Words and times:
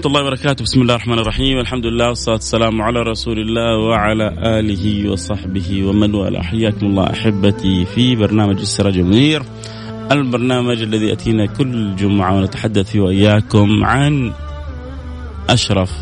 ورحمة 0.00 0.18
الله 0.18 0.26
وبركاته. 0.26 0.64
بسم 0.64 0.80
الله 0.82 0.94
الرحمن 0.94 1.18
الرحيم. 1.18 1.58
الحمد 1.58 1.86
لله 1.86 2.08
والصلاة 2.08 2.34
والسلام 2.34 2.82
على 2.82 3.00
رسول 3.02 3.38
الله 3.38 3.78
وعلى 3.88 4.26
آله 4.58 5.10
وصحبه 5.12 5.84
ومن 5.84 6.14
والاه. 6.14 6.42
حياكم 6.42 6.86
الله 6.86 7.10
أحبتي 7.10 7.84
في 7.84 8.16
برنامج 8.16 8.58
السراج 8.60 8.96
المنير 8.96 9.42
البرنامج 10.12 10.82
الذي 10.82 11.06
يأتينا 11.06 11.46
كل 11.46 11.96
جمعة 11.96 12.36
ونتحدث 12.36 12.90
فيه 12.90 13.00
وإياكم 13.00 13.84
عن 13.84 14.32
أشرف 15.48 15.92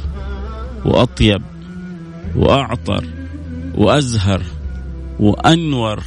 وأطيب 0.84 1.42
وأعطر 2.36 3.04
وأزهر 3.74 4.42
وأنور 5.20 6.02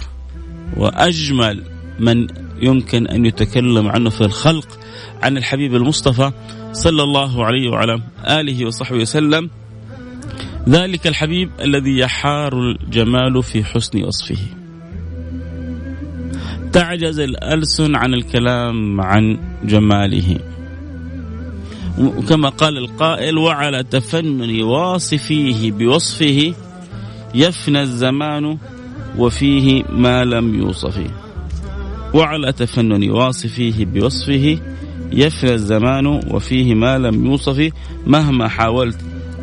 وأجمل 0.78 1.64
من 2.00 2.28
يمكن 2.62 3.08
أن 3.08 3.26
يتكلم 3.26 3.88
عنه 3.88 4.10
في 4.10 4.22
الخلق 4.22 4.80
عن 5.24 5.38
الحبيب 5.38 5.76
المصطفى 5.76 6.32
صلى 6.74 7.04
الله 7.04 7.46
عليه 7.46 7.70
وعلى 7.70 8.02
آله 8.28 8.66
وصحبه 8.66 9.02
وسلم. 9.02 9.50
ذلك 10.70 11.08
الحبيب 11.08 11.50
الذي 11.60 11.98
يحار 11.98 12.54
الجمال 12.54 13.44
في 13.44 13.64
حسن 13.64 14.04
وصفه. 14.04 14.38
تعجز 16.74 17.20
الألسن 17.20 17.96
عن 17.96 18.14
الكلام 18.14 19.02
عن 19.02 19.40
جماله. 19.64 20.40
وكما 22.00 22.50
قال 22.50 22.78
القائل 22.78 23.38
وعلى 23.38 23.84
تفنن 23.84 24.62
واصفيه 24.62 25.72
بوصفه 25.72 26.54
يفنى 27.36 27.82
الزمان 27.82 28.58
وفيه 29.18 29.84
ما 29.84 30.26
لم 30.26 30.56
يوصف 30.56 31.00
وعلى 32.14 32.52
تفنن 32.52 33.10
واصفيه 33.10 33.86
بوصفه 33.86 34.60
يفنى 35.12 35.54
الزمان 35.54 36.06
وفيه 36.08 36.76
ما 36.76 36.98
لم 36.98 37.26
يوصف 37.26 37.70
مهما 38.08 38.48
حاولت 38.48 38.98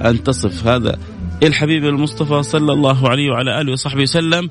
أن 0.04 0.22
تصف 0.22 0.66
هذا. 0.66 0.98
الحبيب 1.42 1.84
المصطفى 1.84 2.42
صلى 2.42 2.72
الله 2.72 3.08
عليه 3.08 3.30
وعلى 3.30 3.60
آله 3.60 3.72
وصحبه 3.72 4.02
وسلم 4.02 4.50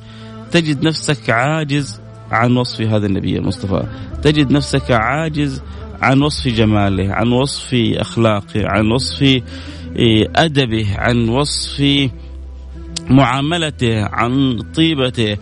تجد 0.51 0.83
نفسك 0.83 1.29
عاجز 1.29 2.01
عن 2.31 2.57
وصف 2.57 2.81
هذا 2.81 3.05
النبي 3.05 3.37
المصطفى 3.37 3.83
تجد 4.23 4.51
نفسك 4.51 4.91
عاجز 4.91 5.61
عن 6.01 6.21
وصف 6.21 6.47
جماله 6.47 7.13
عن 7.13 7.27
وصف 7.27 7.69
أخلاقه 7.73 8.67
عن 8.67 8.91
وصف 8.91 9.41
أدبه 10.35 10.95
عن 10.97 11.29
وصف 11.29 12.09
معاملته 13.09 14.05
عن 14.05 14.61
طيبته 14.75 15.37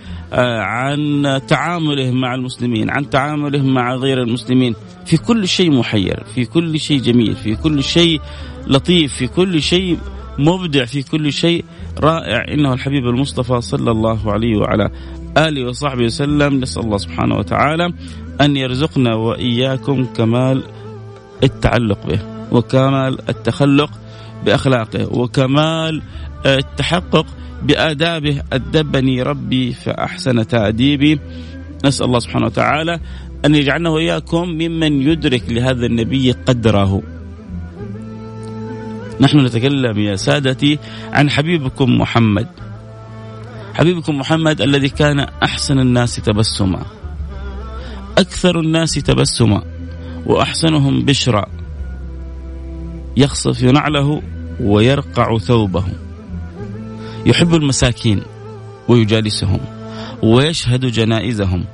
عن 0.62 1.42
تعامله 1.48 2.12
مع 2.12 2.36
المسلمين 2.36 2.90
عن 2.90 3.10
تعامله 3.10 3.64
مع 3.64 3.96
غير 3.96 4.22
المسلمين. 4.24 4.76
في 5.06 5.18
كل 5.18 5.48
شيء 5.48 5.72
محير 5.72 6.24
في 6.36 6.46
كل 6.46 6.80
شيء 6.80 7.02
جميل 7.02 7.36
في 7.36 7.56
كل 7.56 7.84
شيء 7.84 8.22
لطيف 8.68 9.14
في 9.14 9.28
كل 9.28 9.62
شيء 9.62 9.98
مبدع 10.40 10.86
في 10.86 11.04
كل 11.04 11.34
شيء 11.34 11.66
رائع. 12.00 12.54
إنه 12.54 12.74
الحبيب 12.74 13.06
المصطفى 13.06 13.62
صلى 13.62 13.92
الله 13.92 14.32
عليه 14.32 14.58
وعلى 14.58 14.90
آله 15.38 15.70
وصحبه 15.70 16.04
وسلم. 16.04 16.60
نسأل 16.60 16.84
الله 16.84 16.98
سبحانه 16.98 17.36
وتعالى 17.38 17.94
أن 18.42 18.58
يرزقنا 18.58 19.16
وإياكم 19.16 20.06
كمال 20.06 20.64
التعلق 21.44 22.08
به 22.08 22.20
وكمال 22.52 23.30
التخلق. 23.30 23.90
بأخلاقه 24.46 25.14
وكمال 25.14 26.02
التحقق 26.46 27.26
بآدابه. 27.64 28.42
أدبني 28.54 29.22
ربي 29.22 29.74
فأحسن 29.74 30.48
تأديبي. 30.48 31.20
نسأل 31.86 32.06
الله 32.06 32.20
سبحانه 32.20 32.46
وتعالى 32.46 33.00
أن 33.46 33.56
يجعلنا 33.56 33.90
وإياكم 33.90 34.50
ممن 34.50 35.02
يدرك 35.02 35.44
لهذا 35.50 35.86
النبي 35.86 36.32
قدره. 36.32 37.04
نحن 39.22 39.46
نتكلم 39.46 40.00
يا 40.00 40.16
سادتي 40.16 40.80
عن 41.14 41.30
حبيبكم 41.30 41.98
محمد. 41.98 42.48
حبيبكم 43.74 44.18
محمد 44.18 44.62
الذي 44.62 44.90
كان 44.90 45.20
أحسن 45.20 45.80
الناس 45.80 46.16
تبسما. 46.16 46.86
أكثر 48.18 48.60
الناس 48.60 48.94
تبسما. 48.94 49.62
وأحسنهم 50.26 51.06
بشرا. 51.06 51.46
يخصف 53.18 53.64
نعله 53.64 54.22
ويرقع 54.60 55.38
ثوبه 55.38 55.84
يحب 57.26 57.54
المساكين 57.54 58.22
ويجالسهم 58.88 59.60
ويشهد 60.24 60.86
جنائزهم 60.86 61.66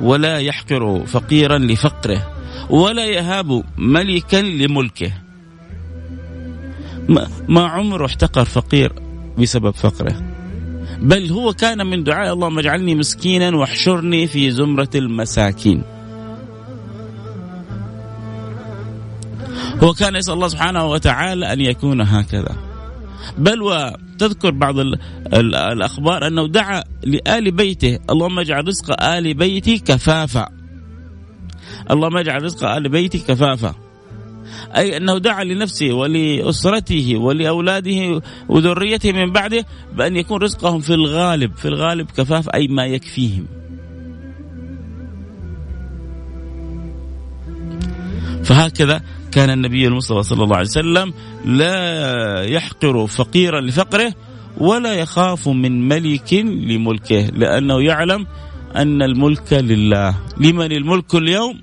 ولا 0.00 0.38
يحقر 0.38 1.06
فقيرا 1.06 1.58
لفقره 1.58 2.30
ولا 2.70 3.04
يهاب 3.04 3.64
ملكا 3.78 4.36
لملكه. 4.36 5.12
ما 7.48 7.66
عمره 7.66 8.06
احتقر 8.06 8.44
فقير 8.44 8.92
بسبب 9.38 9.70
فقره. 9.70 10.22
بل 10.98 11.30
هو 11.30 11.52
كان 11.52 11.86
من 11.86 12.04
دعاء 12.04 12.32
اللهم 12.32 12.58
اجعلني 12.58 12.94
مسكينا 12.94 13.56
واحشرني 13.56 14.26
في 14.26 14.50
زمرة 14.50 14.90
المساكين. 14.94 15.82
هو 19.82 19.92
كان 19.92 20.16
يسأل 20.16 20.34
الله 20.34 20.48
سبحانه 20.48 20.84
وتعالى 20.84 21.52
أن 21.52 21.60
يكون 21.60 22.00
هكذا. 22.00 22.56
بل 23.38 23.62
وتذكر 23.62 24.50
بعض 24.50 24.78
ال 24.78 24.98
ال 25.34 25.54
الأخبار 25.54 26.26
أنه 26.26 26.48
دعا 26.48 26.84
لآل 27.04 27.50
بيته. 27.50 27.98
اللهم 28.10 28.38
اجعل 28.38 28.68
رزق 28.68 29.02
آل 29.02 29.34
بيتي 29.34 29.78
كفافا. 29.78 30.48
اللهم 31.90 32.16
اجعل 32.16 32.42
رزق 32.42 32.64
آل 32.64 32.88
بيتي 32.88 33.18
كفافا. 33.18 33.74
أي 34.76 34.96
أنه 34.96 35.18
دعا 35.18 35.44
لنفسه 35.44 35.92
ولأسرته 35.92 37.16
ولأولاده 37.16 38.22
وذريته 38.48 39.12
من 39.12 39.32
بعده 39.32 39.64
بأن 39.96 40.16
يكون 40.16 40.42
رزقهم 40.42 40.80
في 40.80 40.94
الغالب 40.94 41.56
في 41.56 41.68
الغالب 41.68 42.10
كفاف 42.10 42.48
أي 42.48 42.68
ما 42.68 42.86
يكفيهم. 42.86 43.46
فهكذا 48.44 49.02
كان 49.32 49.50
النبي 49.50 49.86
المصطفى 49.86 50.22
صلى 50.22 50.44
الله 50.44 50.56
عليه 50.56 50.66
وسلم 50.66 51.12
لا 51.44 52.42
يحقر 52.44 53.06
فقيرا 53.06 53.60
لفقره 53.60 54.14
ولا 54.58 54.94
يخاف 54.94 55.48
من 55.48 55.88
ملك 55.88 56.32
لملكه 56.34 57.20
لأنه 57.20 57.82
يعلم 57.82 58.26
أن 58.76 59.02
الملك 59.02 59.52
لله. 59.52 60.14
لمن 60.38 60.72
الملك 60.72 61.14
اليوم؟ 61.14 61.60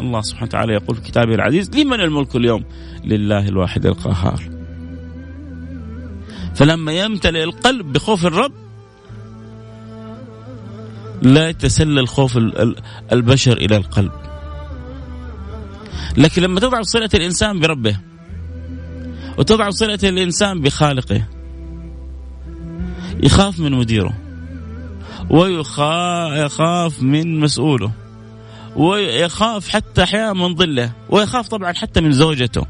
الله 0.00 0.20
سبحانه 0.20 0.48
وتعالى 0.48 0.72
يقول 0.72 0.96
في 0.96 1.02
كتابه 1.02 1.34
العزيز 1.34 1.70
لمن 1.76 2.00
الملك 2.00 2.36
اليوم؟ 2.36 2.64
لله 3.04 3.48
الواحد 3.48 3.86
القهار. 3.86 4.40
فلما 6.54 6.92
يمتلئ 6.92 7.44
القلب 7.44 7.92
بخوف 7.92 8.26
الرب 8.26 8.52
لا 11.22 11.48
يتسلل 11.48 12.08
خوف 12.08 12.38
البشر 13.12 13.56
إلى 13.56 13.76
القلب. 13.76 14.12
لكن 16.16 16.42
لما 16.42 16.60
تضعف 16.60 16.84
صلة 16.84 17.10
الإنسان 17.14 17.60
بربه 17.60 17.96
وتضعف 19.38 19.72
صلة 19.74 19.98
الإنسان 20.02 20.60
بخالقه 20.60 21.26
يخاف 23.22 23.60
من 23.60 23.72
مديره 23.72 24.14
ويخاف 25.30 27.02
من 27.02 27.40
مسؤوله 27.40 27.92
ويخاف 28.76 29.68
حتى 29.68 30.02
أحيانا 30.02 30.32
من 30.32 30.54
ظله 30.54 30.92
ويخاف 31.10 31.48
طبعا 31.48 31.72
حتى 31.72 32.00
من 32.00 32.12
زوجته. 32.12 32.66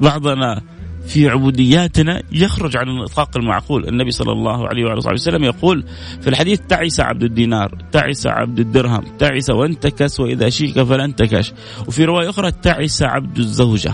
بعضنا 0.00 0.62
في 1.06 1.28
عبودياتنا 1.28 2.22
يخرج 2.32 2.76
عن 2.76 2.88
النطاق 2.88 3.36
المعقول. 3.36 3.88
النبي 3.88 4.10
صلى 4.10 4.32
الله 4.32 4.68
عليه 4.68 4.84
وعلى 4.84 5.00
اله 5.00 5.12
وسلم 5.12 5.44
يقول 5.44 5.84
في 6.20 6.28
الحديث 6.28 6.60
تعس 6.60 7.00
عبد 7.00 7.22
الدينار 7.22 7.78
تعس 7.92 8.26
عبد 8.26 8.60
الدرهم 8.60 9.04
تعس 9.18 9.50
وانتكس 9.50 10.20
وإذا 10.20 10.48
شيك 10.48 10.82
فلا 10.82 11.04
انتكش 11.04 11.52
وفي 11.86 12.04
رواية 12.04 12.30
أخرى 12.30 12.50
تعس 12.50 13.02
عبد 13.02 13.38
الزوجة. 13.38 13.92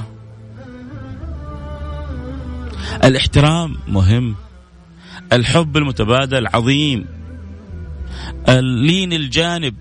الاحترام 3.04 3.76
مهم 3.88 4.34
الحب 5.32 5.76
المتبادل 5.76 6.46
عظيم 6.46 7.06
اللين 8.48 9.12
الجانب 9.12 9.74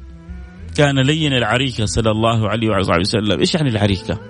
كان 0.75 0.99
لين 0.99 1.33
العريكة 1.33 1.85
صلى 1.85 2.11
الله 2.11 2.49
عليه 2.49 2.69
وعلى 2.69 2.99
وسلم. 2.99 3.39
إيش 3.39 3.55
يعني 3.55 3.69
العريكة؟ 3.69 4.28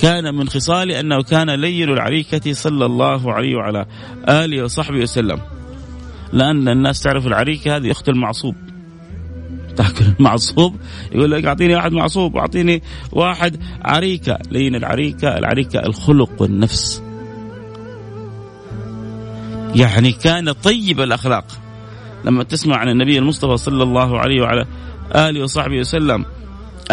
كان 0.00 0.34
من 0.34 0.48
خصاله 0.48 1.00
أنه 1.00 1.22
كان 1.22 1.50
لين 1.50 1.88
العريكة 1.88 2.52
صلى 2.52 2.86
الله 2.86 3.32
عليه 3.32 3.56
وعلى 3.56 3.86
آله 4.28 4.64
وصحبه 4.64 4.98
وسلم. 4.98 5.40
لأن 6.32 6.68
الناس 6.68 7.02
تعرف 7.02 7.26
العريكة 7.26 7.76
هذه 7.76 7.90
أخت 7.90 8.08
المعصوب. 8.08 8.54
تاكل 9.76 10.04
المعصوب 10.18 10.76
يقول 11.12 11.30
لك 11.30 11.44
أعطيني 11.44 11.74
واحد 11.74 11.92
معصوب 11.92 12.34
واعطيني 12.34 12.82
واحد 13.12 13.56
عريكة. 13.82 14.38
لين 14.50 14.74
العريكة 14.74 15.38
العريكة 15.38 15.78
الخلق 15.86 16.42
والنفس. 16.42 17.02
يعني 19.74 20.12
كان 20.12 20.52
طيب 20.52 21.00
الأخلاق. 21.00 21.44
لما 22.24 22.42
تسمع 22.44 22.76
عن 22.76 22.88
النبي 22.88 23.18
المصطفى 23.18 23.56
صلى 23.56 23.82
الله 23.82 24.18
عليه 24.18 24.42
وعلى 24.42 24.66
آله 25.14 25.42
وصحبه 25.42 25.78
وسلم 25.78 26.24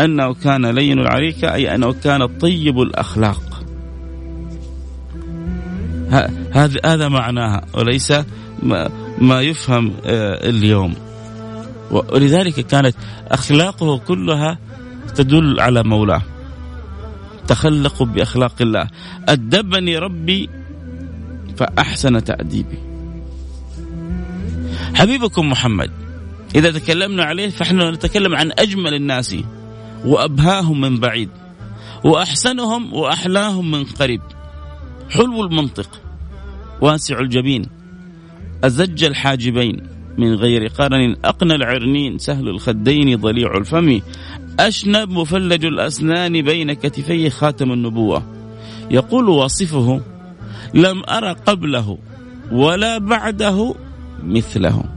أنه 0.04 0.34
كان 0.34 0.66
لين 0.66 1.00
العريكه 1.00 1.54
أي 1.54 1.76
أنه 1.76 1.94
كان 1.94 2.26
طيب 2.26 2.80
الأخلاق. 2.80 3.64
هذا 6.52 6.80
هذا 6.86 7.08
معناها 7.08 7.66
وليس 7.74 8.14
ما 9.18 9.42
يفهم 9.42 9.94
آه، 10.06 10.50
اليوم. 10.50 10.94
ولذلك 11.92 12.60
كانت 12.60 12.96
أخلاقه 13.28 13.98
كلها 13.98 14.60
تدل 15.16 15.60
على 15.60 15.84
مولاه. 15.84 16.22
تخلقوا 17.48 18.06
بأخلاق 18.06 18.54
الله. 18.62 18.88
أدبني 19.30 19.98
ربي 19.98 20.50
فأحسن 21.58 22.24
تأديبي. 22.24 22.78
حبيبكم 24.96 25.50
محمد 25.50 25.92
إذا 26.56 26.72
تكلمنا 26.72 27.24
عليه 27.24 27.50
فإحنا 27.50 27.92
نتكلم 27.92 28.36
عن 28.36 28.52
أجمل 28.60 28.94
الناس. 28.94 29.36
وأبهاهم 30.06 30.82
من 30.82 30.98
بعيد 30.98 31.30
وأحسنهم 32.04 32.94
وأحلاهم 32.94 33.72
من 33.72 33.84
قريب. 33.84 34.22
حلو 35.10 35.44
المنطق 35.44 36.02
واسع 36.82 37.20
الجبين. 37.20 37.66
أزج 38.64 39.04
الحاجبين 39.04 39.88
من 40.18 40.34
غير 40.34 40.68
قرن 40.68 41.16
أقنى 41.26 41.56
العرنين 41.56 42.18
سهل 42.18 42.50
الخدين 42.50 43.16
ضليع 43.16 43.58
الفم. 43.58 44.00
أشنب 44.60 45.10
مفلج 45.10 45.66
الأسنان 45.66 46.42
بين 46.42 46.74
كتفيه 46.74 47.30
خاتم 47.30 47.72
النبوة. 47.72 48.24
يقول 48.92 49.30
واصفه 49.30 50.02
لم 50.74 51.04
أرى 51.10 51.32
قبله 51.32 51.98
ولا 52.52 52.98
بعده 52.98 53.76
مثله. 54.24 54.97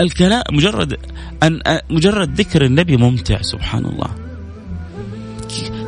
الكلام 0.00 0.42
مجرد 0.52 0.98
أن 1.42 1.60
مجرد 1.90 2.40
ذكر 2.40 2.64
النبي 2.64 2.96
ممتع 2.96 3.42
سبحان 3.42 3.84
الله 3.84 4.10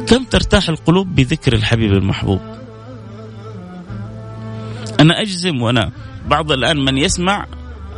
كم 0.06 0.24
ترتاح 0.24 0.68
القلوب 0.68 1.14
بذكر 1.14 1.52
الحبيب 1.52 1.92
المحبوب؟ 1.92 2.40
أنا 5.00 5.20
أجزم 5.20 5.62
وأنا 5.62 5.92
بعض 6.28 6.52
الآن 6.52 6.84
من 6.84 6.98
يسمع 6.98 7.46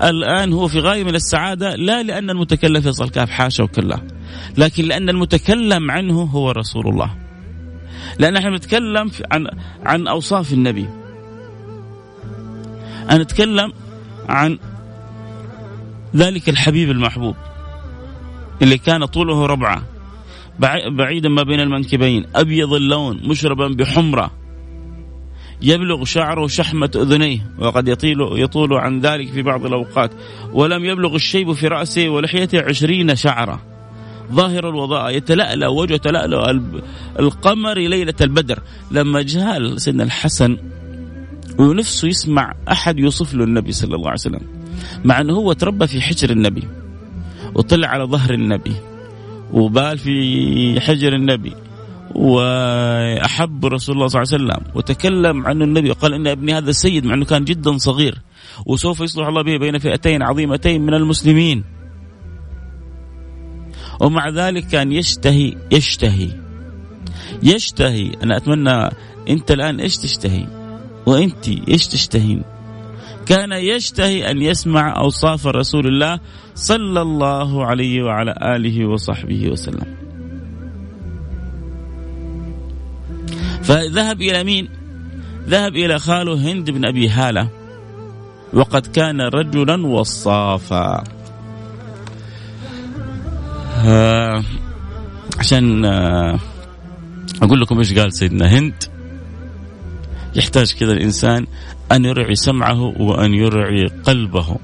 الآن 0.02 0.52
هو 0.52 0.68
في 0.68 0.80
غاية 0.80 1.04
من 1.04 1.14
السعادة 1.14 1.76
لا 1.76 2.02
لأن 2.02 2.30
المتكلم 2.30 2.80
فيصل 2.80 3.08
كاف 3.10 3.30
حاشا 3.30 3.64
وكلا 3.64 4.00
لكن 4.56 4.84
لأن 4.84 5.08
المتكلم 5.08 5.90
عنه 5.90 6.22
هو 6.22 6.50
رسول 6.50 6.88
الله. 6.88 7.10
لأن 8.18 8.36
إحنا 8.36 8.50
بنتكلم 8.50 9.10
عن 9.32 9.46
عن 9.84 10.06
أوصاف 10.06 10.52
النبي. 10.52 10.88
أنا 13.10 13.22
أتكلم 13.22 13.72
عن 14.28 14.58
ذلك 16.18 16.48
الحبيب 16.48 16.90
المحبوب 16.90 17.36
اللي 18.62 18.78
كان 18.78 19.04
طوله 19.04 19.46
ربعة. 19.46 19.82
بعيدا 20.90 21.28
ما 21.28 21.42
بين 21.42 21.60
المنكبين. 21.60 22.26
أبيض 22.34 22.72
اللون 22.72 23.20
مشربا 23.28 23.68
بحمرة. 23.68 24.30
يبلغ 25.62 26.04
شعره 26.04 26.46
شحمة 26.46 26.90
أذنيه 26.96 27.50
وقد 27.58 27.88
يطيل 27.88 28.16
يطول 28.32 28.74
عن 28.74 29.00
ذلك 29.00 29.28
في 29.28 29.42
بعض 29.42 29.66
الأوقات. 29.66 30.10
ولم 30.52 30.84
يبلغ 30.84 31.14
الشيب 31.14 31.52
في 31.52 31.68
رأسه 31.68 32.08
ولحيته 32.08 32.62
عشرين 32.62 33.16
شعرة. 33.16 33.62
ظاهر 34.32 34.68
الوضاء 34.68 35.16
يتلألأ 35.16 35.68
وجهه 35.68 35.96
تلألأ 35.96 36.60
القمر 37.18 37.78
ليلة 37.78 38.14
البدر. 38.20 38.62
لما 38.90 39.22
جاء 39.22 39.76
سيدنا 39.76 40.04
الحسن 40.04 40.56
ونفسه 41.58 42.08
يسمع 42.08 42.54
أحد 42.72 42.98
يوصف 42.98 43.34
له 43.34 43.44
النبي 43.44 43.72
صلى 43.72 43.96
الله 43.96 44.08
عليه 44.08 44.20
وسلم. 44.20 44.57
مع 45.04 45.20
أنه 45.20 45.34
هو 45.34 45.52
تربى 45.52 45.86
في 45.86 46.00
حجر 46.00 46.30
النبي 46.30 46.68
وطلع 47.54 47.88
على 47.88 48.04
ظهر 48.04 48.34
النبي 48.34 48.74
وبال 49.52 49.98
في 49.98 50.80
حجر 50.80 51.12
النبي 51.12 51.52
وأحب 52.14 53.66
رسول 53.66 53.94
الله 53.94 54.06
صلى 54.08 54.22
الله 54.22 54.34
عليه 54.34 54.44
وسلم 54.44 54.72
وتكلم 54.74 55.46
عنه 55.46 55.64
النبي 55.64 55.90
وقال 55.90 56.14
إن 56.14 56.26
ابني 56.26 56.54
هذا 56.54 56.70
السيد 56.70 57.04
مع 57.04 57.14
أنه 57.14 57.24
كان 57.24 57.44
جدا 57.44 57.78
صغير 57.78 58.18
وسوف 58.66 59.00
يصلح 59.00 59.26
الله 59.26 59.42
به 59.42 59.56
بين 59.56 59.78
فئتين 59.78 60.22
عظيمتين 60.22 60.82
من 60.82 60.94
المسلمين. 60.94 61.64
ومع 64.00 64.28
ذلك 64.28 64.66
كان 64.66 64.92
يشتهي 64.92 65.56
يشتهي 65.72 66.30
يشتهي. 67.42 68.12
أنا 68.22 68.36
أتمنى 68.36 68.90
أنت 69.28 69.50
الآن 69.50 69.80
إيش 69.80 69.96
تشتهي؟ 69.96 70.46
وأنت 71.06 71.48
إيش 71.68 71.86
تشتهين؟ 71.86 72.42
كان 73.28 73.52
يشتهي 73.52 74.30
أن 74.30 74.42
يسمع 74.42 75.00
أوصاف 75.00 75.46
رسول 75.46 75.86
الله 75.86 76.20
صلى 76.54 77.02
الله 77.02 77.66
عليه 77.66 78.02
وعلى 78.02 78.34
آله 78.42 78.86
وصحبه 78.86 79.48
وسلم. 79.48 79.86
فذهب 83.62 84.22
إلى 84.22 84.44
مين؟ 84.44 84.68
ذهب 85.48 85.76
إلى 85.76 85.98
خاله 85.98 86.52
هند 86.52 86.70
بن 86.70 86.86
أبي 86.86 87.08
هالة. 87.08 87.48
وقد 88.52 88.86
كان 88.86 89.20
رجلا 89.20 89.86
وصافا. 89.86 91.04
آه 93.86 94.42
عشان 95.38 95.84
آه 95.84 96.38
أقول 97.42 97.60
لكم 97.60 97.78
إيش 97.78 97.98
قال 97.98 98.12
سيدنا 98.12 98.58
هند. 98.58 98.84
يحتاج 100.36 100.74
كذا 100.74 100.92
الإنسان 100.92 101.46
أن 101.92 102.04
يرعي 102.04 102.34
سمعه 102.34 102.80
وأن 103.00 103.34
يرعي 103.34 103.86
قلبه. 103.86 104.56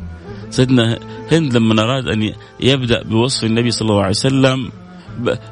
سيدنا 0.51 0.99
هند 1.33 1.57
لما 1.57 1.83
أراد 1.83 2.09
أن 2.09 2.33
يبدأ 2.61 3.03
بوصف 3.03 3.45
النبي 3.45 3.71
صلى 3.71 3.89
الله 3.91 4.01
عليه 4.01 4.11
وسلم 4.11 4.71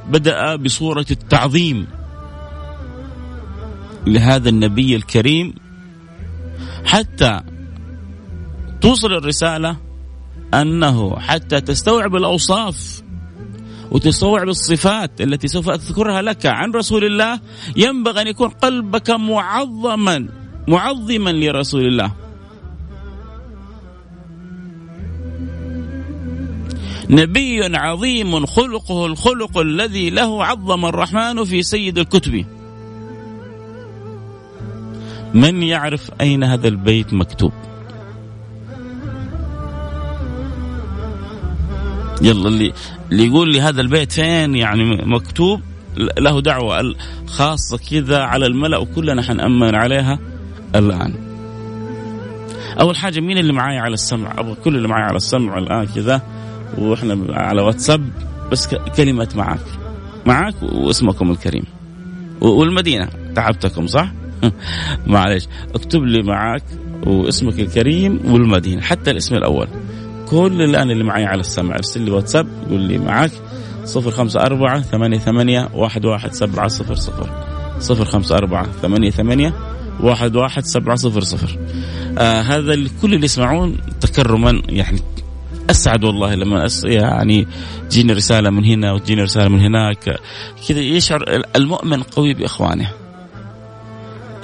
بدأ 0.08 0.56
بصورة 0.56 1.06
التعظيم. 1.10 1.86
لهذا 4.06 4.48
النبي 4.48 4.96
الكريم 4.96 5.54
حتى 6.84 7.40
توصل 8.80 9.12
الرسالة 9.12 9.76
أنه 10.54 11.18
حتى 11.18 11.60
تستوعب 11.60 12.16
الأوصاف 12.16 13.02
وتستوعب 13.90 14.48
الصفات 14.48 15.20
التي 15.20 15.48
سوف 15.48 15.68
أذكرها 15.68 16.22
لك 16.22 16.46
عن 16.46 16.70
رسول 16.70 17.04
الله 17.04 17.40
ينبغي 17.76 18.22
أن 18.22 18.26
يكون 18.26 18.48
قلبك 18.48 19.10
معظما. 19.10 20.41
معظما 20.68 21.30
لرسول 21.30 21.86
الله. 21.86 22.12
نبي 27.10 27.76
عظيم 27.76 28.46
خلقه 28.46 29.06
الخلق 29.06 29.58
الذي 29.58 30.10
له 30.10 30.44
عظم 30.44 30.86
الرحمن 30.86 31.44
في 31.44 31.62
سيد 31.62 31.98
الكتب. 31.98 32.44
من 35.34 35.62
يعرف 35.62 36.10
أين 36.20 36.44
هذا 36.44 36.68
البيت 36.68 37.14
مكتوب؟ 37.14 37.52
يلا 42.22 42.48
اللي 42.48 42.72
اللي 43.12 43.26
يقول 43.26 43.52
لي 43.52 43.60
هذا 43.60 43.80
البيت 43.80 44.12
فين 44.12 44.54
يعني 44.54 44.84
مكتوب؟ 45.06 45.60
له 45.96 46.40
دعوة. 46.40 46.94
خاصة 47.26 47.78
كذا 47.90 48.18
على 48.18 48.46
الملأ 48.46 48.78
وكلنا 48.78 49.22
حنأمن 49.22 49.74
عليها. 49.74 50.18
الآن. 50.76 51.14
أول 52.80 52.96
حاجة 52.96 53.20
مين 53.20 53.38
اللي 53.38 53.52
معايا 53.52 53.80
على 53.80 53.94
السمع؟ 53.94 54.34
أبغى 54.38 54.54
كل 54.54 54.76
اللي 54.76 54.88
معايا 54.88 55.04
على 55.04 55.16
السمع 55.16 55.58
الآن 55.58 55.86
كذا 55.86 56.22
وإحنا 56.78 57.34
على 57.34 57.62
واتساب 57.62 58.08
بس 58.52 58.68
كلمة 58.96 59.28
معك 59.36 59.60
معك 60.26 60.54
واسمكم 60.62 61.30
الكريم. 61.30 61.64
والمدينة 62.40 63.08
تعبتكم 63.34 63.86
صح؟ 63.86 64.12
معلش 65.06 65.48
اكتب 65.74 66.02
لي 66.02 66.22
معك 66.22 66.64
واسمك 67.06 67.60
الكريم 67.60 68.20
والمدينة 68.24 68.82
حتى 68.82 69.10
الاسم 69.10 69.34
الأول. 69.34 69.68
كل 70.28 70.62
الآن 70.62 70.90
اللي 70.90 71.04
معي 71.04 71.24
على 71.24 71.40
السمع 71.40 71.74
ارسل 71.74 72.02
لي 72.02 72.10
واتساب 72.10 72.48
قول 72.70 72.80
لي 72.80 72.98
معك 72.98 73.30
صفر 73.84 74.10
خمسة 74.10 74.40
أربعة 74.40 74.80
ثمانية 74.80 75.18
ثمانية 75.18 75.68
واحد 75.74 76.04
واحد 76.04 76.32
سبعة 76.32 76.68
صفر 76.68 76.94
صفر. 76.94 77.30
صفر 77.80 78.04
خمسة 78.04 78.36
أربعة 78.36 78.66
ثمانية 78.82 79.10
ثمانية 79.10 79.54
واحد 80.00 80.36
واحد 80.36 80.64
سبعة 80.64 80.96
صفر 80.96 81.20
صفر. 81.20 81.58
آه 82.18 82.40
هذا 82.40 82.74
كل 83.02 83.14
اللي 83.14 83.24
يسمعون 83.24 83.76
تكرما 84.00 84.62
يعني 84.68 85.00
أسعد 85.70 86.04
والله 86.04 86.34
لما 86.34 86.66
أس 86.66 86.84
يعني 86.84 87.46
تجيني 87.90 88.12
رسالة 88.12 88.50
من 88.50 88.64
هنا 88.64 88.92
وتجيني 88.92 89.22
رسالة 89.22 89.48
من 89.48 89.60
هناك. 89.60 90.20
كذا 90.68 90.80
يشعر 90.80 91.24
المؤمن 91.56 92.02
قوي 92.02 92.34
بإخوانه. 92.34 92.92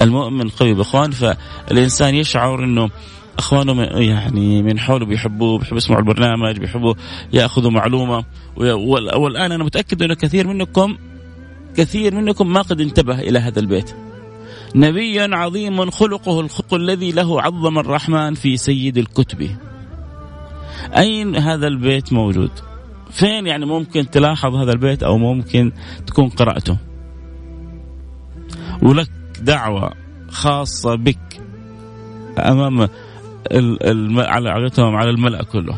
المؤمن 0.01 0.49
قوي 0.49 0.73
بإخوانه 0.73 1.13
فالإنسان 1.13 2.15
يشعر 2.15 2.63
إنه 2.63 2.89
إخوانه 3.37 3.83
يعني 3.83 4.63
من 4.63 4.79
حوله 4.79 5.05
بيحبوه 5.05 5.59
بيحبوا 5.59 5.77
يسمعوا 5.77 6.01
البرنامج 6.01 6.57
بيحبوا 6.57 6.93
يأخذوا 7.33 7.71
معلومة. 7.71 8.23
والآن 9.15 9.51
أنا 9.51 9.63
متأكد 9.63 10.03
إنه 10.03 10.13
كثير 10.13 10.47
منكم 10.47 10.97
كثير 11.77 12.15
منكم 12.15 12.53
ما 12.53 12.61
قد 12.61 12.81
انتبه 12.81 13.19
إلى 13.19 13.39
هذا 13.39 13.59
البيت. 13.59 13.91
نبي 14.75 15.19
عظيم 15.19 15.89
خلقه 15.91 16.39
الخلق 16.39 16.73
الذي 16.73 17.11
له 17.11 17.41
عظم 17.41 17.79
الرحمن 17.79 18.33
في 18.33 18.57
سيد 18.57 18.97
الكتب. 18.97 19.49
أين 20.97 21.35
هذا 21.35 21.67
البيت 21.67 22.13
موجود؟ 22.13 22.51
فين 23.11 23.47
يعني 23.47 23.65
ممكن 23.65 24.09
تلاحظ 24.09 24.55
هذا 24.55 24.71
البيت 24.71 25.03
أو 25.03 25.17
ممكن 25.17 25.71
تكون 26.07 26.29
قرأته؟ 26.29 26.77
ولك 28.81 29.11
دعوة 29.41 29.93
خاصة 30.29 30.95
بك 30.95 31.41
أمام 32.39 32.87
على 34.17 34.49
على 34.79 35.09
الملأ 35.09 35.43
كله 35.43 35.77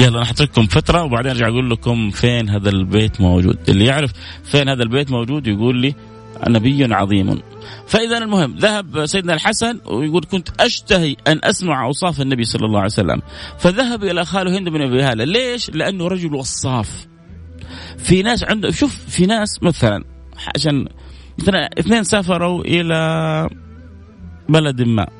يلا 0.00 0.18
أنا 0.18 0.32
لكم 0.40 0.66
فترة 0.66 1.02
وبعدين 1.02 1.30
أرجع 1.30 1.48
أقول 1.48 1.70
لكم 1.70 2.10
فين 2.10 2.48
هذا 2.48 2.70
البيت 2.70 3.20
موجود. 3.20 3.58
اللي 3.68 3.84
يعرف 3.84 4.12
فين 4.44 4.68
هذا 4.68 4.82
البيت 4.82 5.10
موجود 5.10 5.46
يقول 5.46 5.76
لي 5.76 5.94
نبي 6.48 6.94
عظيم. 6.94 7.42
فإذا 7.86 8.18
المهم 8.18 8.56
ذهب 8.56 9.06
سيدنا 9.06 9.34
الحسن 9.34 9.80
ويقول 9.86 10.24
كنت 10.24 10.48
أشتهي 10.60 11.16
أن 11.26 11.40
أسمع 11.44 11.86
أوصاف 11.86 12.20
النبي 12.20 12.44
صلى 12.44 12.66
الله 12.66 12.78
عليه 12.78 12.86
وسلم. 12.86 13.22
فذهب 13.58 14.04
إلى 14.04 14.24
خاله 14.24 14.58
هند 14.58 14.68
بن 14.68 14.82
أبي 14.82 15.02
هالة. 15.02 15.24
ليش؟ 15.24 15.70
لأنه 15.70 16.08
رجل 16.08 16.34
وصاف. 16.34 17.06
في 17.98 18.22
ناس 18.22 18.44
عنده 18.44 18.70
شوف 18.70 18.96
في 19.08 19.26
ناس 19.26 19.62
مثلا 19.62 20.04
عشان 20.56 20.88
مثلا 21.38 21.70
اثنين 21.78 22.04
سافروا 22.04 22.64
إلى 22.64 23.48
بلد 24.48 24.82
ما. 24.82 25.19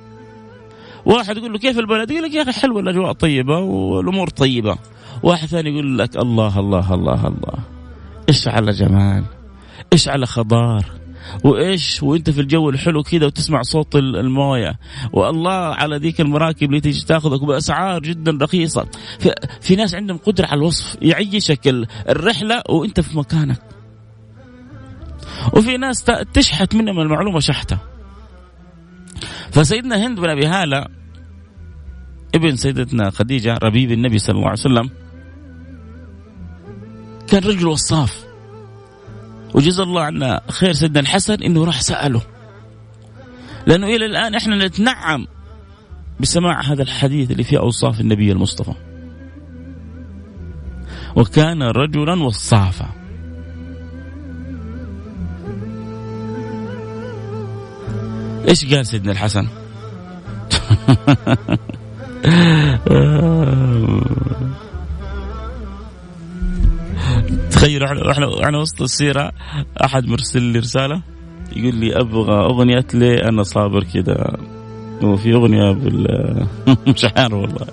واحد 1.04 1.37
يقول 1.37 1.52
له 1.52 1.59
كيف 1.59 1.78
البلد؟ 1.78 2.11
يقول 2.11 2.23
لك 2.23 2.35
يا 2.35 2.42
أخي 2.42 2.52
حلوة 2.52 2.80
الأجواء 2.80 3.12
طيبة 3.12 3.59
والأمور 3.59 4.28
طيبة. 4.28 4.78
واحد 5.23 5.49
ثاني 5.49 5.71
يقول 5.71 5.99
لك 5.99 6.16
الله 6.16 6.59
الله 6.59 6.95
الله 6.95 7.26
الله. 7.26 7.59
إيش 8.28 8.49
على 8.49 8.73
جمال؟ 8.73 9.25
إيش 9.92 10.09
على 10.09 10.26
خضار؟ 10.26 10.85
وإيش؟ 11.45 12.02
وأنت 12.02 12.30
في 12.30 12.40
الجو 12.40 12.71
الحلو 12.71 13.02
كذا 13.02 13.26
وتسمع 13.26 13.62
صوت 13.62 13.97
الموية. 13.97 14.78
والله 15.12 15.52
على 15.52 15.97
ذيك 15.97 16.21
المراكب 16.21 16.69
اللي 16.69 16.80
تيجي 16.80 17.07
تاخذك 17.07 17.45
بأسعار 17.45 18.02
جدا 18.02 18.38
رخيصة. 18.42 18.87
في, 19.61 19.76
ناس 19.76 19.95
عندهم 19.95 20.19
قدرة 20.19 20.47
على 20.47 20.59
الوصف 20.59 20.97
يعيشك 21.02 21.87
الرحلة 22.09 22.62
وأنت 22.69 23.00
في 23.00 23.19
مكانك. 23.19 23.62
وفي 25.57 25.76
ناس 25.76 26.04
تشحت 26.35 26.75
منهم 26.75 27.00
المعلومة 27.00 27.40
شحتة. 27.40 27.78
فسيدنا 29.52 30.07
هند 30.07 30.21
بن 30.21 30.30
أبي 30.30 30.47
هالة 30.47 30.87
ابن 32.35 32.57
سيدتنا 32.57 33.11
خديجة 33.11 33.59
ربيب 33.62 33.92
النبي 33.92 34.19
صلى 34.19 34.37
الله 34.37 34.49
عليه 34.49 34.61
وسلم 34.61 34.90
كان 37.28 37.42
رجل 37.42 37.66
وصاف. 37.66 38.25
وجزا 39.54 39.83
الله 39.83 40.02
عنا 40.02 40.40
خير 40.49 40.73
سيدنا 40.73 41.00
الحسن 41.00 41.42
إنه 41.42 41.64
راح 41.64 41.80
سأله. 41.80 42.23
لأنه 43.66 43.87
إلى 43.87 44.07
الآن 44.07 44.35
إحنا 44.35 44.66
نتنعم 44.66 45.26
بسماع 46.21 46.61
هذا 46.61 46.83
الحديث 46.83 47.30
اللي 47.30 47.42
فيه 47.42 47.59
أوصاف 47.59 48.00
النبي 48.00 48.33
المصطفى. 48.33 48.75
وكان 51.16 51.62
رجلا 51.62 52.23
وصافا. 52.23 53.00
إيش 58.49 58.75
قال 58.75 58.87
سيدنا 58.87 59.12
الحسن؟ 59.12 59.47
تخيل 67.50 67.82
إحنا 67.85 68.11
إحنا 68.44 68.59
وسط 68.59 68.82
السيرة 68.82 69.32
أحد 69.85 70.06
مرسل 70.06 70.42
لي 70.42 70.59
رسالة 70.59 71.02
يقول 71.56 71.75
لي 71.75 72.00
أبغى 72.00 72.35
أغنية 72.35 72.87
لي 72.94 73.28
أنا 73.28 73.42
صابر 73.42 73.85
كذا 73.85 74.37
وفي 75.02 75.35
أغنية 75.35 75.73
بال 75.73 76.06
مش 76.94 77.04
عارف 77.04 77.32
والله. 77.32 77.66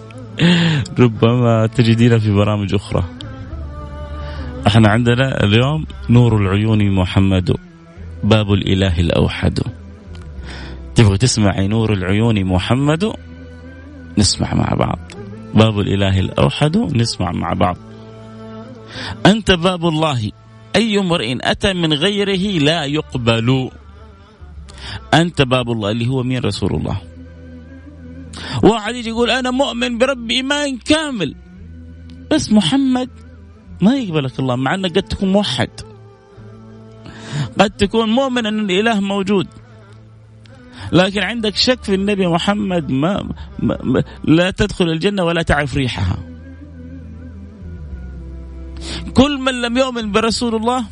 ربما 0.99 1.67
تجدينها 1.67 2.17
في 2.17 2.31
برامج 2.31 2.73
أخرى. 2.75 3.03
إحنا 4.67 4.89
عندنا 4.89 5.43
اليوم 5.43 5.85
نور 6.09 6.37
العيون 6.37 6.91
محمد 6.95 7.55
باب 8.23 8.53
الإله 8.53 8.99
الأوحد. 8.99 9.59
تبغى 10.97 11.17
تسمعي 11.17 11.67
نور 11.67 11.93
العيون 11.93 12.45
محمد؟ 12.45 13.13
نسمع 14.17 14.53
مع 14.53 14.73
بعض. 14.73 14.99
باب 15.53 15.79
الإله 15.79 16.19
الأوحد 16.19 16.77
نسمع 16.77 17.31
مع 17.31 17.53
بعض. 17.53 17.77
أنت 19.25 19.51
باب 19.51 19.85
الله. 19.85 20.31
أي 20.75 20.99
امرئ 20.99 21.37
أتى 21.41 21.73
من 21.73 21.93
غيره 21.93 22.63
لا 22.65 22.85
يقبل. 22.85 23.69
أنت 25.13 25.41
باب 25.41 25.71
الله 25.71 25.91
اللي 25.91 26.07
هو 26.07 26.23
مين؟ 26.23 26.41
رسول 26.41 26.75
الله. 26.75 27.01
واحد 28.63 28.95
يجي 28.95 29.09
يقول 29.09 29.29
أنا 29.29 29.51
مؤمن 29.51 29.97
بربي 29.97 30.33
إيمان 30.33 30.77
كامل. 30.77 31.35
بس 32.31 32.51
محمد 32.51 33.09
ما 33.81 33.95
يقبلك 33.95 34.39
الله 34.39 34.55
مع 34.55 34.75
أنك 34.75 34.97
قد 34.97 35.03
تكون 35.03 35.31
موحد. 35.31 35.69
قد 37.59 37.71
تكون 37.71 38.09
مؤمن 38.09 38.45
أن 38.45 38.59
الإله 38.59 38.99
موجود. 38.99 39.47
لكن 40.91 41.21
عندك 41.21 41.55
شك 41.55 41.83
في 41.83 41.95
النبي 41.95 42.27
محمد 42.27 42.91
ما, 42.91 43.29
ما, 43.59 43.77
ما 43.83 44.03
لا 44.23 44.51
تدخل 44.51 44.89
الجنة 44.89 45.23
ولا 45.23 45.41
تعرف 45.41 45.75
ريحها. 45.75 46.17
كل 49.13 49.37
من 49.37 49.61
لم 49.61 49.77
يؤمن 49.77 50.11
برسول 50.11 50.55
الله 50.55 50.85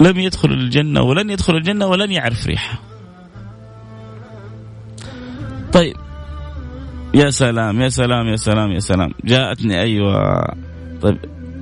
لم 0.00 0.18
يدخل 0.18 0.50
الجنة 0.50 1.02
ولن 1.02 1.30
يدخل 1.30 1.56
الجنة 1.56 1.86
ولن 1.86 2.10
يعرف 2.10 2.46
ريحها. 2.46 2.78
طيب. 5.72 5.96
يا 7.14 7.30
سلام 7.30 7.80
يا 7.80 7.88
سلام 7.88 8.26
يا 8.26 8.36
سلام 8.36 8.72
يا 8.72 8.80
سلام. 8.80 9.12
جاءتني 9.24 9.80
أيوة. 9.80 10.44
طيب 11.02 11.18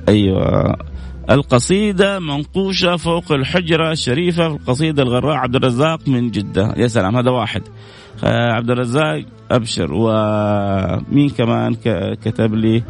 أيوة. 0.08 0.76
القصيدة 1.30 2.18
منقوشة 2.18 2.96
فوق 2.96 3.32
الحجرة 3.32 3.92
الشريفة 3.92 4.48
في 4.48 4.54
القصيدة 4.54 5.02
الغراء 5.02 5.36
عبد 5.36 5.56
الرزاق 5.56 6.08
من 6.08 6.30
جدة. 6.30 6.74
يا 6.76 6.88
سلام 6.88 7.16
هذا 7.16 7.30
واحد. 7.30 7.62
آه، 8.24 8.52
عبد 8.52 8.70
الرزاق 8.70 9.24
أبشر. 9.50 9.92
ومين 9.92 11.28
كمان 11.30 11.74
كتب 12.14 12.54
لي؟ 12.54 12.82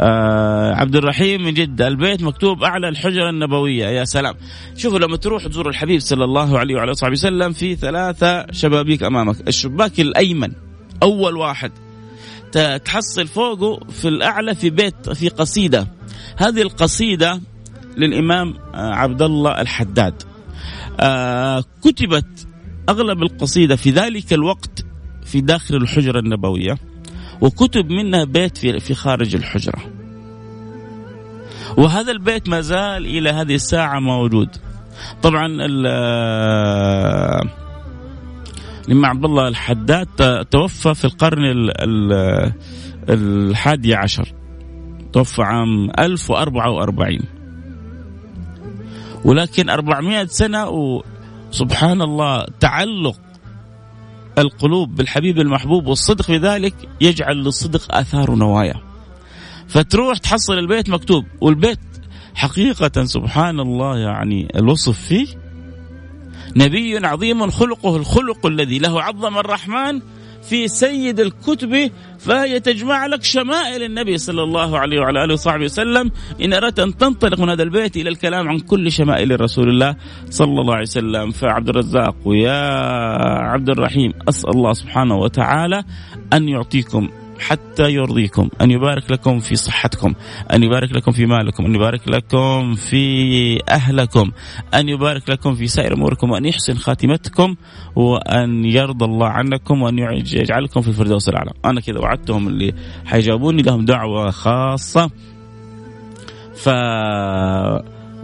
آه 0.00 0.74
عبد 0.74 0.96
الرحيم 0.96 1.44
من 1.44 1.54
جدة. 1.54 1.88
البيت 1.88 2.22
مكتوب 2.22 2.62
أعلى 2.62 2.88
الحجرة 2.88 3.30
النبوية. 3.30 3.86
يا 3.86 4.04
سلام. 4.04 4.34
شوفوا 4.76 4.98
لما 4.98 5.16
تروح 5.16 5.46
تزور 5.46 5.68
الحبيب 5.68 6.00
صلى 6.00 6.24
الله 6.24 6.58
عليه 6.58 6.74
وعلى 6.74 6.94
صحبه 6.94 7.12
وسلم 7.12 7.52
في 7.52 7.76
ثلاثة 7.76 8.52
شبابيك 8.52 9.02
أمامك. 9.02 9.48
الشباك 9.48 10.00
الأيمن 10.00 10.52
أول 11.02 11.36
واحد. 11.36 11.72
تحصل 12.84 13.26
فوقه 13.26 13.80
في 13.90 14.08
الأعلى 14.08 14.54
في 14.54 14.70
بيت 14.70 15.10
في 15.10 15.28
قصيدة. 15.28 15.86
هذه 16.36 16.62
القصيدة 16.62 17.40
للإمام 17.96 18.54
آه، 18.74 18.94
عبد 18.94 19.22
الله 19.22 19.60
الحداد 19.60 20.22
آه 21.00 21.64
كتبت 21.84 22.46
أغلب 22.88 23.22
القصيدة 23.22 23.76
في 23.76 23.90
ذلك 23.90 24.32
الوقت 24.32 24.84
في 25.24 25.40
داخل 25.40 25.76
الحجرة 25.76 26.18
النبوية 26.18 26.78
وكتب 27.40 27.90
منها 27.90 28.24
بيت 28.24 28.58
في 28.58 28.80
في 28.80 28.94
خارج 28.94 29.34
الحجرة. 29.34 29.78
وهذا 31.76 32.12
البيت 32.12 32.48
ما 32.48 32.60
زال 32.60 33.06
إلى 33.06 33.30
هذه 33.30 33.54
الساعة 33.54 34.00
موجود. 34.00 34.48
طبعا 35.22 35.46
الإمام 38.86 39.06
عبد 39.06 39.24
الله 39.24 39.48
الحداد 39.48 40.44
توفى 40.50 40.94
في 40.94 41.04
القرن 41.04 41.70
الحادي 43.08 43.94
عشر 43.94 44.32
توفى 45.12 45.42
عام 45.42 45.90
1044 45.98 47.35
ولكن 49.24 49.70
400 49.70 50.26
سنة 50.26 50.68
وسبحان 50.68 52.02
الله 52.02 52.46
تعلق 52.60 53.20
القلوب 54.38 54.94
بالحبيب 54.94 55.38
المحبوب 55.38 55.86
والصدق 55.86 56.24
في 56.24 56.36
ذلك 56.36 56.74
يجعل 57.00 57.36
للصدق 57.36 57.94
آثار 57.94 58.30
ونوايا. 58.30 58.74
فتروح 59.68 60.18
تحصل 60.18 60.58
البيت 60.58 60.90
مكتوب 60.90 61.24
والبيت 61.40 61.78
حقيقة 62.34 63.04
سبحان 63.04 63.60
الله 63.60 63.98
يعني 63.98 64.48
الوصف 64.56 64.98
فيه. 65.00 65.26
نبي 66.56 67.06
عظيم 67.06 67.50
خلقه 67.50 67.96
الخلق 67.96 68.46
الذي 68.46 68.78
له 68.78 69.02
عظم 69.02 69.38
الرحمن 69.38 70.00
في 70.48 70.68
سيد 70.68 71.20
الكتب 71.20 71.90
فهي 72.18 72.60
تجمع 72.60 73.06
لك 73.06 73.24
شمائل 73.24 73.82
النبي 73.82 74.18
صلى 74.18 74.42
الله 74.42 74.78
عليه 74.78 75.00
وعلى 75.00 75.24
آله 75.24 75.34
وصحبه 75.34 75.64
وسلم. 75.64 76.10
إن 76.42 76.52
أردت 76.52 76.78
أن 76.78 76.96
تنطلق 76.96 77.40
من 77.40 77.50
هذا 77.50 77.62
البيت 77.62 77.96
إلى 77.96 78.08
الكلام 78.08 78.48
عن 78.48 78.58
كل 78.58 78.92
شمائل 78.92 79.40
رسول 79.40 79.68
الله 79.68 79.96
صلى 80.30 80.60
الله 80.60 80.74
عليه 80.74 80.82
وسلم. 80.82 81.30
فعبد 81.30 81.68
الرزاق 81.68 82.16
ويا 82.24 82.60
عبد 83.52 83.68
الرحيم 83.68 84.12
أسأل 84.28 84.50
الله 84.50 84.72
سبحانه 84.72 85.16
وتعالى 85.16 85.84
أن 86.32 86.48
يعطيكم 86.48 87.08
حتى 87.40 87.92
يرضيكم 87.92 88.48
أن 88.60 88.70
يبارك 88.70 89.10
لكم 89.10 89.38
في 89.38 89.56
صحتكم 89.56 90.14
أن 90.52 90.62
يبارك 90.62 90.92
لكم 90.92 91.12
في 91.12 91.26
مالكم 91.26 91.64
أن 91.64 91.74
يبارك 91.74 92.08
لكم 92.08 92.74
في 92.74 93.62
أهلكم 93.70 94.30
أن 94.74 94.88
يبارك 94.88 95.30
لكم 95.30 95.54
في 95.54 95.66
سائر 95.66 95.94
أموركم 95.94 96.30
وأن 96.30 96.44
يحسن 96.44 96.74
خاتمتكم 96.74 97.56
وأن 97.96 98.64
يرضى 98.64 99.04
الله 99.04 99.28
عنكم 99.28 99.82
وأن 99.82 99.98
يجعلكم 99.98 100.80
في 100.80 100.88
الفردوس 100.88 101.28
الأعلى. 101.28 101.50
أنا 101.64 101.80
كذا 101.80 101.98
وعدتهم 101.98 102.48
اللي 102.48 102.74
حيجاوبوني 103.04 103.62
لهم 103.62 103.84
دعوة 103.84 104.30
خاصة. 104.30 105.10
ف 106.54 106.68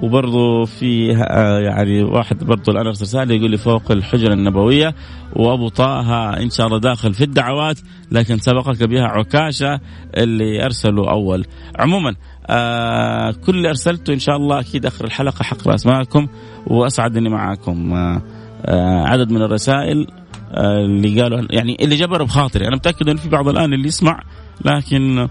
وبرضه 0.02 0.64
في 0.64 1.16
آه، 1.16 1.58
يعني 1.58 2.02
واحد 2.02 2.44
برضه 2.44 2.72
الآن 2.72 2.86
أرسل 2.86 3.02
رسالة 3.02 3.34
يقول 3.34 3.50
لي 3.50 3.56
فوق 3.56 3.92
الحجرة 3.92 4.32
النبوية 4.34 4.94
وأبو 5.36 5.68
طه 5.68 6.30
إن 6.30 6.50
شاء 6.50 6.66
الله 6.66 6.80
داخل 6.80 7.14
في 7.14 7.24
الدعوات 7.24 7.78
لكن 8.12 8.38
سبقك 8.38 8.82
بها 8.82 9.04
عكاشة 9.04 9.80
اللي 10.16 10.64
أرسلوا 10.64 11.10
أول. 11.10 11.46
عموما 11.78 12.14
آه 12.46 13.30
كل 13.46 13.56
اللي 13.56 13.68
أرسلته 13.68 14.12
إن 14.12 14.18
شاء 14.18 14.36
الله 14.36 14.60
أكيد 14.60 14.86
آخر 14.86 15.04
الحلقة 15.04 15.42
حقرا 15.42 15.74
اسماءكم 15.74 16.26
وأسعد 16.66 17.16
إني 17.16 17.28
معاكم 17.28 17.92
آه 17.92 18.22
آه 18.64 19.02
عدد 19.06 19.30
من 19.30 19.42
الرسائل 19.42 20.06
آه 20.52 20.84
اللي 20.84 21.22
قالوا 21.22 21.42
يعني 21.50 21.76
اللي 21.80 21.96
جبر 21.96 22.22
بخاطري. 22.22 22.66
أنا 22.66 22.76
متأكد 22.76 23.08
إن 23.08 23.16
في 23.16 23.28
بعض 23.28 23.48
الآن 23.48 23.72
اللي 23.72 23.88
يسمع 23.88 24.22
لكن 24.64 25.28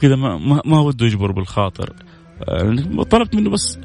كذا 0.00 0.16
ما, 0.16 0.36
ما, 0.38 0.60
ما 0.64 0.80
وده 0.80 1.06
يجبر 1.06 1.32
بالخاطر. 1.32 1.92
آه 2.48 3.02
طلبت 3.10 3.34
منه 3.34 3.50
بس 3.50 3.78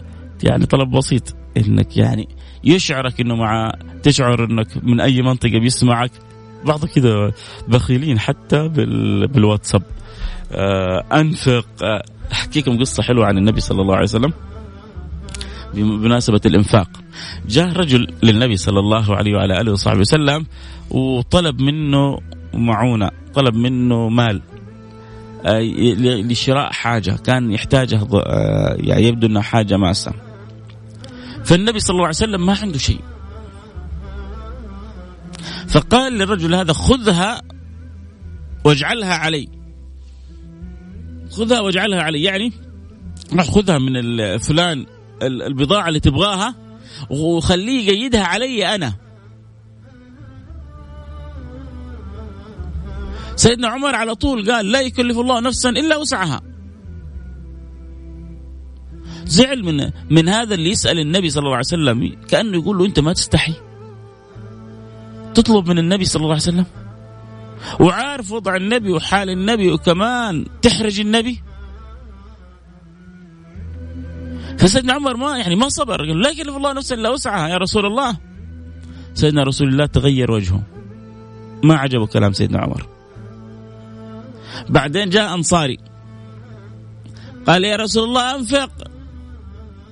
يعني 0.43 0.65
طلب 0.65 0.91
بسيط 0.91 1.35
إنك 1.57 1.97
يعني 1.97 2.27
يشعرك 2.63 3.21
إنه 3.21 3.35
مع 3.35 3.71
تشعر 4.03 4.43
إنك 4.43 4.67
من 4.83 5.01
أي 5.01 5.21
منطقة 5.21 5.59
بيسمعك. 5.59 6.11
بعض 6.65 6.85
كذا 6.85 7.31
بخيلين 7.67 8.19
حتى 8.19 8.67
بال... 8.67 9.27
بالواتساب. 9.27 9.83
آه 10.51 11.03
أنفق 11.13 11.67
آه 11.83 12.03
احكيكم 12.31 12.79
قصة 12.79 13.03
حلوة 13.03 13.25
عن 13.25 13.37
النبي 13.37 13.61
صلى 13.61 13.81
الله 13.81 13.93
عليه 13.93 14.03
وسلم. 14.03 14.33
بمناسبة 15.73 16.41
الإنفاق. 16.45 16.89
جاء 17.47 17.73
رجل 17.73 18.07
للنبي 18.23 18.57
صلى 18.57 18.79
الله 18.79 19.15
عليه 19.15 19.35
وعلى 19.35 19.61
آله 19.61 19.71
وصحبه 19.71 19.99
وسلم 19.99 20.45
وطلب 20.89 21.61
منه 21.61 22.19
معونة 22.53 23.09
طلب 23.33 23.55
منه 23.55 24.09
مال. 24.09 24.41
آه، 25.45 25.59
لشراء 26.21 26.71
حاجة. 26.71 27.11
كان 27.11 27.51
يحتاجها 27.51 28.07
يعني 28.77 29.03
يبدو 29.03 29.27
انها 29.27 29.41
حاجة 29.41 29.77
ماسة. 29.77 30.13
فالنبي 31.45 31.79
صلى 31.79 31.93
الله 31.93 32.05
عليه 32.05 32.15
وسلم 32.15 32.45
ما 32.45 32.57
عنده 32.61 32.77
شيء. 32.77 33.01
فقال 35.67 36.13
للرجل 36.13 36.55
هذا 36.55 36.73
خذها 36.73 37.41
واجعلها 38.63 39.13
علي. 39.13 39.49
خذها 41.31 41.59
واجعلها 41.59 42.01
علي. 42.01 42.23
يعني 42.23 42.53
راح 43.33 43.45
خذها 43.45 43.77
من 43.77 44.37
فلان 44.37 44.85
البضاعة 45.21 45.87
اللي 45.87 45.99
تبغاها 45.99 46.55
وخليه 47.09 47.87
يقيدها 47.87 48.23
علي 48.23 48.75
أنا. 48.75 48.93
سيدنا 53.35 53.67
عمر 53.67 53.95
على 53.95 54.15
طول 54.15 54.51
قال 54.51 54.71
لا 54.71 54.81
يكلف 54.81 55.17
الله 55.17 55.39
نفسا 55.39 55.69
إلا 55.69 55.95
وسعها. 55.95 56.41
زعل 59.25 59.63
من 59.63 59.91
من 60.09 60.29
هذا 60.29 60.53
اللي 60.55 60.69
يسأل 60.69 60.99
النبي 60.99 61.29
صلى 61.29 61.39
الله 61.39 61.55
عليه 61.55 61.59
وسلم 61.59 62.15
كأنه 62.27 62.57
يقول 62.57 62.77
له 62.77 62.85
أنت 62.85 62.99
ما 62.99 63.13
تستحي. 63.13 63.53
تطلب 65.33 65.69
من 65.69 65.79
النبي 65.79 66.05
صلى 66.05 66.19
الله 66.19 66.33
عليه 66.33 66.41
وسلم. 66.41 66.65
وعارف 67.79 68.31
وضع 68.31 68.55
النبي 68.55 68.91
وحال 68.91 69.29
النبي 69.29 69.71
وكمان 69.71 70.45
تحرج 70.61 70.99
النبي. 70.99 71.43
فسيدنا 74.57 74.93
عمر 74.93 75.17
ما 75.17 75.37
يعني 75.37 75.55
ما 75.55 75.69
صبر 75.69 75.97
قال 75.97 76.21
لا 76.21 76.29
يكلف 76.29 76.55
الله 76.57 76.73
نفسا 76.73 76.95
إلا 76.95 77.09
وسعها 77.09 77.47
يا 77.47 77.57
رسول 77.57 77.85
الله. 77.85 78.17
سيدنا 79.13 79.43
رسول 79.43 79.67
الله 79.67 79.85
تغير 79.85 80.31
وجهه. 80.31 80.63
ما 81.63 81.75
عجبه 81.75 82.05
كلام 82.05 82.33
سيدنا 82.33 82.59
عمر. 82.59 82.87
بعدين 84.69 85.09
جاء 85.09 85.33
أنصاري. 85.33 85.77
قال 87.47 87.63
يا 87.63 87.75
رسول 87.75 88.03
الله 88.03 88.35
أنفق. 88.35 88.92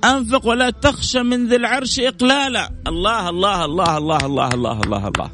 أنفق 0.04 0.46
ولا 0.46 0.70
تخشى 0.70 1.22
من 1.22 1.48
ذي 1.48 1.56
العرش 1.56 2.00
إقلالا. 2.00 2.70
الله 2.86 3.28
الله 3.28 3.64
الله 3.64 3.96
الله 3.96 4.26
الله 4.26 4.48
الله 4.48 4.80
الله 4.80 5.08
الله. 5.08 5.30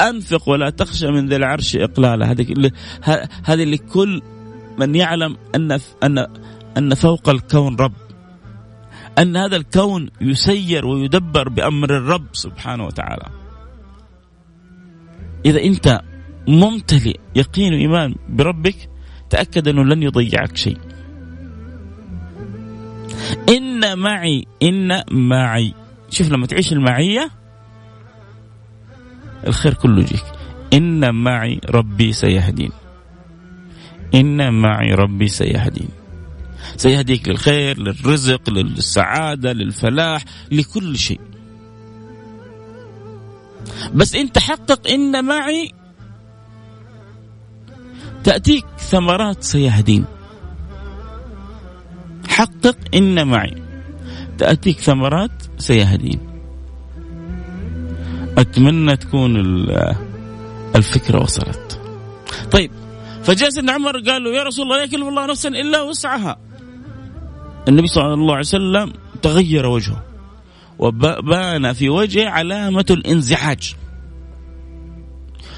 أنفق 0.00 0.48
ولا 0.48 0.70
تخشى 0.70 1.06
من 1.06 1.28
ذي 1.28 1.36
العرش 1.36 1.76
إقلالا. 1.76 2.30
هذه 2.30 2.70
هذه 3.44 3.64
لكل 3.64 4.22
من 4.78 4.94
يعلم 4.94 5.36
أن 5.54 5.78
أن 6.02 6.26
أن 6.78 6.94
فوق 6.94 7.28
الكون 7.28 7.76
رب. 7.76 7.92
أن 9.18 9.36
هذا 9.36 9.56
الكون 9.56 10.10
يسير 10.20 10.86
ويدبر 10.86 11.48
بأمر 11.48 11.96
الرب 11.96 12.26
سبحانه 12.32 12.86
وتعالى. 12.86 13.26
إذا 15.46 15.62
أنت 15.62 16.00
ممتلئ 16.48 17.20
يقين 17.36 17.72
وإيمان 17.74 18.14
بربك 18.28 18.90
تأكد 19.30 19.68
أنه 19.68 19.84
لن 19.84 20.02
يضيعك 20.02 20.56
شيء. 20.56 20.78
إن 23.48 23.98
معي 23.98 24.46
إن 24.62 25.02
معي. 25.10 25.74
شوف 26.10 26.30
لما 26.30 26.46
تعيش 26.46 26.72
المعية 26.72 27.30
الخير 29.46 29.74
كله 29.74 30.00
يجيك. 30.00 30.24
إن 30.72 31.14
معي 31.14 31.60
ربي 31.70 32.12
سيهدين. 32.12 32.70
إن 34.14 34.54
معي 34.54 34.94
ربي 34.94 35.28
سيهدين. 35.28 35.88
سيهديك 36.76 37.28
للخير 37.28 37.78
للرزق 37.78 38.50
للسعادة 38.50 39.52
للفلاح 39.52 40.24
لكل 40.52 40.98
شيء. 40.98 41.20
بس 43.94 44.14
أنت 44.14 44.38
حقق 44.38 44.90
إن 44.90 45.24
معي 45.24 45.72
تأتيك 48.24 48.66
ثمرات 48.78 49.42
سيهدين. 49.42 50.04
حقق 52.32 52.76
إن 52.94 53.26
معي. 53.26 53.62
تأتيك 54.38 54.80
ثمرات 54.80 55.30
سيهدين. 55.58 56.20
أتمنى 58.38 58.96
تكون 58.96 59.36
الفكرة 60.76 61.22
وصلت. 61.22 61.80
طيب 62.52 62.70
فجاء 63.22 63.50
سيدنا 63.50 63.72
عمر 63.72 64.00
قال 64.00 64.24
له 64.24 64.30
يا 64.30 64.42
رسول 64.42 64.64
الله 64.64 64.76
لا 64.76 64.84
يكلف 64.84 65.08
الله 65.08 65.26
نفسا 65.26 65.48
إلا 65.48 65.82
وسعها. 65.82 66.38
النبي 67.68 67.86
صلى 67.86 68.14
الله 68.14 68.34
عليه 68.34 68.46
وسلم 68.46 68.92
تغير 69.22 69.66
وجهه 69.66 70.02
وبان 70.78 71.72
في 71.72 71.88
وجهه 71.88 72.28
علامة 72.28 72.84
الانزعاج 72.90 73.74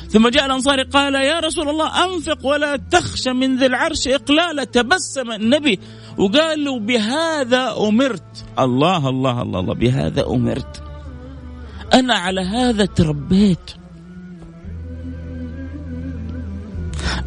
ثم 0.08 0.28
جاء 0.28 0.46
الأنصاري 0.46 0.82
قال 0.82 1.14
يا 1.14 1.40
رسول 1.40 1.68
الله 1.68 2.04
أنفق 2.04 2.46
ولا 2.46 2.76
تخشى 2.76 3.32
من 3.32 3.56
ذي 3.56 3.66
العرش 3.66 4.08
إقلالا 4.08 4.64
تبسم 4.64 5.32
النبي 5.32 5.80
وقال 6.18 6.64
له 6.64 6.78
بهذا 6.78 7.74
أمرت. 7.88 8.44
الله 8.58 9.08
الله 9.08 9.42
الله, 9.42 9.60
الله 9.60 9.74
بهذا 9.74 10.26
أمرت. 10.26 10.82
أنا 11.94 12.14
على 12.14 12.40
هذا 12.40 12.84
تربيت. 12.84 13.70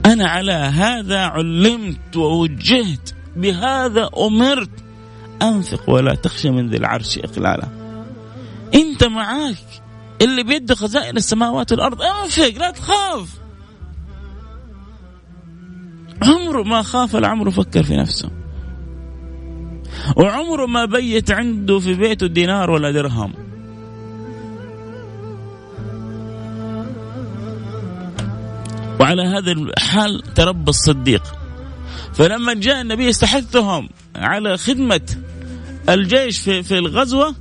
أنا 0.06 0.30
على 0.30 0.54
هذا 0.54 1.20
علمت 1.20 2.16
ووجهت. 2.16 3.14
بهذا 3.36 4.10
أمرت. 4.18 4.70
أنفق 5.42 5.90
ولا 5.90 6.16
تخشى 6.16 6.52
من 6.52 6.70
ذي 6.70 6.78
العرش 6.78 7.18
إقلالا. 7.18 7.68
أنت 8.76 9.04
معاك. 9.04 9.82
اللي 10.22 10.44
بيده 10.44 10.76
خزائن 10.76 11.18
السماوات 11.18 11.72
والأرض 11.72 12.02
أنفق 12.02 12.54
لا 12.60 12.72
تخاف. 12.72 13.30
عمره 16.24 16.64
ما 16.64 16.82
خاف 16.82 17.16
العمر 17.16 17.52
فكر 17.52 17.84
في 17.84 17.96
نفسه. 17.96 18.37
وعمره 20.16 20.66
ما 20.66 20.86
بيت 20.86 21.32
عنده 21.32 21.80
في 21.80 21.94
بيته 21.94 22.28
دينار 22.28 22.72
ولا 22.72 22.92
درهم. 22.92 23.34
وعلى 29.00 29.22
هذا 29.22 29.52
الحال 29.52 30.22
تربى 30.36 30.70
الصديق. 30.70 31.24
فلما 32.14 32.54
جاء 32.54 32.82
النبي 32.82 33.10
استحثهم 33.10 33.90
على 34.16 34.58
خدمة 34.58 35.02
الجيش 35.90 36.40
في, 36.40 36.64
في 36.64 36.78
الغزوة 36.78 37.36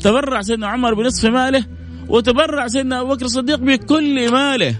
تبرع 0.00 0.42
سيدنا 0.42 0.66
عمر 0.66 0.94
بنصف 0.94 1.28
ماله 1.28 1.64
وتبرع 2.08 2.66
سيدنا 2.66 3.00
أبو 3.00 3.14
بكر 3.14 3.24
الصديق 3.24 3.58
بكل 3.58 4.32
ماله. 4.32 4.74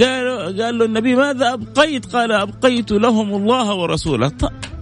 قال 0.00 0.62
قال 0.62 0.78
له 0.78 0.84
النبي 0.84 1.14
ماذا 1.14 1.52
أبقيت؟ 1.52 2.06
قال 2.06 2.32
أبقيت 2.32 2.90
لهم 2.92 3.34
الله 3.34 3.74
ورسوله. 3.74 4.28
طيب. 4.28 4.79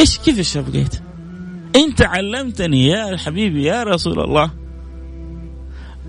إيش 0.00 0.18
كيف 0.18 0.38
إيش 0.38 0.56
ابقيت؟ 0.56 1.00
انت 1.76 2.02
علمتني 2.02 2.86
يا 2.86 3.16
حبيبي 3.16 3.64
يا 3.64 3.82
رسول 3.82 4.20
الله 4.20 4.50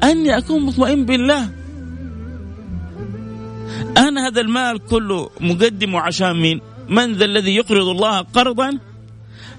أني 0.04 0.38
أكون 0.38 0.66
مطمئن 0.66 1.06
بالله 1.06 1.50
أنا 3.98 4.28
هذا 4.28 4.42
المال 4.42 4.80
كله 4.80 5.30
مقدمه 5.40 6.00
عشان 6.00 6.42
مين؟ 6.42 6.62
من 6.90 7.14
ذا 7.14 7.26
الذي 7.26 7.56
يقرض 7.56 7.88
الله 7.88 8.22
قرضا 8.22 8.80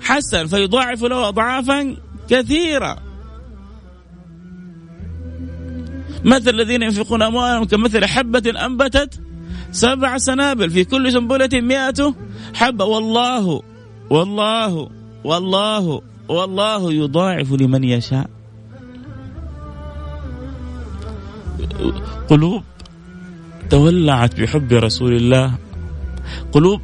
حسن 0.01 0.47
فيضاعف 0.47 1.03
له 1.03 1.29
اضعافا 1.29 1.97
كثيرة 2.31 2.99
مثل 6.25 6.51
الذين 6.51 6.83
ينفقون 6.83 7.23
أموالهم 7.23 7.65
كمثل 7.65 8.05
حبة 8.05 8.67
أنبتت 8.67 9.21
سبع 9.73 10.19
سنابل 10.19 10.71
في 10.71 10.85
كل 10.85 11.13
سنبلة 11.13 11.61
مئة 11.61 12.15
حبة 12.55 12.85
والله 12.85 13.63
والله 14.13 14.73
والله 15.25 16.03
والله 16.29 16.93
يضاعف 16.93 17.49
لمن 17.53 17.85
يشاء. 17.85 18.29
قلوب 22.29 22.63
تولعت 23.71 24.41
بحب 24.41 24.73
رسول 24.73 25.13
الله. 25.17 25.49
قلوب 26.53 26.81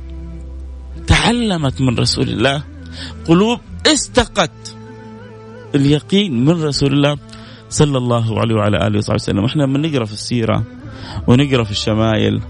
تعلمت 1.06 1.80
من 1.80 1.98
رسول 1.98 2.28
الله. 2.28 2.64
قلوب 3.28 3.60
استقت 3.86 4.76
اليقين 5.74 6.44
من 6.44 6.56
رسول 6.64 6.92
الله 6.92 7.18
صلى 7.68 7.98
الله 7.98 8.40
عليه 8.40 8.54
وعلى 8.54 8.76
آله 8.86 8.98
وصحبه 8.98 9.14
وسلم، 9.14 9.44
إحنا 9.44 9.62
لما 9.62 9.78
نقرا 9.78 10.04
في 10.04 10.12
السيرة 10.12 10.64
ونقرأ 11.28 11.64
في 11.64 11.70
الشمائل 11.70 12.40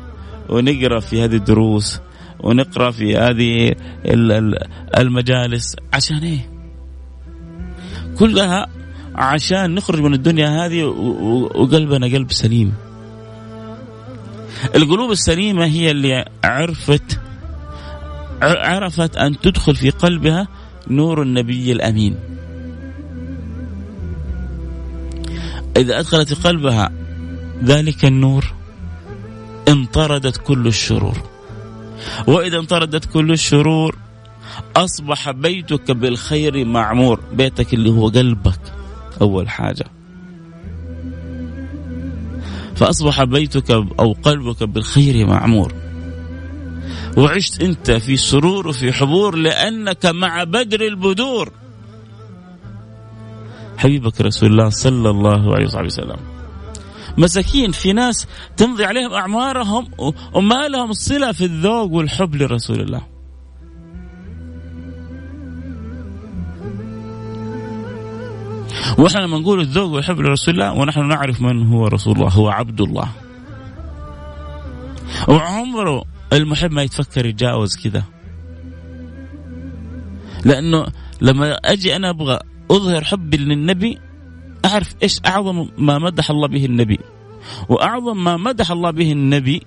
ونقرأ 0.48 1.00
في 1.00 1.24
هذه 1.24 1.36
الدروس. 1.42 2.00
ونقرأ 2.40 2.90
في 2.90 3.16
هذه 3.16 3.74
المجالس 4.98 5.77
عشان 5.92 6.16
إيه؟ 6.16 6.51
كلها 8.18 8.66
عشان 9.14 9.74
نخرج 9.74 10.01
من 10.01 10.14
الدنيا 10.14 10.66
هذه 10.66 10.85
وقلبنا 10.85 12.07
قلب 12.07 12.33
سليم. 12.33 12.74
القلوب 14.74 15.11
السليمة 15.11 15.64
هي 15.64 15.90
اللي 15.90 16.24
عرفت 16.44 17.20
عرفت 18.42 19.16
أن 19.16 19.40
تدخل 19.40 19.77
في 19.77 19.90
قلبها 19.90 20.48
نور 20.90 21.22
النبي 21.22 21.72
الأمين. 21.72 22.16
إذا 25.77 25.98
أدخلت 25.98 26.33
في 26.33 26.48
قلبها 26.48 26.92
ذلك 27.64 28.05
النور 28.05 28.53
انطردت 29.68 30.37
كل 30.37 30.66
الشرور 30.66 31.16
وإذا 32.26 32.58
انطردت 32.58 33.04
كل 33.04 33.32
الشرور 33.32 33.96
أصبح 34.76 35.30
بيتك 35.30 35.90
بالخير 35.90 36.64
معمور 36.64 37.20
بيتك 37.32 37.74
اللي 37.74 37.90
هو 37.90 38.08
قلبك 38.08 38.61
أول 39.20 39.48
حاجة. 39.48 39.84
فأصبح 42.76 43.24
بيتك 43.24 43.70
أو 43.70 44.12
قلبك 44.12 44.62
بالخير 44.62 45.26
معمور. 45.26 45.74
وعشت 47.16 47.62
أنت 47.62 47.90
في 47.90 48.16
سرور 48.16 48.68
وفي 48.68 48.92
حبور 48.92 49.37
لأنك 49.37 50.06
مع 50.06 50.44
بدر 50.44 50.80
البدور. 50.80 51.52
حبيبك 53.76 54.20
رسول 54.20 54.50
الله 54.50 54.68
صلى 54.70 55.11
الله 55.11 55.54
عليه 55.54 55.66
وسلم. 55.66 56.38
مساكين 57.18 57.72
في 57.72 57.92
ناس 57.92 58.26
تمضي 58.57 58.85
عليهم 58.85 59.12
أعمارهم 59.12 59.88
وما 60.35 60.68
لهم 60.68 60.92
صلة 60.92 61.33
في 61.33 61.44
الذوق 61.44 61.92
والحب 61.92 62.35
لرسول 62.35 62.81
الله. 62.81 63.02
وإحنا 68.98 69.20
لما 69.20 69.38
نقول 69.38 69.61
الذوق 69.61 69.90
والحب 69.90 70.20
لرسول 70.20 70.54
الله 70.54 70.72
ونحن 70.72 71.09
نعرف 71.09 71.40
من 71.40 71.66
هو 71.66 71.87
رسول 71.87 72.16
الله 72.16 72.28
هو 72.28 72.48
عبد 72.48 72.81
الله. 72.81 73.09
وعمره 75.28 76.04
المحب 76.33 76.70
ما 76.72 76.83
يتفكر 76.83 77.26
يتجاوز 77.26 77.76
كذا. 77.76 78.04
لأنه 80.44 80.87
لما 81.20 81.52
أجي 81.52 81.96
أنا 81.96 82.11
أبغى 82.11 82.38
أظهر 82.70 83.04
حبي 83.04 83.37
للنبي 83.37 83.98
أعرف 84.64 84.94
إيش 85.03 85.21
أعظم 85.27 85.68
ما 85.79 85.99
مدح 85.99 86.31
الله 86.31 86.49
به 86.49 86.64
النبي. 86.64 86.99
وأعظم 87.68 88.25
ما 88.25 88.37
مدح 88.37 88.71
الله 88.71 88.90
به 88.90 89.12
النبي 89.12 89.62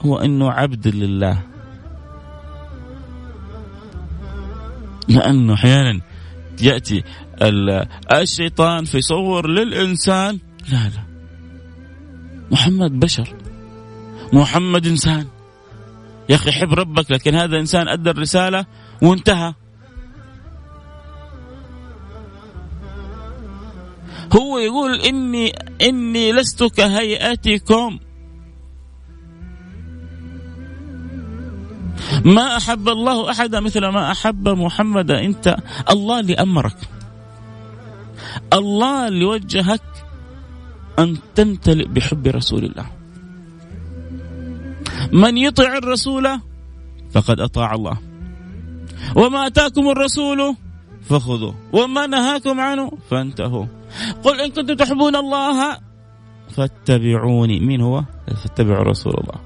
هو 0.00 0.18
إنه 0.18 0.50
عبد 0.50 0.88
لله. 0.88 1.42
لأنه 5.08 5.54
أحيانا 5.54 6.00
يأتي 6.62 7.04
الشيطان 8.12 8.84
فيصور 8.84 9.48
للإنسان. 9.48 10.38
لا 10.72 10.88
لا. 10.88 11.02
محمد 12.50 13.00
بشر. 13.00 13.36
محمد 14.32 14.86
إنسان. 14.86 15.26
يا 16.28 16.34
أخي 16.34 16.52
حب 16.52 16.72
ربك 16.72 17.10
لكن 17.10 17.34
هذا 17.34 17.58
إنسان 17.58 17.88
أدى 17.88 18.10
الرسالة 18.10 18.66
وانتهى. 19.02 19.54
هو 24.36 24.58
يقول 24.58 25.00
إني 25.00 25.52
إني 25.82 26.32
لست 26.32 26.64
كهيئتكم. 26.64 27.98
ما 32.24 32.56
أحب 32.56 32.88
الله 32.88 33.30
أحدا 33.30 33.60
مثل 33.60 33.86
ما 33.86 34.12
أحب 34.12 34.48
محمد. 34.48 35.10
أنت 35.10 35.56
الله 35.90 36.20
اللي 36.20 36.34
أمرك. 36.34 36.76
الله 38.52 39.08
اللي 39.08 39.24
وجهك 39.24 39.82
أن 40.98 41.16
تمتلئ 41.34 41.88
بحب 41.88 42.26
رسول 42.26 42.64
الله. 42.64 42.86
من 45.12 45.38
يطع 45.38 45.76
الرسول 45.78 46.40
فقد 47.12 47.40
أطاع 47.40 47.74
الله. 47.74 47.96
وما 49.16 49.46
أتاكم 49.46 49.88
الرسول 49.88 50.56
فخذوه. 51.02 51.54
وما 51.72 52.06
نهاكم 52.06 52.60
عنه 52.60 52.90
فانتهوا. 53.10 53.66
قل 54.24 54.40
إن 54.40 54.50
كنتم 54.50 54.74
تحبون 54.74 55.16
الله 55.16 55.78
فاتبعوني. 56.48 57.60
مين 57.60 57.80
هو؟ 57.80 58.04
فاتبعوا 58.42 58.84
رسول 58.84 59.14
الله. 59.14 59.40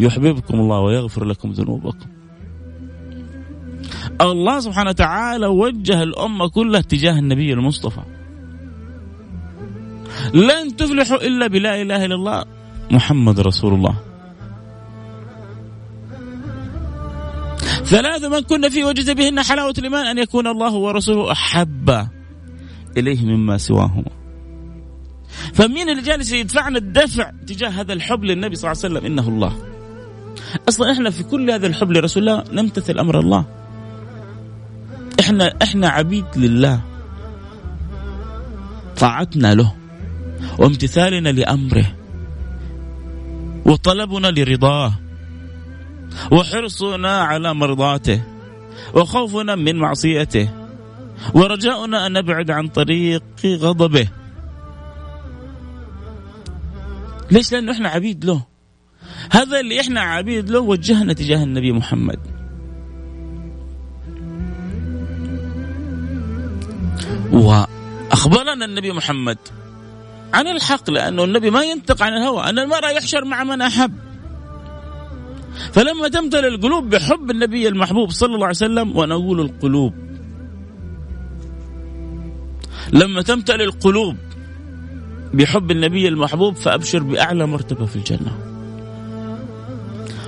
يحببكم 0.00 0.60
الله 0.60 0.80
ويغفر 0.80 1.24
لكم 1.24 1.50
ذنوبكم. 1.50 2.06
الله 4.20 4.60
سبحانه 4.60 4.90
وتعالى 4.90 5.46
وجه 5.46 6.02
الأمة 6.02 6.48
كلها 6.48 6.80
تجاه 6.80 7.18
النبي 7.18 7.52
المصطفى. 7.52 8.00
لن 10.34 10.76
تفلحوا 10.76 11.26
إلا 11.26 11.46
بلا 11.46 11.82
إله 11.82 12.04
إلا 12.04 12.14
الله 12.14 12.44
محمد 12.90 13.40
رسول 13.40 13.74
الله. 13.74 14.09
ثلاث 17.90 18.24
من 18.24 18.40
كنا 18.40 18.68
فيه 18.68 18.84
وجد 18.84 19.16
بهن 19.16 19.42
حلاوة 19.42 19.74
الإيمان 19.78 20.06
أن 20.06 20.18
يكون 20.18 20.46
الله 20.46 20.74
ورسوله 20.74 21.32
أحب 21.32 22.06
إليه 22.96 23.24
مما 23.24 23.58
سواهما. 23.58 24.10
فمين 25.54 25.88
اللي 25.88 26.02
جالس 26.02 26.32
يدفعنا 26.32 26.78
الدفع 26.78 27.30
تجاه 27.46 27.68
هذا 27.68 27.92
الحب 27.92 28.24
للنبي 28.24 28.54
صلى 28.56 28.72
الله 28.72 28.82
عليه 28.84 28.94
وسلم 28.94 29.06
إنه 29.06 29.28
الله. 29.28 29.56
أصلا 30.68 30.92
إحنا 30.92 31.10
في 31.10 31.22
كل 31.22 31.50
هذا 31.50 31.66
الحب 31.66 31.92
لرسول 31.92 32.28
الله 32.28 32.44
نمتثل 32.52 32.98
أمر 32.98 33.18
الله. 33.18 33.44
إحنا 35.20 35.54
إحنا 35.62 35.88
عبيد 35.88 36.24
لله. 36.36 36.80
طاعتنا 38.96 39.54
له. 39.54 39.74
وامتثالنا 40.58 41.28
لأمره. 41.28 41.96
وطلبنا 43.66 44.26
لرضاه. 44.26 44.92
وحرصنا 46.30 47.18
على 47.18 47.54
مرضاته 47.54 48.22
وخوفنا 48.94 49.54
من 49.54 49.76
معصيته 49.76 50.48
ورجاؤنا 51.34 52.06
أن 52.06 52.12
نبعد 52.12 52.50
عن 52.50 52.68
طريق 52.68 53.22
غضبه. 53.46 54.08
ليش؟ 57.30 57.52
لأنه 57.52 57.72
إحنا 57.72 57.88
عبيد 57.88 58.24
له. 58.24 58.46
هذا 59.30 59.60
اللي 59.60 59.80
إحنا 59.80 60.00
عبيد 60.00 60.50
له 60.50 60.60
وجهنا 60.60 61.12
تجاه 61.12 61.44
النبي 61.44 61.72
محمد. 61.72 62.20
وأخبرنا 67.32 68.64
النبي 68.64 68.92
محمد 68.92 69.38
عن 70.34 70.46
الحق 70.46 70.90
لأنه 70.90 71.24
النبي 71.24 71.50
ما 71.50 71.62
ينطق 71.62 72.02
عن 72.02 72.12
الهوى. 72.12 72.44
ان 72.44 72.58
المرء 72.58 72.96
يحشر 72.96 73.24
مع 73.24 73.44
من 73.44 73.62
أحب. 73.62 74.09
فلما 75.72 76.08
تمتلئ 76.08 76.48
القلوب 76.48 76.90
بحب 76.90 77.30
النبي 77.30 77.68
المحبوب 77.68 78.10
صلى 78.10 78.34
الله 78.34 78.46
عليه 78.46 78.56
وسلم 78.56 78.96
وأنا 78.96 79.14
أقول 79.14 79.40
القلوب. 79.40 79.94
لما 82.92 83.22
تمتلئ 83.22 83.64
القلوب 83.64 84.16
بحب 85.34 85.70
النبي 85.70 86.08
المحبوب 86.08 86.56
فأبشر 86.56 87.02
بأعلى 87.02 87.46
مرتبة 87.46 87.86
في 87.86 87.96
الجنة. 87.96 88.38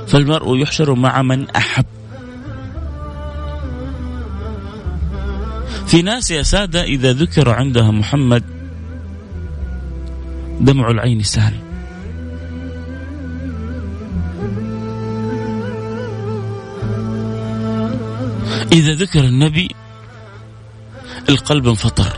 فالمرء 0.07 0.57
يحشر 0.57 0.95
مع 0.95 1.23
من 1.23 1.51
أحب. 1.51 1.85
في 5.87 6.03
ناس 6.03 6.31
يا 6.31 6.43
سادة 6.43 6.83
إذا 6.83 7.13
ذكر 7.13 7.51
عندها 7.51 7.91
محمد 7.91 8.45
دمع 10.61 10.91
العين 10.91 11.23
سهل. 11.23 11.72
إذا 18.73 18.95
ذكر 18.95 19.25
النبي 19.25 19.69
القلب 21.29 21.69
انفطر. 21.69 22.13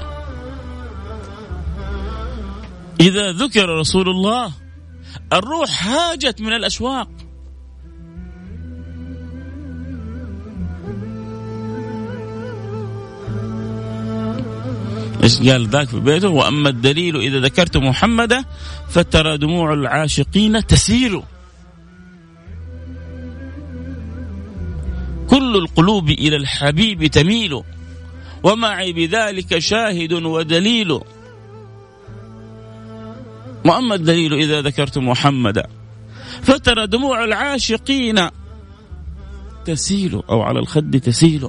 إذا 3.00 3.32
ذكر 3.32 3.68
رسول 3.68 4.08
الله 4.08 4.52
الروح 5.32 5.86
هاجت 5.86 6.40
من 6.40 6.52
الأشواق. 6.52 7.08
إيش 15.22 15.38
قال 15.38 15.68
ذاك 15.68 15.88
في 15.88 16.00
بيته؟ 16.00 16.28
وأما 16.28 16.68
الدليل 16.68 17.16
إذا 17.16 17.40
ذكرت 17.40 17.76
محمدا 17.76 18.44
فترى 18.88 19.38
دموع 19.38 19.72
العاشقين 19.72 20.66
تسيل 20.66 21.22
كل 25.30 25.56
القلوب 25.56 26.10
إلى 26.10 26.36
الحبيب 26.36 27.06
تميل 27.06 27.62
ومعي 28.42 28.92
بذلك 28.92 29.58
شاهد 29.58 30.12
ودليل. 30.12 31.00
واما 33.64 33.94
الدليل 33.94 34.34
إذا 34.34 34.62
ذكرت 34.62 34.98
محمدا. 34.98 35.66
فترى 36.42 36.86
دموع 36.86 37.24
العاشقين 37.24 38.28
تسيل 39.64 40.22
أو 40.30 40.42
على 40.42 40.58
الخد 40.58 41.00
تسيل. 41.00 41.48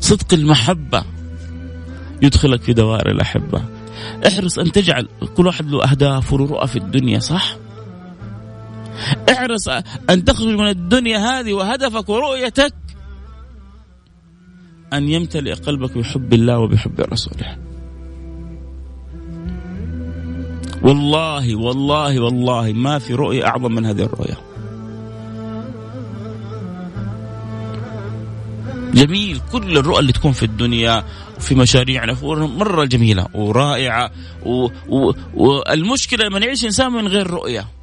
صدق 0.00 0.34
المحبة 0.34 1.04
يدخلك 2.22 2.62
في 2.62 2.72
دوائر 2.72 3.10
الأحبة. 3.10 3.62
احرص 4.26 4.58
أن 4.58 4.72
تجعل 4.72 5.08
كل 5.36 5.46
واحد 5.46 5.70
له 5.70 5.84
أهداف 5.84 6.32
ورؤى 6.32 6.66
في 6.66 6.76
الدنيا 6.76 7.18
صح؟ 7.18 7.56
احرص 9.30 9.68
أن 10.10 10.24
تخرج 10.24 10.48
من 10.48 10.68
الدنيا 10.68 11.18
هذه 11.18 11.52
وهدفك 11.52 12.08
ورؤيتك 12.08 12.74
أن 14.92 15.08
يمتلئ 15.08 15.54
قلبك 15.54 15.98
بحب 15.98 16.32
الله 16.32 16.58
وبحب 16.58 17.00
رسوله. 17.00 17.58
والله 20.82 21.56
والله 21.56 22.20
والله 22.20 22.72
ما 22.72 22.98
في 22.98 23.14
رؤية 23.14 23.46
أعظم 23.46 23.72
من 23.72 23.86
هذه 23.86 24.02
الرؤية. 24.02 24.38
جميل 28.94 29.40
كل 29.52 29.78
الرؤى 29.78 29.98
اللي 29.98 30.12
تكون 30.12 30.32
في 30.32 30.42
الدنيا 30.42 31.04
وفي 31.36 31.54
مشاريعنا 31.54 32.16
مرة 32.22 32.84
جميلة 32.84 33.28
ورائعة 33.34 34.10
و... 34.46 34.68
و... 34.88 35.12
والمشكلة 35.34 36.24
لما 36.24 36.38
يعيش 36.38 36.64
إنسان 36.64 36.92
من 36.92 37.08
غير 37.08 37.26
رؤية. 37.26 37.77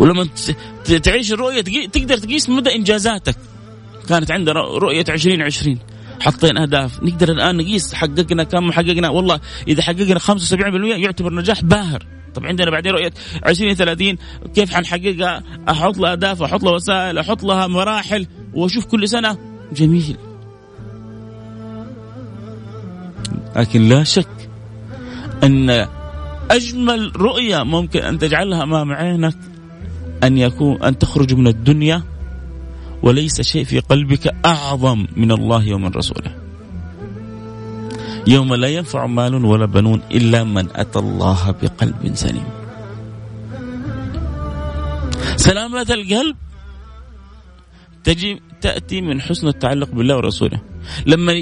ولما 0.00 0.28
تعيش 1.02 1.32
الرؤية 1.32 1.60
تقدر 1.86 2.16
تقيس 2.16 2.48
مدى 2.48 2.74
إنجازاتك. 2.74 3.36
كانت 4.08 4.30
عندنا 4.30 4.60
رؤية 4.60 5.04
2020 5.08 5.78
حطينا 6.20 6.62
أهداف. 6.62 7.02
نقدر 7.02 7.32
الآن 7.32 7.56
نقيس 7.56 7.94
حققنا 7.94 8.44
كم 8.44 8.72
حققنا. 8.72 9.08
والله 9.08 9.40
إذا 9.68 9.82
حققنا 9.82 10.18
75% 10.18 10.96
يعتبر 10.96 11.34
نجاح 11.34 11.64
باهر. 11.64 12.06
طب 12.34 12.46
عندنا 12.46 12.70
بعدين 12.70 12.92
رؤية 12.92 13.12
2030 13.46 14.16
كيف 14.54 14.74
حنحققها؟ 14.74 15.42
أحط 15.68 15.98
لها 15.98 16.12
أهداف 16.12 16.42
أحط 16.42 16.62
لها 16.62 16.72
وسائل 16.72 17.18
أحط 17.18 17.44
لها 17.44 17.66
مراحل. 17.66 18.26
وأشوف 18.54 18.84
كل 18.84 19.08
سنة 19.08 19.38
جميل. 19.72 20.16
لكن 23.56 23.88
لا 23.88 24.04
شك 24.04 24.50
أن 25.42 25.86
أجمل 26.50 27.16
رؤية 27.16 27.62
ممكن 27.62 28.00
أن 28.00 28.18
تجعلها 28.18 28.62
امام 28.62 28.92
عينك 28.92 29.49
أن 30.24 30.38
يكون 30.38 30.82
أن 30.82 30.98
تخرج 30.98 31.34
من 31.34 31.46
الدنيا 31.46 32.02
وليس 33.02 33.40
شيء 33.40 33.64
في 33.64 33.80
قلبك 33.80 34.34
أعظم 34.44 35.06
من 35.16 35.32
الله 35.32 35.74
ومن 35.74 35.88
رسوله. 35.88 36.34
يوم 38.26 38.54
لا 38.54 38.68
ينفع 38.68 39.06
مال 39.06 39.44
ولا 39.44 39.66
بنون 39.66 40.02
إلا 40.10 40.44
من 40.44 40.68
أتى 40.76 40.98
الله 40.98 41.50
بقلب 41.62 42.10
سليم. 42.14 42.48
سلامة 45.36 45.86
القلب. 45.90 46.36
تجي 48.04 48.42
تأتي 48.60 49.00
من 49.00 49.20
حسن 49.20 49.48
التعلق 49.48 49.90
بالله 49.90 50.16
ورسوله. 50.16 50.60
لما 51.06 51.32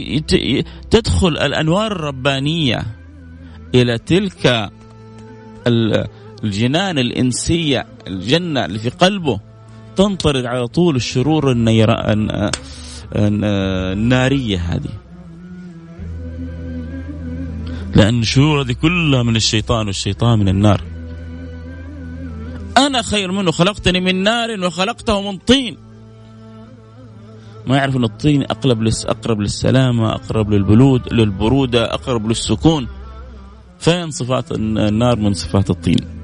تدخل 0.90 1.28
الأنوار 1.28 1.92
الربانية 1.92 2.86
إلى 3.74 3.98
تلك 3.98 4.70
الجنان 6.44 6.98
الإنسية 6.98 7.86
الجنة 8.06 8.64
اللي 8.64 8.78
في 8.78 8.88
قلبه 8.88 9.40
تنطرد 9.96 10.44
على 10.44 10.66
طول 10.68 10.96
الشرور 10.96 11.52
النارية 13.16 14.58
هذه. 14.58 14.90
لأن 17.94 18.20
الشرور 18.20 18.62
هذه 18.62 18.72
كلها 18.72 19.22
من 19.22 19.36
الشيطان 19.36 19.86
والشيطان 19.86 20.38
من 20.38 20.48
النار. 20.48 20.82
أنا 22.76 23.02
خير 23.02 23.32
منه 23.32 23.50
خلقتني 23.50 24.00
من 24.00 24.22
نار 24.22 24.60
وخلقته 24.66 25.30
من 25.30 25.38
طين. 25.38 25.76
ما 27.66 27.76
يعرف 27.76 27.96
أن 27.96 28.04
الطين 28.04 28.42
أقرب 28.42 28.88
أقرب 29.06 29.40
للسلامة 29.40 30.12
أقرب 30.12 30.50
للبلود 30.50 31.12
للبرودة 31.12 31.94
أقرب 31.94 32.28
للسكون. 32.28 32.88
فين 33.78 34.10
صفات 34.10 34.52
النار 34.52 35.16
من 35.16 35.34
صفات 35.34 35.70
الطين؟ 35.70 36.17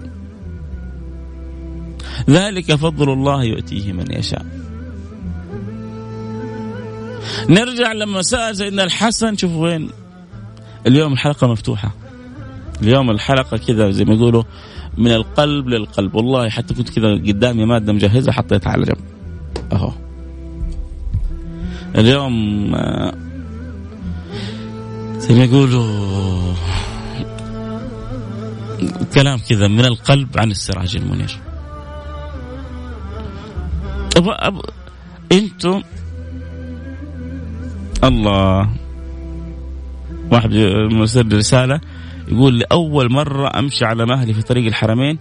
ذلك 2.31 2.75
فضل 2.75 3.13
الله 3.13 3.45
يؤتيه 3.45 3.93
من 3.93 4.13
يشاء. 4.13 4.47
نرجع 7.49 7.93
لما 7.93 8.23
سأل 8.23 8.57
سيدنا 8.57 8.85
الحسن. 8.85 9.37
شوف 9.37 9.53
وين 9.53 9.91
اليوم 10.87 11.13
الحلقة 11.13 11.47
مفتوحة. 11.47 11.95
اليوم 12.83 13.11
الحلقة 13.11 13.57
كذا 13.57 13.91
زي 13.91 14.05
ما 14.05 14.15
يقولوا 14.15 14.43
من 14.99 15.11
القلب 15.11 15.69
للقلب. 15.69 16.15
والله 16.15 16.49
حتى 16.49 16.75
كنت 16.75 16.91
كذا 16.91 17.13
قدامي 17.13 17.65
مادة 17.65 17.93
مجهزة 17.93 18.33
حطيتها 18.33 18.71
على 18.71 18.85
جنب. 18.85 19.05
أهو. 19.73 19.93
اليوم 21.99 22.35
آه، 22.75 23.15
زي 25.19 25.35
ما 25.35 25.45
يقولوا 25.45 26.55
كلام 29.15 29.39
كذا 29.39 29.69
من 29.69 29.85
القلب 29.85 30.39
عن 30.39 30.51
السراج 30.51 30.97
المنير. 30.97 31.39
أبغى 34.17 34.35
أبغى 34.35 34.73
أنتم 35.33 35.83
الله. 38.05 38.69
واحد 40.33 40.55
مرسل 40.93 41.37
رسالة 41.37 41.81
يقول 42.29 42.59
لأول 42.59 43.13
مرة 43.13 43.59
أمشي 43.59 43.85
على 43.85 44.07
مهلي 44.07 44.35
في 44.35 44.43
طريق 44.43 44.67
الحرمين 44.67 45.19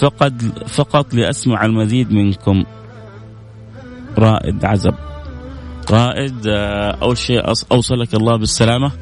فقط 0.00 0.32
فقط 0.66 1.14
لأسمع 1.14 1.64
المزيد 1.64 2.12
منكم. 2.12 2.64
رائد 4.18 4.64
عزب. 4.64 4.94
رائد 5.90 6.46
آه، 6.46 6.98
أول 7.02 7.18
شيء 7.18 7.52
أوصلك 7.72 8.14
الله 8.14 8.36
بالسلامة. 8.36 8.92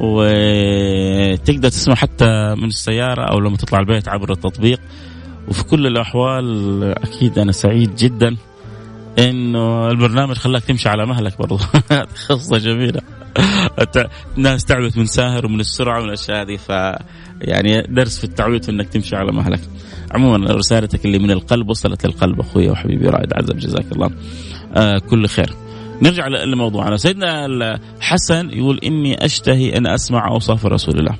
وتقدر 0.00 1.68
تسمع 1.68 1.94
حتى 1.94 2.54
من 2.54 2.64
السيارة 2.64 3.22
أو 3.22 3.40
لما 3.40 3.56
تطلع 3.56 3.80
البيت 3.80 4.08
عبر 4.08 4.32
التطبيق. 4.32 4.80
وفي 5.48 5.64
كل 5.64 5.86
الأحوال 5.86 6.84
أكيد 6.84 7.38
أنا 7.38 7.52
سعيد 7.52 7.96
جدا. 7.96 8.36
إنه 9.18 9.88
البرنامج 9.88 10.36
خلاك 10.36 10.64
تمشي 10.64 10.88
على 10.88 11.06
مهلك 11.06 11.38
برضو 11.38 11.58
قصة 12.28 12.58
جميلة 12.58 13.00
الناس 14.36 14.64
تعبت 14.64 14.98
من 14.98 15.06
ساهر 15.06 15.46
ومن 15.46 15.60
السرعة 15.60 15.98
ومن 15.98 16.08
الأشياء 16.08 16.42
هذه 16.42 16.56
ف 16.56 16.68
يعني 17.40 17.82
درس 17.82 18.18
في 18.18 18.24
التعويض 18.24 18.68
إنك 18.70 18.88
تمشي 18.88 19.16
على 19.16 19.32
مهلك. 19.32 19.60
عموما 20.14 20.54
رسالتك 20.54 21.04
اللي 21.04 21.18
من 21.18 21.30
القلب 21.30 21.68
وصلت 21.68 22.06
للقلب 22.06 22.40
أخوي 22.40 22.70
وحبيبي 22.70 23.08
رائد 23.08 23.32
عزب 23.34 23.58
جزاك 23.58 23.92
الله 23.92 24.10
آه 24.74 24.98
كل 24.98 25.26
خير. 25.26 25.54
نرجع 26.02 26.26
لموضوعنا 26.26 26.96
سيدنا 26.96 27.46
الحسن 27.46 28.50
يقول 28.50 28.80
إني 28.84 29.24
أشتهي 29.24 29.76
أن 29.76 29.86
أسمع 29.86 30.28
أوصاف 30.28 30.66
رسول 30.66 30.98
الله. 30.98 31.16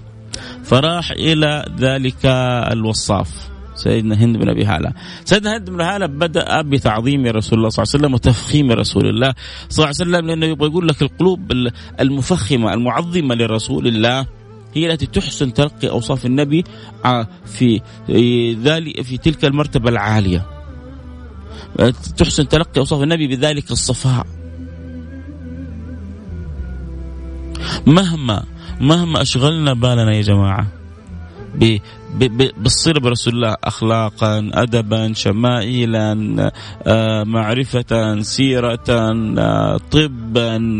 فراح 0.64 1.10
إلى 1.10 1.64
ذلك 1.78 2.26
الوصاف 2.72 3.51
سيدنا 3.74 4.14
هند 4.14 4.36
بن 4.36 4.48
أبي 4.48 4.64
هالة. 4.64 4.92
سيدنا 5.24 5.56
هند 5.56 5.70
بن 5.70 5.80
هالة 5.80 6.06
بدأ 6.06 6.62
بتعظيم 6.62 7.26
رسول 7.26 7.58
الله 7.58 7.68
صلى 7.68 7.82
الله 7.82 7.94
عليه 7.94 8.04
وسلم 8.04 8.14
وتفخيم 8.14 8.72
رسول 8.72 9.06
الله 9.08 9.34
صلى 9.68 9.84
الله 9.84 9.94
عليه 10.00 10.10
وسلم 10.10 10.26
لأنه 10.26 10.46
يبغى 10.46 10.68
يقول 10.68 10.88
لك 10.88 11.02
القلوب 11.02 11.52
المفخمة 12.00 12.74
المعظمة 12.74 13.34
لرسول 13.34 13.86
الله 13.86 14.26
هي 14.74 14.92
التي 14.92 15.06
تحسن 15.06 15.52
تلقي 15.52 15.88
أوصاف 15.88 16.26
النبي 16.26 16.64
آه، 17.04 17.26
في 17.46 17.80
ذلك 18.62 19.02
في 19.02 19.16
تلك 19.16 19.44
المرتبة 19.44 19.88
العالية. 19.88 20.46
تحسن 22.16 22.48
تلقي 22.48 22.78
أوصاف 22.80 23.02
النبي 23.02 23.26
بذلك 23.26 23.70
الصفاء. 23.70 24.26
مهما 27.86 28.44
مهما 28.80 29.22
أشغلنا 29.22 29.72
بالنا 29.72 30.12
يا 30.16 30.22
جماعة 30.22 30.66
بالصلة 32.12 33.00
برسول 33.00 33.34
الله 33.34 33.56
اخلاقا 33.64 34.50
ادبا 34.54 35.12
شمائلا 35.12 36.12
آه، 36.86 37.24
معرفه 37.24 38.20
سيره 38.20 38.84
آه، 38.88 39.76
طبا 39.90 40.78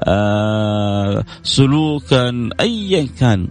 آه، 0.00 1.24
سلوكا 1.42 2.50
ايا 2.60 3.08
كان. 3.20 3.48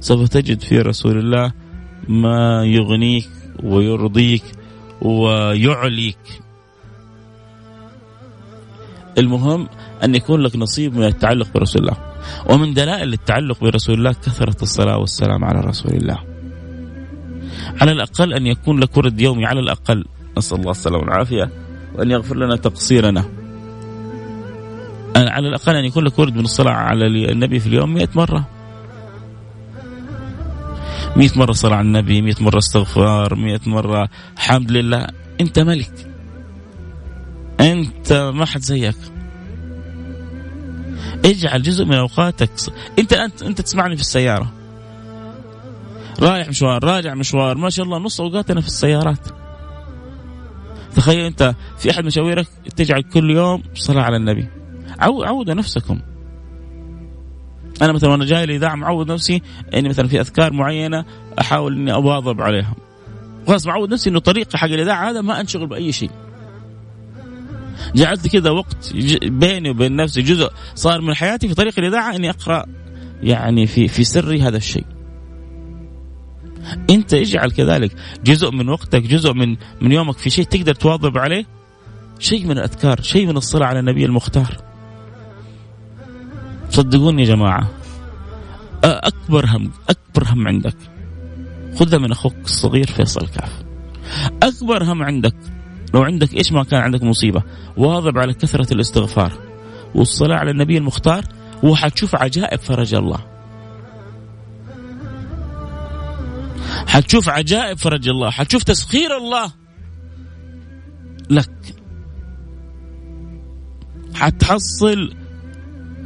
سوف 0.00 0.28
تجد 0.28 0.60
في 0.60 0.80
رسول 0.80 1.18
الله 1.18 1.52
ما 2.08 2.64
يغنيك 2.64 3.28
ويرضيك 3.62 4.44
ويعليك. 5.02 6.42
المهم 9.18 9.68
أن 10.04 10.14
يكون 10.14 10.40
لك 10.40 10.56
نصيب 10.56 10.96
من 10.96 11.04
التعلق 11.04 11.52
برسول 11.54 11.82
الله. 11.82 11.96
ومن 12.50 12.74
دلائل 12.74 13.12
التعلق 13.12 13.60
برسول 13.60 13.94
الله 13.94 14.12
كثرة 14.12 14.62
الصلاة 14.62 14.98
والسلام 14.98 15.44
على 15.44 15.60
رسول 15.60 15.92
الله. 15.92 16.18
على 17.80 17.92
الأقل 17.92 18.32
أن 18.34 18.46
يكون 18.46 18.80
لك 18.80 18.96
ورد 18.96 19.20
يومي 19.20 19.46
على 19.46 19.60
الأقل. 19.60 20.04
نسأل 20.38 20.58
الله 20.58 20.70
السلامة 20.70 21.02
والعافية 21.02 21.50
وأن 21.94 22.10
يغفر 22.10 22.36
لنا 22.36 22.56
تقصيرنا. 22.56 23.24
على 25.16 25.48
الأقل 25.48 25.76
أن 25.76 25.84
يكون 25.84 26.04
لك 26.04 26.18
ورد 26.18 26.34
من 26.34 26.44
الصلاة 26.44 26.72
على 26.72 27.32
النبي 27.32 27.58
في 27.58 27.66
اليوم 27.66 27.94
مئة 27.94 28.08
مرة. 28.14 28.48
مئة 31.16 31.38
مرة 31.38 31.52
صلاة 31.52 31.76
على 31.76 31.86
النبي 31.86 32.22
مئة 32.22 32.42
مرة 32.42 32.58
استغفار 32.58 33.34
مئة 33.34 33.60
مرة 33.66 34.08
حمد 34.36 34.70
لله. 34.72 35.06
أنت 35.40 35.58
ملك. 35.58 36.06
أنت 37.60 38.12
ما 38.12 38.44
حد 38.44 38.60
زيك. 38.60 38.96
اجعل 41.24 41.62
جزء 41.62 41.84
من 41.84 41.94
اوقاتك 41.94 42.50
انت 42.98 43.12
انت 43.42 43.60
تسمعني 43.60 43.96
في 43.96 44.02
السيارة. 44.02 44.52
رايح 46.20 46.48
مشوار 46.48 46.84
راجع 46.84 47.14
مشوار 47.14 47.56
ما 47.56 47.70
شاء 47.70 47.86
الله 47.86 47.98
نص 47.98 48.20
اوقاتنا 48.20 48.60
في 48.60 48.66
السيارات. 48.66 49.28
تخيل 50.96 51.20
انت 51.20 51.54
في 51.78 51.90
أحد 51.90 52.04
مشاويرك 52.04 52.46
تجعل 52.76 53.02
كل 53.02 53.30
يوم 53.30 53.62
صلاة 53.74 54.02
على 54.02 54.16
النبي. 54.16 54.48
عو 54.98 55.22
عودوا 55.22 55.54
نفسكم. 55.54 56.00
أنا 57.82 57.92
مثلا 57.92 58.10
وأنا 58.10 58.24
جاي 58.24 58.44
الاذاعه 58.44 58.74
معود 58.74 59.12
نفسي 59.12 59.42
إني 59.74 59.88
مثلا 59.88 60.08
في 60.08 60.20
أذكار 60.20 60.52
معينة 60.52 61.04
أحاول 61.40 61.76
إني 61.76 61.92
أواظب 61.92 62.40
عليها 62.40 62.74
خلاص 63.46 63.66
معود 63.66 63.92
نفسي 63.92 64.10
إنه 64.10 64.18
طريقي 64.18 64.58
حق 64.58 64.68
الإذاعة 64.68 65.10
هذا 65.10 65.20
ما 65.20 65.40
أنشغل 65.40 65.66
بأي 65.66 65.92
شيء. 65.92 66.10
جعلت 67.94 68.28
كذا 68.28 68.50
وقت 68.50 68.92
بيني 69.24 69.70
وبين 69.70 69.96
نفسي 69.96 70.22
جزء 70.22 70.50
صار 70.74 71.00
من 71.00 71.14
حياتي 71.14 71.48
في 71.48 71.54
طريق 71.54 71.78
الإذاعة 71.78 72.16
إني 72.16 72.30
أقرأ 72.30 72.64
يعني 73.22 73.66
في 73.66 73.88
في 73.88 74.04
سري 74.04 74.42
هذا 74.42 74.56
الشيء. 74.56 74.86
أنت 76.90 77.14
اجعل 77.14 77.50
كذلك 77.50 77.96
جزء 78.24 78.50
من 78.50 78.68
وقتك 78.68 79.02
جزء 79.02 79.32
من 79.32 79.56
من 79.80 79.92
يومك 79.92 80.18
في 80.18 80.30
شيء 80.30 80.44
تقدر 80.44 80.74
تواظب 80.74 81.18
عليه. 81.18 81.44
شيء 82.18 82.46
من 82.46 82.58
الأذكار 82.58 83.02
شيء 83.02 83.26
من 83.26 83.36
الصلاة 83.36 83.66
على 83.66 83.78
النبي 83.78 84.04
المختار. 84.04 84.56
صدقوني 86.70 87.22
يا 87.22 87.26
جماعة 87.26 87.70
أكبر 88.84 89.46
هم 89.46 89.70
أكبر 89.88 90.32
هم 90.32 90.48
عندك. 90.48 90.76
خذها 91.78 91.98
من 91.98 92.12
أخوك 92.12 92.34
الصغير 92.44 92.86
فيصل 92.86 93.28
كاف. 93.28 93.52
أكبر 94.42 94.84
هم 94.84 95.02
عندك 95.02 95.34
لو 95.96 96.02
عندك 96.02 96.34
إيش 96.34 96.52
ما 96.52 96.64
كان 96.64 96.80
عندك 96.80 97.02
مصيبة؟ 97.02 97.42
واظب 97.76 98.18
على 98.18 98.34
كثرة 98.34 98.74
الاستغفار 98.74 99.32
والصلاة 99.94 100.36
على 100.36 100.50
النبي 100.50 100.78
المختار 100.78 101.24
وحتشوف 101.62 102.14
عجائب 102.14 102.60
فرج 102.60 102.94
الله. 102.94 103.18
حتشوف 106.86 107.28
عجائب 107.28 107.78
فرج 107.78 108.08
الله 108.08 108.30
حتشوف 108.30 108.62
تسخير 108.62 109.16
الله 109.16 109.52
لك. 111.30 111.74
حتحصل 114.14 115.14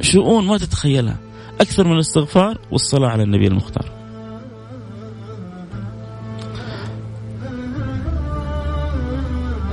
شؤون 0.01 0.45
ما 0.45 0.57
تتخيلها. 0.57 1.17
أكثر 1.61 1.87
من 1.87 1.93
الاستغفار 1.93 2.57
والصلاة 2.71 3.09
على 3.09 3.23
النبي 3.23 3.47
المختار. 3.47 4.00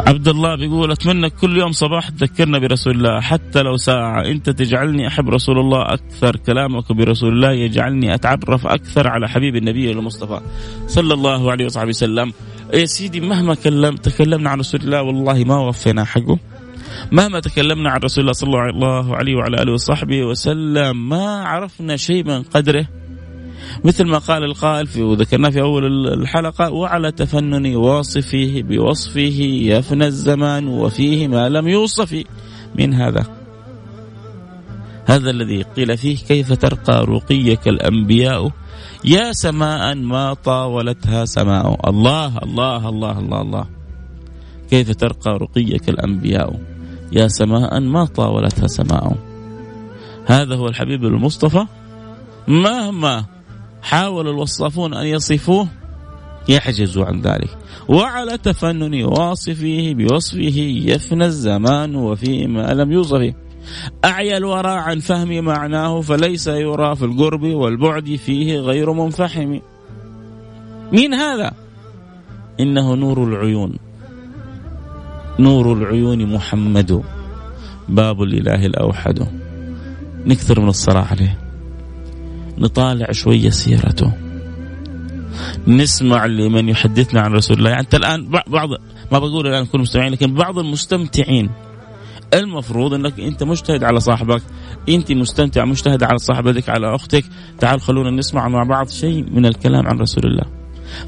عبد 0.08 0.28
الله 0.28 0.56
بيقول 0.56 0.90
أتمنى 0.92 1.30
كل 1.30 1.58
يوم 1.58 1.72
صباح 1.72 2.08
تذكرنا 2.08 2.58
برسول 2.58 2.94
الله 2.96 3.20
حتى 3.20 3.62
لو 3.62 3.76
ساعة. 3.76 4.24
أنت 4.24 4.50
تجعلني 4.50 5.06
أحب 5.06 5.28
رسول 5.28 5.58
الله 5.58 5.82
أكثر 5.82 6.36
كلامك 6.36 6.92
برسول 6.92 7.32
الله 7.32 7.52
يجعلني 7.52 8.14
أتعرف 8.14 8.66
أكثر 8.66 9.08
على 9.08 9.28
حبيب 9.28 9.56
النبي 9.56 9.92
المصطفى 9.92 10.40
صلى 10.86 11.14
الله 11.14 11.50
عليه 11.50 11.64
وصحبه 11.64 11.88
وسلم. 11.88 12.32
يا 12.74 12.84
سيدي 12.84 13.20
مهما 13.20 13.54
كلم 13.54 13.96
تكلمنا 13.96 14.50
عن 14.50 14.58
رسول 14.58 14.80
الله 14.80 15.02
والله 15.02 15.44
ما 15.44 15.58
وفينا 15.58 16.04
حقه. 16.04 16.38
مهما 17.12 17.40
تكلمنا 17.40 17.90
عن 17.90 18.00
رسول 18.00 18.22
الله 18.22 18.32
صلى 18.32 18.70
الله 18.70 19.16
عليه 19.16 19.34
وعلى 19.36 19.62
آله 19.62 19.72
وصحبه 19.72 20.22
وسلم 20.22 21.08
ما 21.08 21.42
عرفنا 21.44 21.96
شيء 21.96 22.24
من 22.24 22.42
قدره. 22.42 22.86
مثل 23.84 24.04
ما 24.04 24.18
قال 24.18 24.44
القائل 24.44 24.86
في 24.86 25.02
وذكرناه 25.02 25.50
في 25.50 25.60
أول 25.60 26.08
الحلقة 26.08 26.70
وعلى 26.70 27.12
تفنن 27.12 27.76
واصفه 27.76 28.62
بوصفه 28.68 29.38
يفنى 29.62 30.06
الزمان 30.06 30.68
وفيه 30.68 31.28
ما 31.28 31.48
لم 31.48 31.68
يوصف 31.68 32.22
من 32.78 32.94
هذا. 32.94 33.26
هذا 35.06 35.30
الذي 35.30 35.62
قيل 35.62 35.96
فيه 35.96 36.16
كيف 36.16 36.52
ترقى 36.52 37.04
رقيك 37.04 37.68
الأنبياء؟ 37.68 38.50
يا 39.04 39.32
سماء 39.32 39.94
ما 39.94 40.34
طاولتها 40.34 41.24
سماء. 41.24 41.88
الله 41.88 42.38
الله 42.38 42.88
الله 42.88 43.18
الله 43.18 43.40
الله. 43.40 43.66
كيف 44.70 44.90
ترقى 44.90 45.38
رقيك 45.38 45.88
الأنبياء؟ 45.88 46.60
يا 47.12 47.28
سماء 47.28 47.80
ما 47.80 48.04
طاولتها 48.04 48.66
سماء. 48.66 49.16
هذا 50.26 50.56
هو 50.56 50.68
الحبيب 50.68 51.04
المصطفى. 51.04 51.66
مهما 52.48 53.37
حاول 53.82 54.28
الوصافون 54.28 54.94
أن 54.94 55.06
يصفوه 55.06 55.68
يحجز 56.48 56.98
عن 56.98 57.20
ذلك. 57.20 57.58
وعلى 57.88 58.38
تفنن 58.38 59.04
واصفه 59.04 59.94
بوصفه 59.96 60.58
يفنى 60.84 61.24
الزمان 61.24 61.94
وفيما 61.94 62.74
لم 62.74 62.92
يوصف 62.92 63.34
أعيا 64.04 64.36
الورى 64.36 64.70
عن 64.70 64.98
فهم 64.98 65.44
معناه 65.44 66.00
فليس 66.00 66.46
يرى 66.46 66.96
في 66.96 67.04
القرب 67.04 67.42
والبعد 67.42 68.14
فيه 68.14 68.58
غير 68.60 68.92
منفحم. 68.92 69.58
مين 70.92 71.14
هذا؟ 71.14 71.52
إنه 72.60 72.94
نور 72.94 73.24
العيون. 73.24 73.76
نور 75.38 75.72
العيون 75.72 76.34
محمد. 76.34 77.02
باب 77.88 78.22
الإله 78.22 78.66
الأوحد. 78.66 79.26
نكثر 80.26 80.60
من 80.60 80.68
الصلاة 80.68 81.06
عليه. 81.10 81.47
نطالع 82.58 83.12
شوية 83.12 83.50
سيرته. 83.50 84.12
نسمع 85.66 86.26
لمن 86.26 86.68
يحدثنا 86.68 87.20
عن 87.20 87.32
رسول 87.32 87.58
الله. 87.58 87.70
يعني 87.70 87.82
أنت 87.82 87.94
الآن 87.94 88.28
بعض 88.28 88.68
ما 89.12 89.18
بقول 89.18 89.46
الآن 89.46 89.66
كل 89.66 89.78
مستمعين 89.78 90.12
لكن 90.12 90.34
بعض 90.34 90.58
المستمتعين. 90.58 91.50
المفروض 92.34 92.94
أنك 92.94 93.20
أنت 93.20 93.42
مجتهد 93.42 93.84
على 93.84 94.00
صاحبك. 94.00 94.42
أنت 94.88 95.12
مستمتع 95.12 95.64
مجتهد 95.64 96.02
على 96.02 96.18
صاحبتك 96.18 96.68
على 96.68 96.94
أختك. 96.94 97.24
تعال 97.58 97.80
خلونا 97.80 98.10
نسمع 98.10 98.48
مع 98.48 98.62
بعض 98.62 98.88
شيء 98.88 99.30
من 99.30 99.46
الكلام 99.46 99.86
عن 99.86 99.98
رسول 99.98 100.24
الله. 100.26 100.44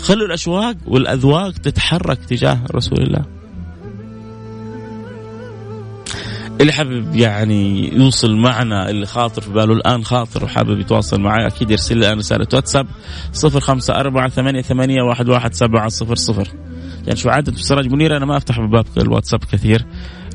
خلوا 0.01 0.27
الأشواق 0.27 0.77
والأذواق 0.87 1.53
تتحرك 1.53 2.25
تجاه 2.25 2.59
رسول 2.75 2.99
الله. 3.03 3.40
اللي 6.61 6.73
حابب 6.73 7.17
يعني 7.17 7.95
يوصل 7.95 8.37
معنا 8.37 8.91
اللي 8.91 9.07
خاطر 9.07 9.43
في 9.43 9.51
باله 9.51 9.73
الآن 9.73 10.05
خاطر 10.05 10.45
وحابب 10.45 10.81
يتواصل 10.81 11.21
معي 11.21 11.47
أكيد 11.47 11.71
يرسل 11.71 11.99
لي 11.99 12.13
رسالة 12.13 12.47
واتساب 12.55 12.87
054 13.45 14.63
88 14.63 15.11
11700 15.11 16.47
يعني 17.07 17.17
شو 17.17 17.29
عادة 17.31 17.53
سراج 17.57 17.93
منير 17.93 18.17
أنا 18.17 18.27
ما 18.27 18.37
أفتح 18.37 18.61
باب 18.61 18.87
الواتساب 18.97 19.45
كثير 19.45 19.87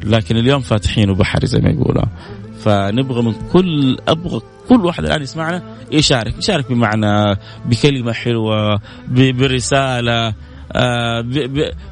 لكن 0.04 0.38
اليوم 0.38 0.62
فاتحينه 0.62 1.16
بحري 1.16 1.48
زي 1.48 1.60
ما 1.60 1.70
يقولوا. 1.70 2.04
فنبغى 2.60 3.22
من 3.22 3.34
كل 3.54 3.98
أبغى 4.08 4.42
كل 4.70 4.86
واحد 4.86 5.06
الآن 5.06 5.22
يسمعنا 5.22 5.64
يشارك 5.92 6.38
يشارك 6.38 6.72
بمعنى 6.72 7.36
بكلمة 7.66 8.14
حلوة 8.14 8.80
برسالة 9.10 10.34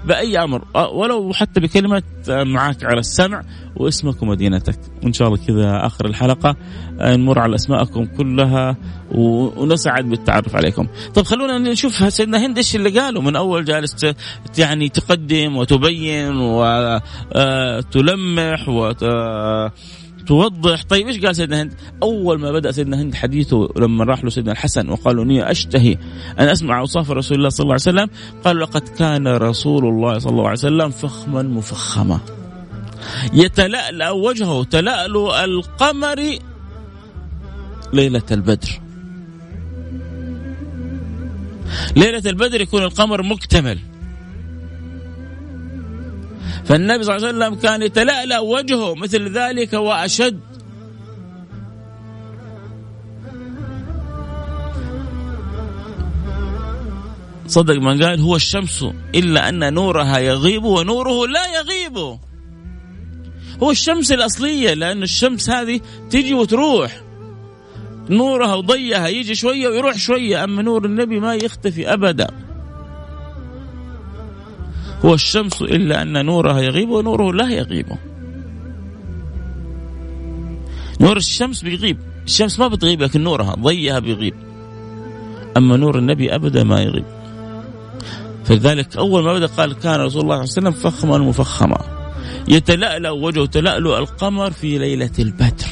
بأي 0.05 0.43
أمر. 0.43 0.63
آه، 0.75 0.89
ولو 0.89 1.33
حتى 1.33 1.59
بكلمة 1.59 2.03
آه، 2.29 2.43
معاك 2.43 2.83
على 2.83 2.99
السمع 2.99 3.41
واسمك 3.75 4.21
ومدينتك. 4.23 4.79
وإن 5.03 5.13
شاء 5.13 5.27
الله 5.27 5.39
كذا 5.47 5.85
آخر 5.85 6.05
الحلقة 6.05 6.55
نمر 7.01 7.39
على 7.39 7.55
أسماءكم 7.55 8.05
كلها 8.05 8.77
ونسعد 9.11 10.09
بالتعرف 10.09 10.55
عليكم. 10.55 10.87
طب 11.15 11.23
خلونا 11.23 11.57
نشوف 11.57 12.13
سيدنا 12.13 12.45
هند 12.45 12.57
إيش 12.57 12.75
اللي 12.75 12.99
قاله. 12.99 13.21
من 13.21 13.35
أول 13.35 13.65
جالس 13.65 14.05
يعني 14.57 14.89
تقدم 14.89 15.57
وتبين 15.57 16.35
وتلمح 17.35 17.89
وت 18.69 19.03
توضح. 20.27 20.83
طيب 20.83 21.07
إيش 21.07 21.25
قال 21.25 21.35
سيدنا 21.35 21.61
هند؟ 21.61 21.73
أول 22.03 22.39
ما 22.39 22.51
بدأ 22.51 22.71
سيدنا 22.71 23.01
هند 23.01 23.15
حديثه 23.15 23.69
لما 23.77 24.03
راح 24.03 24.23
له 24.23 24.29
سيدنا 24.29 24.51
الحسن 24.51 24.89
وقال 24.89 25.19
أني 25.19 25.51
أشتهي 25.51 25.97
أن 26.39 26.47
أسمع 26.47 26.79
أوصاف 26.79 27.11
رسول 27.11 27.37
الله 27.37 27.49
صلى 27.49 27.63
الله 27.63 27.73
عليه 27.73 27.81
وسلم 27.81 28.09
قال 28.43 28.59
لقد 28.59 28.81
كان 28.81 29.27
رسول 29.27 29.85
الله 29.85 30.19
صلى 30.19 30.31
الله 30.31 30.43
عليه 30.43 30.59
وسلم 30.59 30.89
فخما 30.89 31.41
مفخما. 31.41 32.19
يتلألأ 33.33 34.11
وجهه 34.11 34.63
تلألؤ 34.63 35.43
القمر 35.43 36.37
ليلة 37.93 38.23
البدر. 38.31 38.79
ليلة 41.95 42.29
البدر 42.29 42.61
يكون 42.61 42.83
القمر 42.83 43.23
مكتمل. 43.23 43.79
فالنبي 46.65 47.03
صلى 47.03 47.15
الله 47.15 47.27
عليه 47.27 47.37
وسلم 47.37 47.55
كان 47.55 47.81
يتلألأ 47.81 48.39
وجهه 48.39 48.95
مثل 48.95 49.29
ذلك 49.29 49.73
وأشد. 49.73 50.39
صدق 57.47 57.75
من 57.75 58.03
قال 58.03 58.19
هو 58.19 58.35
الشمس 58.35 58.85
إلا 59.15 59.49
أن 59.49 59.73
نورها 59.73 60.19
يغيب 60.19 60.63
ونوره 60.63 61.27
لا 61.27 61.45
يغيب. 61.55 61.97
هو 63.63 63.71
الشمس 63.71 64.11
الأصلية 64.11 64.73
لأن 64.73 65.03
الشمس 65.03 65.49
هذه 65.49 65.79
تجي 66.09 66.33
وتروح. 66.33 67.01
نورها 68.09 68.55
وضيها 68.55 69.07
يجي 69.07 69.35
شوية 69.35 69.67
ويروح 69.67 69.97
شوية 69.97 70.43
أما 70.43 70.61
نور 70.61 70.85
النبي 70.85 71.19
ما 71.19 71.35
يختفي 71.35 71.93
أبدا. 71.93 72.27
هو 75.05 75.13
الشمس 75.13 75.61
إلا 75.61 76.01
أن 76.01 76.25
نورها 76.25 76.61
يغيب 76.61 76.89
ونوره 76.89 77.33
لا 77.33 77.49
يغيب. 77.49 77.85
نور 81.01 81.17
الشمس 81.17 81.61
بيغيب. 81.61 81.97
الشمس 82.25 82.59
ما 82.59 82.67
بتغيب 82.67 83.01
لكن 83.01 83.23
نورها 83.23 83.55
ضيها 83.55 83.99
بيغيب. 83.99 84.33
أما 85.57 85.77
نور 85.77 85.97
النبي 85.97 86.35
أبدا 86.35 86.63
ما 86.63 86.81
يغيب. 86.81 87.05
فلذلك 88.45 88.97
أول 88.97 89.23
ما 89.23 89.33
بدأ 89.33 89.45
قال 89.45 89.73
كان 89.73 89.99
رسول 89.99 90.01
الله 90.01 90.09
صلى 90.11 90.21
الله 90.21 90.35
عليه 90.35 90.43
وسلم 90.43 90.71
فخما 90.71 91.17
مفخما. 91.17 91.77
يتلألأ 92.47 93.09
وجهه 93.09 93.45
تلألؤ 93.45 93.97
القمر 93.97 94.51
في 94.51 94.77
ليلة 94.77 95.11
البدر. 95.19 95.67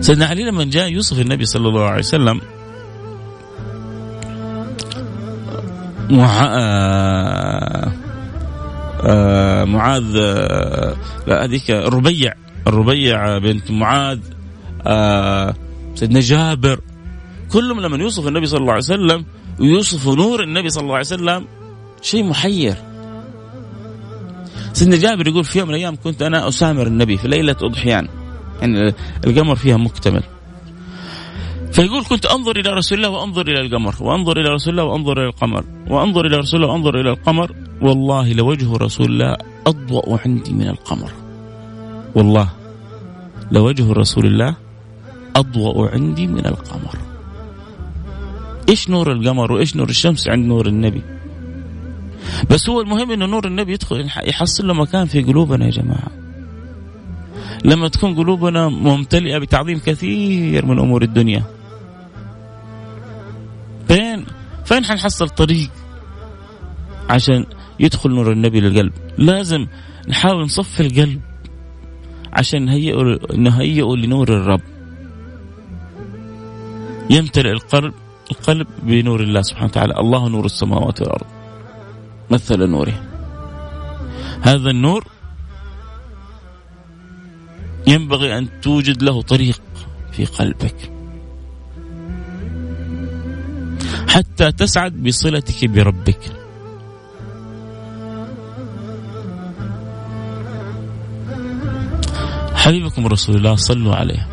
سيدنا 0.00 0.26
علي 0.26 0.44
لما 0.44 0.64
جاء 0.64 0.88
يوصف 0.88 1.20
النبي 1.20 1.44
صلى 1.44 1.68
الله 1.68 1.84
عليه 1.84 1.98
وسلم 1.98 2.40
مع... 6.10 6.46
آه... 6.50 7.92
آه... 9.02 9.64
معاذ 9.64 10.16
آه... 10.20 10.96
هذيك 11.28 11.70
الربيع 11.70 12.32
الربيع 12.66 13.38
بنت 13.38 13.70
معاذ 13.70 14.18
آه... 14.86 15.54
سيدنا 15.94 16.20
جابر. 16.20 16.80
كلهم 17.52 17.80
لما 17.80 17.96
يوصف 17.96 18.28
النبي 18.28 18.46
صلى 18.46 18.60
الله 18.60 18.72
عليه 18.72 18.82
وسلم 18.82 19.24
ويوصف 19.60 20.08
نور 20.08 20.42
النبي 20.42 20.68
صلى 20.68 20.82
الله 20.82 20.94
عليه 20.94 21.06
وسلم 21.06 21.44
شيء 22.02 22.24
محير. 22.24 22.74
سيدنا 24.72 24.96
جابر 24.96 25.28
يقول 25.28 25.44
في 25.44 25.58
يوم 25.58 25.68
من 25.68 25.74
الأيام 25.74 25.96
كنت 26.04 26.22
أنا 26.22 26.48
أسامر 26.48 26.86
النبي 26.86 27.16
في 27.16 27.28
ليلة 27.28 27.56
أضحيان. 27.62 28.08
يعني 28.60 28.94
القمر 29.26 29.56
فيها 29.56 29.76
مكتمل. 29.76 30.22
فيقول 31.76 32.04
كنت 32.04 32.26
أنظر 32.26 32.56
إلى 32.56 32.70
رسول 32.70 32.98
الله 32.98 33.08
وأنظر 33.08 33.48
إلى 33.48 33.60
القمر 33.60 33.94
وأنظر 34.00 34.40
إلى 34.40 34.48
رسول 34.48 34.72
الله 34.72 34.84
وأنظر 34.84 35.20
إلى 35.20 35.28
القمر 35.28 35.64
وأنظر 35.90 36.26
إلى 36.26 36.36
رسول 36.36 36.62
الله 36.62 36.72
وأنظر 36.72 37.00
إلى 37.00 37.10
القمر. 37.10 37.52
والله 37.82 38.32
لوجه 38.32 38.76
رسول 38.76 39.06
الله 39.06 39.36
أضوأ 39.66 40.18
عندي 40.24 40.52
من 40.52 40.68
القمر. 40.68 41.10
والله 42.14 42.48
لوجه 43.52 43.92
رسول 43.92 44.26
الله 44.26 44.54
أضوأ 45.36 45.88
عندي 45.88 46.26
من 46.26 46.46
القمر. 46.46 46.96
إيش 48.68 48.90
نور 48.90 49.12
القمر 49.12 49.52
وإيش 49.52 49.76
نور 49.76 49.88
الشمس 49.88 50.28
عند 50.28 50.46
نور 50.46 50.66
النبي؟ 50.66 51.02
بس 52.50 52.68
هو 52.68 52.80
المهم 52.80 53.10
إنه 53.10 53.26
نور 53.26 53.46
النبي 53.46 53.72
يدخل 53.72 54.08
يحصل 54.24 54.66
له 54.66 54.74
مكان 54.74 55.06
في 55.06 55.22
قلوبنا 55.22 55.64
يا 55.64 55.70
جماعة. 55.70 56.10
لما 57.64 57.88
تكون 57.88 58.14
قلوبنا 58.14 58.68
ممتلئة 58.68 59.38
بتعظيم 59.38 59.78
كثير 59.78 60.66
من 60.66 60.78
أمور 60.78 61.02
الدنيا. 61.02 61.55
فين 64.66 64.84
حنحصل 64.84 65.28
طريق 65.28 65.70
عشان 67.10 67.46
يدخل 67.80 68.10
نور 68.10 68.32
النبي 68.32 68.60
للقلب؟ 68.60 68.92
لازم 69.18 69.66
نحاول 70.08 70.44
نصفي 70.44 70.80
القلب 70.80 71.20
عشان 72.32 72.64
نهيئه 72.64 73.18
نهيئه 73.36 73.96
لنور 73.96 74.28
الرب. 74.28 74.60
يمتلئ 77.10 77.50
القلب 77.50 77.94
القلب 78.30 78.66
بنور 78.82 79.20
الله 79.20 79.42
سبحانه 79.42 79.66
وتعالى. 79.66 80.00
الله 80.00 80.28
نور 80.28 80.44
السماوات 80.44 81.00
والأرض. 81.00 81.26
مثل 82.30 82.66
نوره. 82.66 83.02
هذا 84.42 84.70
النور 84.70 85.06
ينبغي 87.86 88.38
أن 88.38 88.60
توجد 88.60 89.02
له 89.02 89.22
طريق 89.22 89.62
في 90.12 90.24
قلبك. 90.24 90.95
حتى 94.16 94.52
تسعد 94.52 94.92
بصلتك 95.02 95.64
بربك. 95.64 96.20
حبيبكم 102.54 103.06
رسول 103.06 103.36
الله 103.36 103.56
صلوا 103.56 103.94
عليه. 103.94 104.28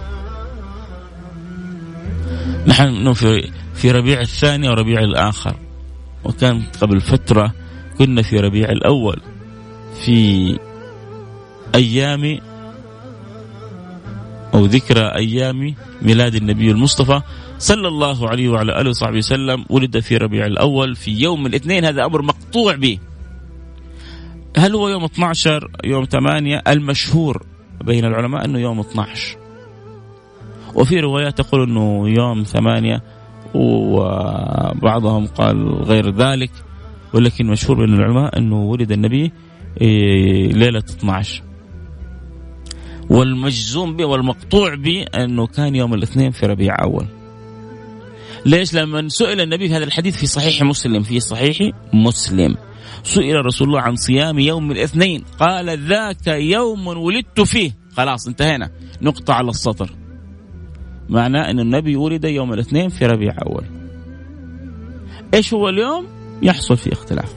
نحن 2.67 3.13
في 3.13 3.51
في 3.75 3.91
ربيع 3.91 4.21
الثاني 4.21 4.69
وربيع 4.69 4.99
الآخر. 4.99 5.55
وكان 6.23 6.63
قبل 6.81 7.01
فترة 7.01 7.53
كنا 7.97 8.21
في 8.21 8.39
ربيع 8.39 8.69
الأول 8.69 9.21
في 10.05 10.59
أيام 11.75 12.39
أو 14.53 14.65
ذكرى 14.65 15.05
أيام 15.15 15.75
ميلاد 16.01 16.35
النبي 16.35 16.71
المصطفى 16.71 17.21
صلى 17.57 17.87
الله 17.87 18.29
عليه 18.29 18.49
وعلى 18.49 18.81
آله 18.81 18.89
وصحبه 18.89 19.17
وسلم 19.17 19.65
ولد 19.69 19.99
في 19.99 20.17
ربيع 20.17 20.45
الأول 20.45 20.95
في 20.95 21.11
يوم 21.11 21.45
الاثنين. 21.45 21.85
هذا 21.85 22.05
أمر 22.05 22.21
مقطوع 22.21 22.75
به. 22.75 22.99
هل 24.57 24.75
هو 24.75 24.89
يوم 24.89 25.03
12 25.03 25.71
يوم 25.83 26.05
8 26.05 26.61
المشهور 26.67 27.45
بين 27.83 28.05
العلماء 28.05 28.45
أنه 28.45 28.59
يوم 28.59 28.79
12 28.79 29.37
وفي 30.75 30.99
روايات 30.99 31.37
تقول 31.41 31.63
أنه 31.63 32.09
يوم 32.09 32.43
8 32.43 33.01
وبعضهم 33.53 35.27
قال 35.27 35.73
غير 35.73 36.15
ذلك. 36.15 36.51
ولكن 37.13 37.47
مشهور 37.47 37.85
بين 37.85 37.93
العلماء 37.93 38.37
أنه 38.37 38.61
ولد 38.63 38.91
النبي 38.91 39.31
إيه، 39.81 40.53
ليلة 40.53 40.79
12 40.79 41.43
والمجزوم 43.09 43.95
به 43.95 44.05
والمقطوع 44.05 44.75
به 44.75 45.05
أنه 45.15 45.47
كان 45.47 45.75
يوم 45.75 45.93
الاثنين 45.93 46.31
في 46.31 46.45
ربيع 46.45 46.75
أول 46.83 47.05
ليش؟ 48.45 48.73
لما 48.73 49.09
سئل 49.09 49.41
النبي 49.41 49.67
في 49.67 49.75
هذا 49.75 49.83
الحديث 49.83 50.17
في 50.17 50.25
صحيح 50.25 50.63
مسلم 50.63 51.03
في 51.03 51.19
صحيح 51.19 51.71
مسلم. 51.93 52.55
سئل 53.03 53.45
رسول 53.45 53.67
الله 53.67 53.81
عن 53.81 53.95
صيام 53.95 54.39
يوم 54.39 54.71
الاثنين 54.71 55.23
قال 55.39 55.87
ذاك 55.87 56.27
يوم 56.27 56.87
ولدت 56.87 57.41
فيه. 57.41 57.71
خلاص 57.97 58.27
انتهينا. 58.27 58.69
نقطة 59.01 59.33
على 59.33 59.49
السطر. 59.49 59.91
معناه 61.09 61.51
أن 61.51 61.59
النبي 61.59 61.95
ولد 61.95 62.25
يوم 62.25 62.53
الاثنين 62.53 62.89
في 62.89 63.05
ربيع 63.05 63.35
أول 63.45 63.63
إيش 65.33 65.53
هو 65.53 65.69
اليوم؟ 65.69 66.07
يحصل 66.41 66.77
في 66.77 66.93
اختلاف. 66.93 67.33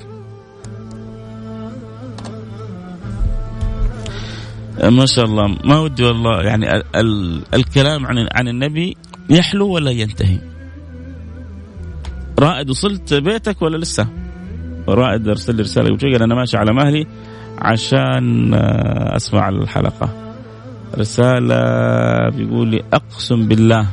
ما 4.82 5.06
شاء 5.06 5.24
الله 5.24 5.46
ما 5.64 5.78
ودي 5.78 6.04
والله 6.04 6.42
يعني 6.42 6.76
ال 6.76 6.82
ال 6.96 7.42
الكلام 7.54 8.06
عن 8.06 8.28
عن 8.32 8.48
النبي 8.48 8.96
يحلو 9.30 9.68
ولا 9.68 9.90
ينتهي. 9.90 10.55
رائد 12.38 12.70
وصلت 12.70 13.14
بيتك 13.14 13.62
ولا 13.62 13.76
لسه؟ 13.76 14.06
رائد 14.88 15.28
ارسل 15.28 15.54
لي 15.54 15.62
رسالة 15.62 15.96
قال 15.96 16.22
أنا 16.22 16.34
ماشي 16.34 16.56
على 16.56 16.72
مهلي 16.72 17.06
عشان 17.58 18.54
آه، 18.54 19.16
أسمع 19.16 19.48
الحلقة. 19.48 20.32
رسالة 20.98 21.56
بيقول 22.28 22.68
لي 22.68 22.82
أقسم 22.92 23.48
بالله 23.48 23.86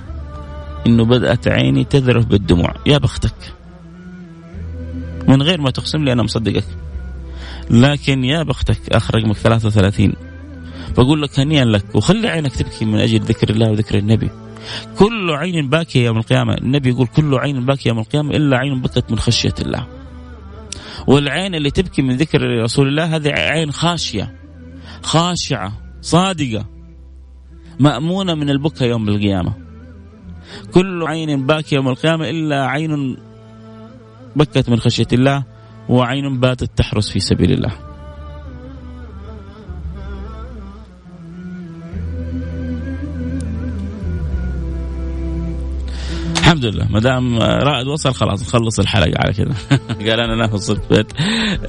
إنه 0.87 1.05
بدأت 1.05 1.47
عيني 1.47 1.83
تذرف 1.83 2.25
بالدموع. 2.25 2.73
يا 2.85 2.97
بختك. 2.97 3.53
من 5.27 5.41
غير 5.41 5.61
ما 5.61 5.71
تقسم 5.71 6.03
لي 6.03 6.13
أنا 6.13 6.23
مصدقك. 6.23 6.65
لكن 7.69 8.23
يا 8.23 8.43
بختك 8.43 8.89
اخ 8.91 9.11
رقمك 9.11 9.37
33 9.37 10.13
بقول 10.97 11.21
لك 11.21 11.39
هنيئا 11.39 11.65
لك 11.65 11.95
وخلي 11.95 12.27
عينك 12.27 12.55
تبكي 12.55 12.85
من 12.85 12.99
أجل 12.99 13.19
ذكر 13.19 13.49
الله 13.49 13.71
وذكر 13.71 13.97
النبي. 13.97 14.29
كل 14.97 15.31
عين 15.31 15.69
باكية 15.69 16.05
يوم 16.05 16.17
القيامة. 16.17 16.53
النبي 16.53 16.89
يقول 16.89 17.07
كل 17.07 17.35
عين 17.35 17.65
باكية 17.65 17.89
يوم 17.89 17.99
القيامة 17.99 18.31
إلا 18.31 18.57
عين 18.57 18.81
بكت 18.81 19.11
من 19.11 19.19
خشية 19.19 19.53
الله. 19.59 19.87
والعين 21.07 21.55
اللي 21.55 21.71
تبكي 21.71 22.01
من 22.01 22.15
ذكر 22.17 22.63
رسول 22.63 22.87
الله 22.87 23.15
هذه 23.15 23.29
عين 23.29 23.71
خاشية 23.71 24.35
خاشعة 25.03 25.73
صادقة 26.01 26.65
مأمونة 27.79 28.33
من 28.33 28.49
البكاء 28.49 28.89
يوم 28.89 29.09
القيامة. 29.09 29.53
كل 30.73 31.03
عين 31.07 31.45
باكية 31.45 31.75
يوم 31.75 31.87
القيامة 31.87 32.29
إلا 32.29 32.65
عين 32.65 33.17
بكت 34.35 34.69
من 34.69 34.79
خشية 34.79 35.07
الله 35.13 35.43
وعين 35.89 36.39
باتت 36.39 36.77
تحرس 36.77 37.09
في 37.09 37.19
سبيل 37.19 37.51
الله. 37.51 37.92
الحمد 46.43 46.65
لله. 46.65 46.87
ما 46.89 46.99
دام 46.99 47.39
رائد 47.39 47.87
وصل 47.87 48.13
خلاص 48.13 48.41
نخلص 48.41 48.79
الحلقة 48.79 49.13
على 49.15 49.33
كذا 49.33 49.53
قال 50.09 50.19
أنا 50.19 50.35
ناخذ 50.35 50.57
صرت 50.57 50.93
بيت 50.93 51.07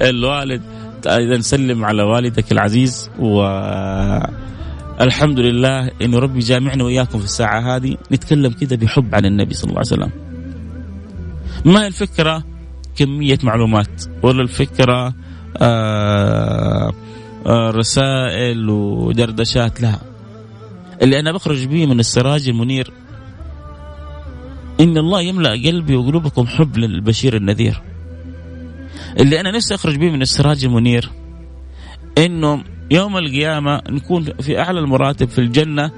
الوالد. 0.01 0.61
إذا 1.07 1.39
سلم 1.39 1.85
على 1.85 2.03
والدك 2.03 2.51
العزيز 2.51 3.09
و 3.19 3.43
الحمد 5.01 5.39
لله 5.39 5.91
انه 6.01 6.19
ربي 6.19 6.39
جامعنا 6.39 6.83
وإياكم 6.83 7.19
في 7.19 7.25
الساعة 7.25 7.75
هذه. 7.75 7.97
نتكلم 8.11 8.51
كذا 8.51 8.75
بحب 8.75 9.15
عن 9.15 9.25
النبي 9.25 9.53
صلى 9.53 9.69
الله 9.69 9.81
عليه 9.91 10.03
وسلم. 10.03 10.11
ما 11.65 11.87
الفكرة؟ 11.87 12.43
كمية 12.95 13.39
معلومات. 13.43 14.03
ولا 14.23 14.41
الفكرة 14.41 15.13
آه 15.57 16.93
آه 17.47 17.71
رسائل 17.71 18.69
ودردشات؟ 18.69 19.81
لا. 19.81 19.95
اللي 21.01 21.19
أنا 21.19 21.31
بخرج 21.31 21.65
به 21.65 21.85
من 21.85 21.99
السراج 21.99 22.49
المنير 22.49 22.93
إن 24.79 24.97
الله 24.97 25.21
يملأ 25.21 25.49
قلبي 25.49 25.95
وقلوبكم 25.95 26.47
حب 26.47 26.77
للبشير 26.77 27.35
النذير. 27.35 27.81
اللي 29.19 29.39
أنا 29.39 29.51
نفسي 29.51 29.75
أخرج 29.75 29.95
به 29.95 30.11
من 30.11 30.21
السراج 30.21 30.65
المنير 30.65 31.09
إنه 32.17 32.63
يوم 32.91 33.17
القيامة 33.17 33.81
نكون 33.89 34.23
في 34.23 34.59
أعلى 34.59 34.79
المراتب 34.79 35.29
في 35.29 35.39
الجنة 35.39 35.91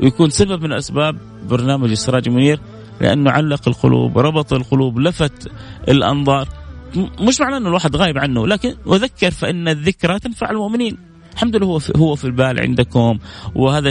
ويكون 0.00 0.30
سبب 0.30 0.62
من 0.62 0.72
أسباب 0.72 1.16
برنامج 1.48 1.90
السراج 1.90 2.28
المنير 2.28 2.60
لأنه 3.00 3.30
علق 3.30 3.68
القلوب 3.68 4.18
ربط 4.18 4.52
القلوب 4.52 4.98
لفت 4.98 5.52
الأنظار. 5.88 6.48
مش 7.20 7.40
معناه 7.40 7.56
إنه 7.56 7.68
الواحد 7.68 7.96
غايب 7.96 8.18
عنه 8.18 8.46
لكن 8.46 8.74
وذكر 8.86 9.30
فإن 9.30 9.68
الذكرى 9.68 10.18
تنفع 10.18 10.50
المؤمنين. 10.50 10.98
الحمد 11.34 11.56
لله 11.56 11.66
هو 11.66 11.78
في 11.78 11.92
هو 11.96 12.14
في 12.14 12.24
البال 12.24 12.60
عندكم 12.60 13.18
وهذا 13.54 13.90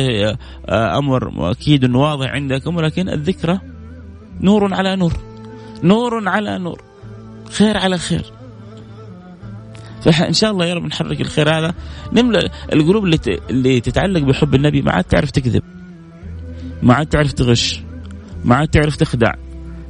آه، 0.70 0.98
أمر 0.98 1.52
أكيد 1.52 1.96
واضح 1.96 2.30
عندكم 2.30 2.76
ولكن 2.76 3.10
الذكرى 3.10 3.60
نور 4.42 4.74
على 4.74 4.96
نور. 4.96 5.14
نور 5.84 6.30
على 6.30 6.58
نور. 6.58 6.82
خير 7.52 7.78
على 7.78 7.98
خير. 7.98 8.26
فإن 10.02 10.34
شاء 10.34 10.52
الله 10.52 10.66
يا 10.66 10.74
رب 10.74 10.86
نحرك 10.86 11.22
الخير 11.22 11.50
هذا. 11.50 11.74
نملأ 12.14 12.50
القلوب 12.74 13.04
اللي 13.06 13.20
اللي 13.50 13.80
تتعلق 13.80 14.22
بحب 14.22 14.56
النبي. 14.56 14.82
ما 14.82 14.92
عاد 14.92 15.04
تعرف 15.04 15.32
تكذب. 15.32 15.64
ما 16.84 16.94
عاد 16.94 17.08
تعرف 17.08 17.34
تغش. 17.34 17.82
ما 18.46 18.56
عاد 18.56 18.68
تعرف 18.68 18.96
تخدع. 18.96 19.34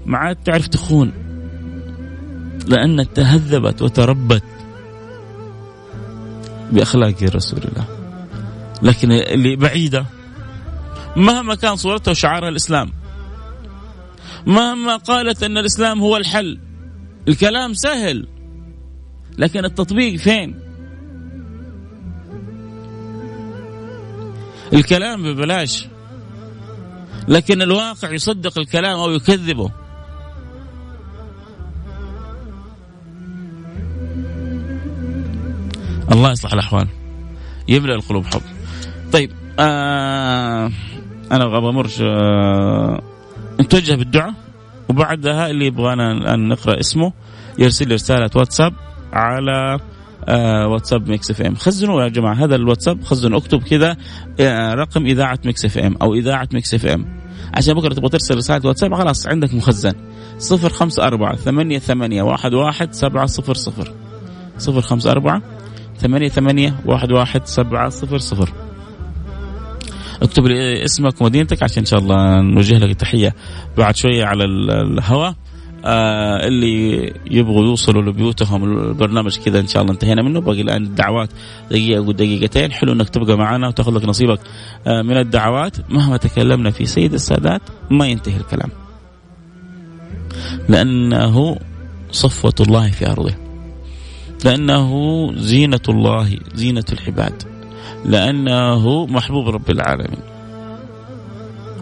ما 0.05 0.17
عاد 0.17 0.35
تعرف 0.35 0.67
تخون. 0.67 1.11
لأن 2.67 3.13
تهذبت 3.13 3.81
وتربت 3.81 4.43
بأخلاق 6.71 7.23
رسول 7.23 7.59
الله. 7.59 7.85
لكن 8.81 9.11
اللي 9.11 9.55
بعيدة. 9.55 10.05
مهما 11.15 11.55
كان 11.55 11.75
صورتها 11.75 12.11
وشعارها 12.11 12.49
الإسلام. 12.49 12.91
مهما 14.45 14.95
قالت 14.95 15.43
أن 15.43 15.57
الإسلام 15.57 15.99
هو 15.99 16.17
الحل. 16.17 16.59
الكلام 17.27 17.73
سهل 17.73 18.27
لكن 19.37 19.65
التطبيق 19.65 20.15
فين؟ 20.15 20.59
الكلام 24.73 25.23
ببلاش. 25.23 25.87
لكن 27.27 27.61
الواقع 27.61 28.11
يصدق 28.11 28.59
الكلام 28.59 28.99
أو 28.99 29.11
يكذبه. 29.11 29.71
الله 36.11 36.31
يصلح 36.31 36.53
الأحوال. 36.53 36.87
يملأ 37.67 37.95
القلوب 37.95 38.25
حب. 38.25 38.41
طيب 39.13 39.31
آه 39.59 40.71
أنا 41.31 41.43
أبغى 41.45 41.69
أمر 41.69 41.89
آه 42.01 43.12
نتوجه 43.61 43.95
بالدعاء 43.95 44.33
وبعدها 44.89 45.49
اللي 45.49 45.65
يبغانا 45.65 46.11
الآن 46.11 46.47
نقرأ 46.47 46.79
اسمه 46.79 47.13
يرسل 47.59 47.87
لي 47.87 47.93
رسالة 47.93 48.29
واتساب 48.35 48.73
على 49.13 49.79
آه 50.27 50.67
واتساب 50.67 51.09
Mix 51.09 51.31
FM. 51.31 51.55
خزنوا 51.55 52.03
يا 52.03 52.07
جماعة 52.07 52.33
هذا 52.33 52.55
الواتساب 52.55 53.03
خزنوا 53.03 53.39
اكتب 53.39 53.63
كذا 53.63 53.97
آه 54.39 54.73
رقم 54.73 55.05
إذاعة 55.05 55.39
Mix 55.45 55.65
FM 55.65 55.95
أو 56.01 56.13
إذاعة 56.13 56.49
Mix 56.53 56.73
FM. 56.73 57.05
عشان 57.53 57.73
بكرة 57.73 57.93
تبغى 57.93 58.09
ترسل 58.09 58.37
رسالة 58.37 58.67
واتساب 58.67 58.95
خلاص 58.95 59.27
عندك 59.27 59.53
مخزن. 59.53 59.93
صفر 60.37 60.69
خمسة 60.69 61.03
أربعة 61.03 61.35
ثمانية 61.35 61.79
ثمانية 61.79 62.23
واحد 62.23 62.53
واحد 62.53 62.93
سبعة 62.93 63.25
صفر 63.25 63.53
صفر. 63.53 63.93
صفر 64.57 64.81
خمسة 64.81 65.11
أربعة 65.11 65.41
ثمانية 65.97 66.29
ثمانية 66.29 66.75
واحد 66.85 67.11
واحد 67.11 67.45
سبعة 67.45 67.89
اكتب 70.23 70.45
لي 70.47 70.83
اسمك 70.83 71.21
ومدينتك 71.21 71.63
عشان 71.63 71.77
إن 71.79 71.85
شاء 71.85 71.99
الله 71.99 72.41
نوجه 72.41 72.77
لك 72.77 72.95
تحيه 72.95 73.35
بعد 73.77 73.95
شوية 73.95 74.25
على 74.25 74.43
الهواء. 74.43 75.35
آه 75.85 76.47
اللي 76.47 77.13
يبغوا 77.31 77.65
يوصلوا 77.65 78.01
لبيوتهم 78.01 78.63
البرنامج 78.63 79.37
كذا 79.37 79.59
إن 79.59 79.67
شاء 79.67 79.81
الله 79.81 79.93
انتهينا 79.93 80.21
منه. 80.21 80.41
باقي 80.41 80.61
الآن 80.61 80.83
الدعوات 80.83 81.29
دقيقة 81.71 82.01
ودقيقتين. 82.01 82.71
حلو 82.71 82.93
إنك 82.93 83.09
تبقى 83.09 83.37
معنا 83.37 83.67
وتاخذ 83.67 83.97
لك 83.97 84.05
نصيبك. 84.05 84.39
آه 84.87 85.01
من 85.01 85.17
الدعوات 85.17 85.91
مهما 85.91 86.17
تكلمنا 86.17 86.71
في 86.71 86.85
سيد 86.85 87.13
السادات 87.13 87.61
ما 87.91 88.07
ينتهي 88.07 88.37
الكلام. 88.37 88.69
لأنه 90.69 91.57
صفوة 92.11 92.55
الله 92.59 92.91
في 92.91 93.11
أرضه. 93.11 93.35
لأنه 94.45 94.91
زينة 95.35 95.81
الله 95.89 96.37
زينة 96.53 96.85
العباد. 96.93 97.52
لأنه 98.05 99.05
محبوب 99.05 99.47
رب 99.47 99.69
العالمين. 99.69 100.19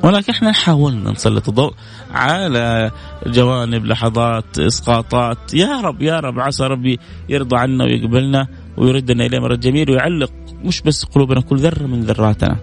ولكن 0.04 0.34
إحنا 0.34 0.52
حاولنا 0.52 1.12
نسلط 1.12 1.49
الضوء 1.49 1.74
على 2.14 2.91
جوانب 3.28 3.86
لحظات 3.86 4.60
إسقاطات. 4.60 5.54
يا 5.54 5.82
رب 5.82 6.02
يا 6.02 6.20
رب 6.20 6.39
عسى 6.39 6.64
ربي 6.64 6.99
يرضى 7.30 7.58
عنا 7.58 7.84
ويقبلنا 7.84 8.47
ويردنا 8.78 9.26
إليه 9.26 9.39
مرة 9.39 9.56
جميل 9.56 9.91
ويعلق 9.91 10.32
مش 10.64 10.82
بس 10.82 11.04
قلوبنا 11.04 11.41
كل 11.41 11.58
ذرة 11.58 11.84
من 11.84 12.02
ذراتنا 12.02 12.58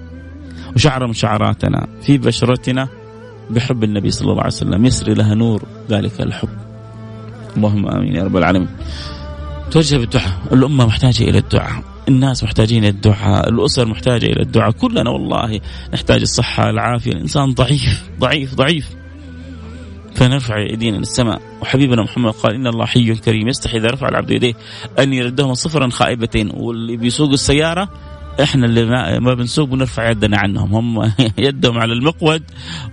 وشعره 0.74 1.06
من 1.06 1.12
شعراتنا 1.12 1.86
في 2.02 2.18
بشرتنا 2.18 2.88
بحب 3.50 3.84
النبي 3.84 4.10
صلى 4.10 4.30
الله 4.30 4.42
عليه 4.42 4.52
وسلم. 4.52 4.86
يسري 4.86 5.14
لها 5.14 5.34
نور 5.34 5.62
ذلك 5.90 6.20
الحب. 6.20 6.48
اللهم 7.56 7.88
آمين 7.88 8.14
يا 8.16 8.24
رب 8.24 8.36
العالمين. 8.36 8.68
توجه 9.70 9.96
بالدعاء. 9.96 10.38
الأمة 10.52 10.86
محتاجة 10.86 11.22
إلى 11.22 11.38
الدعاء. 11.38 11.82
الناس 12.08 12.44
محتاجين 12.44 12.84
الدعاء 12.84 13.48
الأسر 13.48 13.86
محتاجة 13.86 14.26
إلى 14.26 14.42
الدعاء. 14.42 14.70
كلنا 14.70 15.10
والله 15.10 15.60
نحتاج 15.94 16.20
الصحة 16.20 16.70
العافية. 16.70 17.12
الإنسان 17.12 17.54
ضعيف 17.54 18.10
ضعيف 18.20 18.54
ضعيف. 18.54 18.88
فنرفع 20.14 20.56
ايدينا 20.56 20.96
للسماء 20.96 21.42
وحبيبنا 21.62 22.02
محمد 22.02 22.32
قال 22.32 22.54
إن 22.54 22.66
الله 22.66 22.86
حي 22.86 23.14
كريم 23.14 23.48
يستحي 23.48 23.78
إذا 23.78 23.90
رفع 23.90 24.08
العبد 24.08 24.30
يديه 24.30 24.54
أن 24.98 25.12
يردهما 25.12 25.54
صفرا 25.54 25.88
خائبتين. 25.88 26.50
واللي 26.54 26.96
بيسوق 26.96 27.30
السيارة 27.30 27.88
إحنا 28.42 28.66
اللي 28.66 28.84
ما 29.20 29.34
بنسوق 29.34 29.68
بنرفع 29.68 30.10
يدنا 30.10 30.38
عنهم. 30.38 30.74
هم 30.74 31.12
يدهم 31.48 31.78
على 31.78 31.92
المقود 31.92 32.42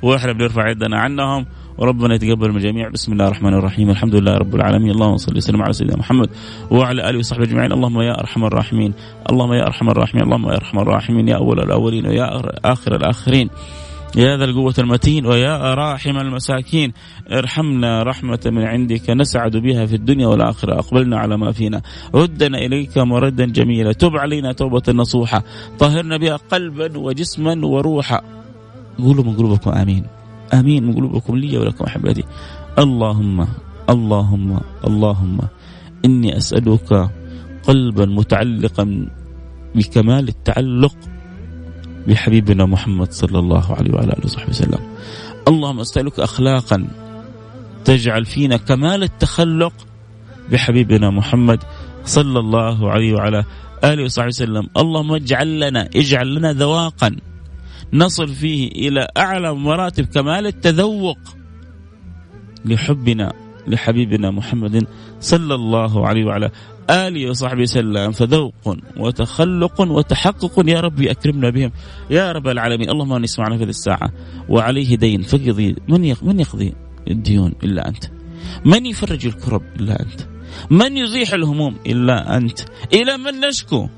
وإحنا 0.01 0.32
بنرفع 0.32 0.70
يدنا 0.70 0.99
عنهم. 0.99 1.45
وربنا 1.78 2.15
يتقبل 2.15 2.49
من 2.49 2.57
الجميع. 2.57 2.89
بسم 2.89 3.13
الله 3.13 3.28
الرحمن 3.28 3.53
الرحيم. 3.53 3.89
الحمد 3.89 4.15
لله 4.15 4.34
رب 4.38 4.55
العالمين. 4.55 4.91
اللهم 4.91 5.17
صل 5.17 5.38
وسلم 5.38 5.61
على 5.61 5.73
سيدنا 5.73 5.97
محمد 5.97 6.30
وعلى 6.71 7.09
آله 7.09 7.19
وصحبه 7.19 7.43
أجمعين. 7.43 7.71
اللهم 7.71 8.01
يا 8.01 8.19
أرحم 8.19 8.45
الراحمين. 8.45 8.93
اللهم 9.32 9.53
يا 9.53 9.67
أرحم 9.67 9.89
الراحمين. 9.89 10.23
اللهم 10.23 10.49
يا 10.49 10.55
أرحم 10.55 10.80
الراحمين. 10.80 11.28
يا 11.28 11.36
أول 11.36 11.59
الأولين 11.59 12.07
ويا 12.07 12.41
اخر 12.65 12.95
الآخرين. 12.95 13.49
يا 14.15 14.38
ذا 14.38 14.45
القوة 14.45 14.73
المتين 14.80 15.26
ويا 15.26 15.73
راحم 15.73 16.17
المساكين. 16.17 16.93
ارحمنا 17.32 18.03
رحمة 18.03 18.39
من 18.45 18.63
عندك. 18.63 19.09
نسعد 19.09 19.57
بها 19.57 19.86
في 19.86 19.95
الدنيا 19.95 20.28
والآخرة. 20.28 20.80
أقبلنا 20.80 21.17
على 21.17 21.38
ما 21.38 21.51
فينا. 21.51 21.82
ردنا 22.15 22.57
إليك 22.57 22.97
مردا 22.97 23.45
جميلا. 23.45 23.91
تب 23.91 24.15
علينا 24.15 24.51
توبة 24.51 24.84
نصوحة 24.89 25.43
طهرنا 25.80 26.17
بها 26.17 26.36
قلبا 26.36 26.97
وجسما 26.97 27.65
وروحا. 27.65 28.21
قولوا 28.99 29.23
من 29.23 29.36
قلوبكم 29.36 29.71
آمين. 29.71 30.05
آمين. 30.54 30.84
من 30.84 30.93
قلوبكم 30.93 31.36
لي 31.36 31.58
ولكم 31.58 31.86
أحبتي. 31.86 32.24
اللهم 32.80 33.48
اللهم 33.89 34.60
اللهم 34.88 35.38
إني 36.06 36.38
أسألك 36.38 37.10
قلبا 37.68 38.06
متعلقا 38.06 39.10
بكمال 39.76 40.28
التعلق 40.28 40.96
بحبيبنا 42.08 42.66
محمد 42.66 43.12
صلى 43.12 43.39
الله 43.39 43.74
عليه 43.74 43.93
وعلى 43.93 44.14
آله 44.14 44.26
وصحبه 44.26 44.50
وسلم. 44.50 44.80
اللهم 45.48 45.80
أسألك 45.80 46.20
أخلاقا 46.20 46.88
تجعل 47.86 48.26
فينا 48.26 48.58
كمال 48.58 49.04
التخلق 49.04 49.74
بحبيبنا 50.52 51.10
محمد 51.10 51.64
صلى 52.06 52.39
الله 52.39 52.91
عليه 52.91 53.14
وعلى 53.14 53.43
آله 53.84 54.04
وصحبه 54.04 54.28
وسلم، 54.28 54.70
اللهم 54.78 55.12
اجعل 55.14 55.60
لنا 55.60 55.89
اجعل 55.96 56.36
لنا 56.36 56.54
ذواقا 56.54 57.16
نصل 57.94 58.28
فيه 58.28 58.68
إلى 58.68 59.08
أعلى 59.18 59.56
مراتب 59.56 60.06
كمال 60.06 60.46
التذوق 60.48 61.18
لحبنا 62.66 63.34
لحبيبنا 63.68 64.32
محمد 64.32 64.88
صلى 65.20 65.56
الله 65.56 66.08
عليه 66.08 66.26
وعلى 66.26 66.52
آله 66.90 67.30
وصحبه 67.30 67.62
وسلم. 67.62 68.12
فذوق 68.12 68.78
وتخلق 68.98 69.82
وتحقق 69.82 70.70
يا 70.70 70.80
رب 70.80 71.02
أكرمنا 71.02 71.50
بهم. 71.50 71.72
يا 72.10 72.32
رب 72.32 72.48
العالمين. 72.48 72.90
اللهم 72.90 73.10
من 73.10 73.24
يسمعنا 73.24 73.58
في 73.58 73.64
هذه 73.64 73.70
الساعة. 73.70 74.12
وعليه 74.50 74.96
دين. 74.96 75.22
فقضي. 75.22 75.76
من 75.88 76.16
من 76.22 76.40
يقضي 76.40 76.74
الديون 77.08 77.54
إلا 77.64 77.88
أنت؟ 77.88 78.06
من 78.66 78.86
يفرج 78.86 79.26
الكرب 79.26 79.62
إلا 79.80 80.02
أنت؟ 80.02 80.22
من 80.70 80.98
يزيح 80.98 81.34
الهموم 81.34 81.76
إلا 81.86 82.38
أنت؟ 82.38 82.60
إلى 82.94 83.18
من 83.18 83.40
نشكو؟ 83.48 83.90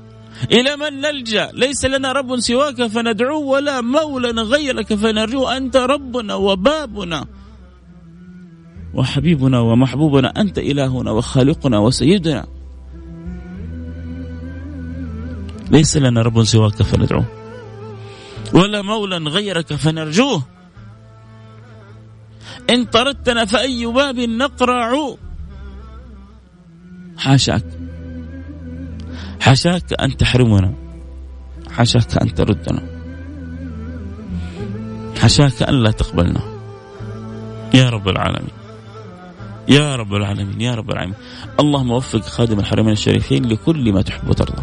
إلى 0.52 0.76
من 0.76 1.00
نلجأ؟ 1.00 1.50
ليس 1.54 1.84
لنا 1.84 2.12
رب 2.12 2.40
سواك 2.40 2.86
فندعوه 2.86 3.38
ولا 3.38 3.80
مولى 3.80 4.30
غيرك 4.30 4.94
فنرجوه 4.94 5.56
أنت 5.56 5.76
ربنا 5.76 6.34
وبابنا 6.34 7.26
وحبيبنا 8.94 9.60
ومحبوبنا 9.60 10.40
أنت 10.40 10.58
إلهنا 10.58 11.10
وخالقنا 11.10 11.78
وسيدنا. 11.78 12.46
ليس 15.70 15.96
لنا 15.96 16.22
رب 16.22 16.44
سواك 16.44 16.82
فندعوه 16.82 17.26
ولا 18.54 18.82
مولى 18.82 19.16
غيرك 19.16 19.74
فنرجوه. 19.74 20.42
إن 22.70 22.84
طردتنا 22.84 23.44
فأي 23.44 23.86
باب 23.86 24.18
نقرع؟ 24.18 25.14
حاشاك. 27.18 27.87
حاشاك 29.40 29.92
أن 30.00 30.16
تحرمنا. 30.16 30.72
حاشاك 31.70 32.22
أن 32.22 32.34
تردنا. 32.34 32.82
حاشاك 35.20 35.62
أن 35.62 35.74
لا 35.74 35.90
تقبلنا. 35.90 36.40
يا 37.74 37.88
رب 37.90 38.08
العالمين. 38.08 38.58
يا 39.68 39.96
رب 39.96 40.14
العالمين 40.14 40.60
يا 40.60 40.74
رب 40.74 40.90
العالمين. 40.90 41.16
اللهم 41.60 41.90
وفق 41.90 42.20
خادم 42.20 42.58
الحرمين 42.58 42.92
الشريفين 42.92 43.44
لكل 43.44 43.92
ما 43.92 44.02
تحب 44.02 44.28
وترضى. 44.28 44.62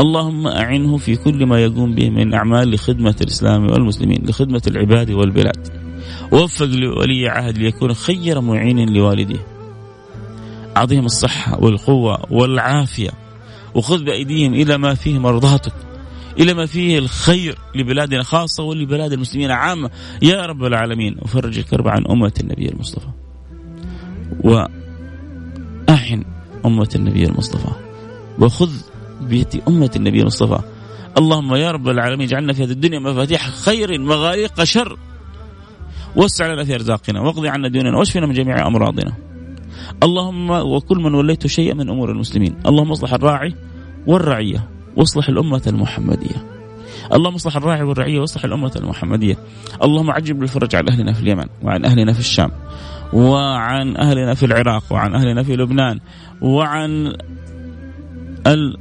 اللهم 0.00 0.46
أعنه 0.46 0.96
في 0.96 1.16
كل 1.16 1.46
ما 1.46 1.62
يقوم 1.62 1.94
به 1.94 2.10
من 2.10 2.34
أعمال 2.34 2.70
لخدمة 2.70 3.14
الإسلام 3.20 3.70
والمسلمين 3.70 4.26
لخدمة 4.26 4.62
العباد 4.66 5.10
والبلاد. 5.10 5.68
وفق 6.32 6.66
لولي 6.66 7.28
عهد 7.28 7.58
ليكون 7.58 7.94
خير 7.94 8.40
معين 8.40 8.88
لوالديه. 8.94 9.46
أعطيهم 10.76 11.04
الصحة 11.04 11.60
والقوة 11.60 12.18
والعافية. 12.30 13.21
وخذ 13.74 14.04
بأيديهم 14.04 14.54
إلى 14.54 14.78
ما 14.78 14.94
فيه 14.94 15.18
مرضاتك 15.18 15.72
إلى 16.38 16.54
ما 16.54 16.66
فيه 16.66 16.98
الخير 16.98 17.58
لبلادنا 17.74 18.22
خاصة 18.22 18.62
ولبلاد 18.62 19.12
المسلمين 19.12 19.50
عامة. 19.50 19.90
يا 20.22 20.46
رب 20.46 20.64
العالمين 20.64 21.16
وفرج 21.22 21.58
الكرب 21.58 21.88
عن 21.88 22.06
أمة 22.10 22.32
النبي 22.40 22.68
المصطفى. 22.68 23.08
وأعن 24.40 26.24
أمة 26.66 26.88
النبي 26.96 27.24
المصطفى. 27.24 27.72
وخذ 28.38 28.70
بيد 29.20 29.62
أمة 29.68 29.90
النبي 29.96 30.20
المصطفى. 30.20 30.58
اللهم 31.18 31.54
يا 31.54 31.70
رب 31.70 31.88
العالمين 31.88 32.28
اجعلنا 32.28 32.52
في 32.52 32.64
هذه 32.64 32.70
الدنيا 32.70 32.98
مفاتيح 32.98 33.48
خير 33.48 34.00
مغاليق 34.00 34.64
شر. 34.64 34.98
وسع 36.16 36.52
لنا 36.52 36.64
في 36.64 36.74
أرزاقنا 36.74 37.20
واقضي 37.20 37.48
عنا 37.48 37.68
ديوننا 37.68 37.98
واشفنا 37.98 38.26
من 38.26 38.32
جميع 38.32 38.66
أمراضنا. 38.66 39.12
اللهم 40.02 40.50
وكل 40.50 40.98
من 40.98 41.14
وليت 41.14 41.46
شيئا 41.46 41.74
من 41.74 41.90
أمور 41.90 42.10
المسلمين. 42.10 42.54
اللهم 42.66 42.90
اصلح 42.90 43.14
الراعي 43.14 43.54
والرعية 44.06 44.68
واصلح 44.96 45.28
الأمة 45.28 45.62
المحمدية. 45.66 46.46
اللهم 47.12 47.34
اصلح 47.34 47.56
الراعي 47.56 47.82
والرعية 47.82 48.20
واصلح 48.20 48.44
الأمة 48.44 48.72
المحمدية. 48.76 49.38
اللهم 49.84 50.10
عجب 50.10 50.38
بالفرج 50.38 50.76
عن 50.76 50.88
أهلنا 50.88 51.12
في 51.12 51.20
اليمن 51.20 51.46
وعن 51.62 51.84
أهلنا 51.84 52.12
في 52.12 52.20
الشام 52.20 52.50
وعن 53.12 53.96
أهلنا 53.96 54.34
في 54.34 54.46
العراق 54.46 54.84
وعن 54.90 55.14
أهلنا 55.14 55.42
في 55.42 55.56
لبنان 55.56 56.00
وعن 56.42 57.12
ال 58.46 58.76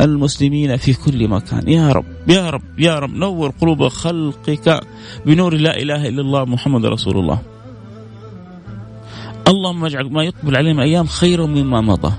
المسلمين 0.00 0.76
في 0.76 0.94
كل 0.94 1.28
مكان. 1.28 1.68
يا 1.68 1.92
رب 1.92 2.04
يا 2.28 2.50
رب 2.50 2.62
يا 2.78 2.98
رب 2.98 3.14
نور 3.14 3.50
قلوب 3.60 3.88
خلقك 3.88 4.80
بنور 5.26 5.54
لا 5.54 5.76
إله 5.76 6.08
إلا 6.08 6.20
الله 6.20 6.44
محمد 6.44 6.86
رسول 6.86 7.18
الله. 7.18 7.38
اللهم 9.48 9.84
اجعل 9.84 10.12
ما 10.12 10.24
يقبل 10.24 10.56
علينا 10.56 10.72
من 10.72 10.78
الأيام 10.78 11.06
خيرا 11.06 11.46
مما 11.46 11.80
مضى. 11.80 12.12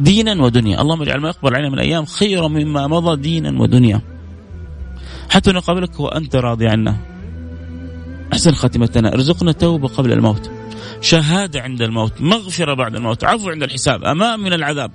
دينا 0.00 0.42
ودنيا. 0.42 0.80
اللهم 0.80 1.02
اجعل 1.02 1.20
ما 1.20 1.28
يقبل 1.28 1.54
علينا 1.54 1.68
من 1.68 1.74
الأيام 1.74 2.04
خيرا 2.04 2.48
مما 2.48 2.86
مضى 2.86 3.22
دينا 3.22 3.60
ودنيا. 3.60 4.00
حتى 5.30 5.52
نقابلك 5.52 6.00
وأنت 6.00 6.36
راضي 6.36 6.66
عنا. 6.68 6.96
أحسن 8.32 8.52
خاتمتنا. 8.52 9.12
ارزقنا 9.14 9.52
توبه 9.52 9.88
قبل 9.88 10.12
الموت. 10.12 10.50
شهادة 11.00 11.60
عند 11.60 11.82
الموت. 11.82 12.20
مغفرة 12.20 12.74
بعد 12.74 12.94
الموت. 12.96 13.24
عفو 13.24 13.50
عند 13.50 13.62
الحساب. 13.62 14.04
أمان 14.04 14.40
من 14.40 14.52
العذاب. 14.52 14.90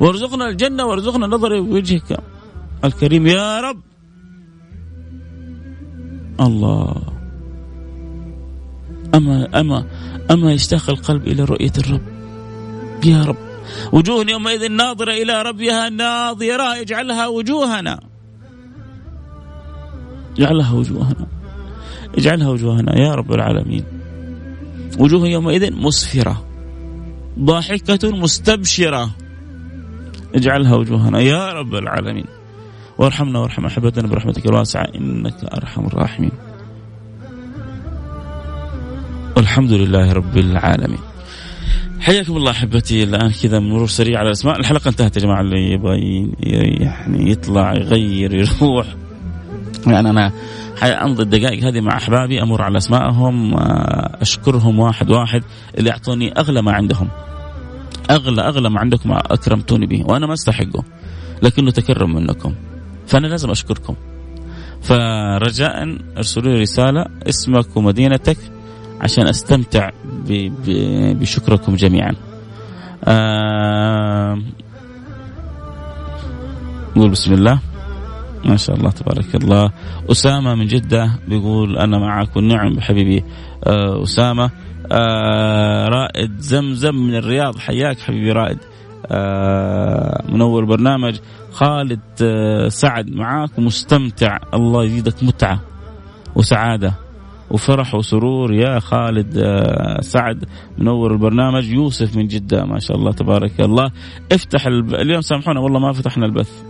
وارزقنا 0.00 0.48
الجنة 0.48 0.84
وارزقنا 0.86 1.26
نظر 1.26 1.52
وجهك 1.52 2.18
الكريم. 2.84 3.26
يا 3.26 3.60
رب. 3.60 3.80
الله. 6.40 7.11
أما 9.14 9.60
أما 9.60 9.84
أما 10.30 10.52
يشتاق 10.52 10.90
القلب 10.90 11.26
إلى 11.28 11.44
رؤية 11.44 11.72
الرب. 11.78 12.00
يا 13.04 13.24
رب. 13.24 13.36
وجوه 13.92 14.26
يومئذ 14.30 14.68
ناظرة 14.68 15.12
إلى 15.12 15.42
ربها 15.42 15.88
ناظرة. 15.88 16.80
اجعلها 16.80 17.26
وجوهنا. 17.26 18.00
اجعلها 20.38 20.72
وجوهنا. 20.72 21.26
اجعلها 22.18 22.48
وجوهنا 22.48 22.98
يا 22.98 23.14
رب 23.14 23.32
العالمين. 23.32 23.84
وجوه 24.98 25.28
يومئذ 25.28 25.72
مسفرة. 25.72 26.44
ضاحكة 27.38 28.10
مستبشرة. 28.10 29.10
اجعلها 30.34 30.74
وجوهنا 30.74 31.20
يا 31.20 31.52
رب 31.52 31.74
العالمين. 31.74 32.26
وارحمنا 32.98 33.38
وارحم 33.38 33.66
أحبتنا 33.66 34.08
برحمتك 34.08 34.46
الواسعة 34.46 34.88
إنك 34.94 35.44
أرحم 35.44 35.86
الراحمين. 35.86 36.32
والحمد 39.36 39.72
لله 39.72 40.12
رب 40.12 40.38
العالمين. 40.38 40.98
حياكم 42.00 42.36
الله 42.36 42.50
أحبتي 42.50 43.02
الآن 43.02 43.30
كذا 43.42 43.58
مرور 43.58 43.86
سريع 43.86 44.18
على 44.18 44.26
الأسماء، 44.26 44.60
الحلقة 44.60 44.88
انتهت 44.88 45.16
يا 45.16 45.22
جماعة 45.22 45.40
اللي 45.40 45.72
يبغى 45.72 45.98
يعني 46.80 47.30
يطلع 47.30 47.74
يغير 47.74 48.34
يروح 48.34 48.86
يعني 49.86 50.10
أنا 50.10 50.32
امضي 50.82 51.22
الدقائق 51.22 51.64
هذه 51.64 51.80
مع 51.80 51.96
أحبابي 51.96 52.42
أمر 52.42 52.62
على 52.62 52.78
اسمائهم 52.78 53.54
أشكرهم 54.20 54.78
واحد 54.78 55.10
واحد 55.10 55.42
اللي 55.78 55.90
أعطوني 55.90 56.32
أغلى 56.32 56.62
ما 56.62 56.72
عندهم. 56.72 57.08
أغلى 58.10 58.42
أغلى 58.42 58.70
ما 58.70 58.80
عندكم 58.80 59.12
أكرمتوني 59.12 59.86
به 59.86 60.04
وأنا 60.06 60.26
ما 60.26 60.32
أستحقه 60.32 60.84
لكنه 61.42 61.70
تكرم 61.70 62.14
منكم. 62.14 62.54
فأنا 63.06 63.26
لازم 63.26 63.50
أشكركم 63.50 63.94
فرجاء 64.82 65.98
ارسلوا 66.16 66.52
لي 66.52 66.60
رسالة 66.60 67.06
اسمك 67.28 67.76
ومدينتك 67.76 68.36
عشان 69.02 69.28
أستمتع 69.28 69.90
بشكركم 71.20 71.74
جميعا. 71.74 72.14
نقول 76.96 77.10
بسم 77.10 77.32
الله. 77.32 77.58
ما 78.44 78.56
شاء 78.56 78.76
الله 78.76 78.90
تبارك 78.90 79.34
الله. 79.34 79.70
أسامة 80.10 80.54
من 80.54 80.66
جدة 80.66 81.12
بيقول 81.28 81.78
أنا 81.78 81.98
معك 81.98 82.36
والنعم 82.36 82.74
بحبيبي 82.74 83.24
آه 83.64 84.02
أسامة. 84.02 84.50
آه 84.92 85.88
رائد 85.88 86.38
زمزم 86.38 86.94
من 86.94 87.14
الرياض. 87.14 87.58
حياك 87.58 88.00
حبيبي 88.00 88.32
رائد. 88.32 88.58
آه 89.06 90.24
منور 90.28 90.64
برنامج. 90.64 91.18
خالد 91.52 92.00
سعد 92.68 93.10
معاك. 93.10 93.58
ومستمتع 93.58 94.38
الله 94.54 94.84
يزيدك 94.84 95.22
متعة 95.22 95.60
وسعادة. 96.34 96.94
وفرح 97.52 97.94
وسرور. 97.94 98.54
يا 98.54 98.78
خالد 98.78 99.38
آه 99.38 100.00
سعد 100.00 100.44
منور 100.78 101.12
البرنامج. 101.12 101.72
يوسف 101.72 102.16
من 102.16 102.26
جدة 102.26 102.64
ما 102.64 102.78
شاء 102.78 102.96
الله 102.96 103.12
تبارك 103.12 103.60
الله. 103.60 103.90
افتح 104.32 104.66
الب... 104.66 104.94
اليوم 104.94 105.20
سامحونا 105.20 105.60
والله 105.60 105.78
ما 105.78 105.92
فتحنا 105.92 106.26
البث. 106.26 106.62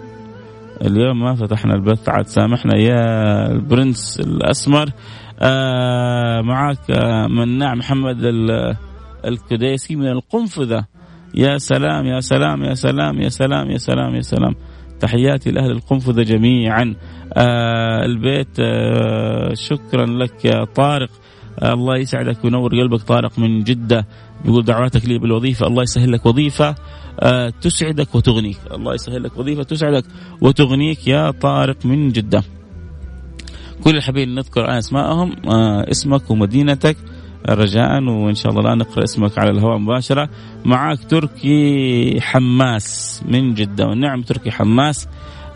اليوم 0.84 1.20
ما 1.20 1.34
فتحنا 1.34 1.74
البث 1.74 2.08
عاد 2.08 2.26
سامحنا. 2.26 2.76
يا 2.76 3.46
البرنس 3.52 4.20
الأسمر 4.20 4.88
آه 5.40 6.40
معاك 6.40 6.90
آه 6.90 7.26
مناع 7.26 7.74
محمد 7.74 8.16
الكديسي 9.24 9.96
من 9.96 10.08
القنفذة. 10.08 10.84
يا 11.34 11.58
سلام 11.58 12.06
يا 12.06 12.20
سلام 12.20 12.62
يا 12.64 12.74
سلام 12.74 13.20
يا 13.20 13.28
سلام 13.28 13.70
يا 13.70 13.78
سلام 13.78 14.14
يا 14.14 14.20
سلام. 14.20 14.54
تحياتي 15.03 15.50
لأهل 15.50 15.70
القنفذة 15.70 16.22
جميعا. 16.22 16.94
آه 17.34 18.05
البيت 18.05 18.61
آه 18.61 19.55
شكرا 19.55 20.07
لك 20.07 20.44
يا 20.44 20.64
طارق. 20.64 21.11
آه 21.59 21.72
الله 21.72 21.96
يسعدك 21.96 22.44
وينور 22.44 22.70
قلبك. 22.70 23.03
طارق 23.03 23.38
من 23.38 23.64
جدة 23.64 24.07
بيقول 24.44 24.64
دعواتك 24.64 25.09
لي 25.09 25.18
بالوظيفة. 25.18 25.66
الله 25.66 25.82
يسهل 25.82 26.12
لك 26.12 26.26
وظيفة 26.26 26.74
آه 27.20 27.53
تسعدك 27.61 28.14
وتغنيك. 28.14 28.59
الله 28.72 28.94
يسهل 28.94 29.22
لك 29.22 29.38
وظيفة 29.38 29.62
تسعدك 29.62 30.05
وتغنيك 30.40 31.09
يا 31.09 31.30
طارق 31.30 31.86
من 31.86 32.12
جدة. 32.12 32.42
كل 33.84 33.96
الحبيب 33.96 34.28
نذكر 34.28 34.61
الآن 34.64 34.76
أسماءهم 34.76 35.32
آه 35.48 35.90
اسمك 35.90 36.30
ومدينتك. 36.30 36.96
رجاء 37.49 38.03
وإن 38.03 38.34
شاء 38.34 38.53
الله 38.53 38.62
لا 38.62 38.74
نقرأ 38.74 39.05
اسمك 39.05 39.38
على 39.38 39.51
الهواء 39.51 39.78
مباشرة. 39.78 40.28
معك 40.64 40.99
تركي 41.05 42.20
حماس 42.20 43.22
من 43.28 43.55
جدة 43.55 43.86
والنعم 43.86 44.22
تركي 44.22 44.51
حماس. 44.51 45.09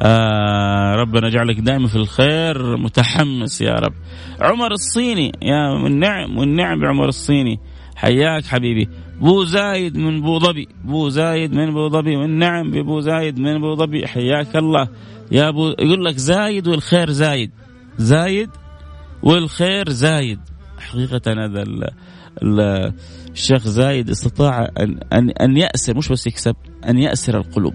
آه 0.03 0.95
ربنا 0.95 1.29
يجعلك 1.29 1.61
دائما 1.61 1.89
في 1.89 1.97
الخير 1.97 2.77
متحمس 2.77 3.61
يا 3.61 3.75
رب. 3.75 3.95
عمر 4.41 4.73
الصيني 4.73 5.33
يا 5.43 5.83
والنعم 5.83 6.39
والنعم 6.39 6.81
بعمر 6.81 7.09
الصيني. 7.09 7.59
حياك 7.97 8.45
حبيبي. 8.45 8.89
بو 9.21 9.45
زايد 9.45 9.97
من 9.99 10.21
بو 10.21 10.39
ظبي 10.39 10.69
بو 10.85 11.09
زايد 11.09 11.55
من 11.55 11.75
بو 11.75 11.89
ظبي 11.89 12.17
والنعم 12.17 12.71
ببو 12.71 13.01
زايد 13.01 13.39
من 13.39 13.61
بو 13.61 13.75
ظبي. 13.75 14.07
حياك 14.07 14.57
الله. 14.57 14.89
يا 15.33 15.49
ابو 15.49 15.69
يقول 15.69 16.05
لك 16.05 16.17
زايد 16.17 16.69
والخير 16.69 17.11
زايد. 17.11 17.51
زايد 17.99 18.51
والخير 19.23 19.89
زايد. 19.89 20.41
حقيقة 20.79 21.45
هذا 21.45 21.65
الشيخ 23.33 23.63
زايد 23.63 24.11
استطاع 24.11 24.69
أن, 24.81 25.01
أن, 25.13 25.31
أن 25.31 25.57
يأسر 25.57 25.97
مش 25.97 26.09
بس 26.09 26.27
يكسب 26.27 26.57
أن 26.89 26.99
يأسر 26.99 27.39
القلوب. 27.39 27.75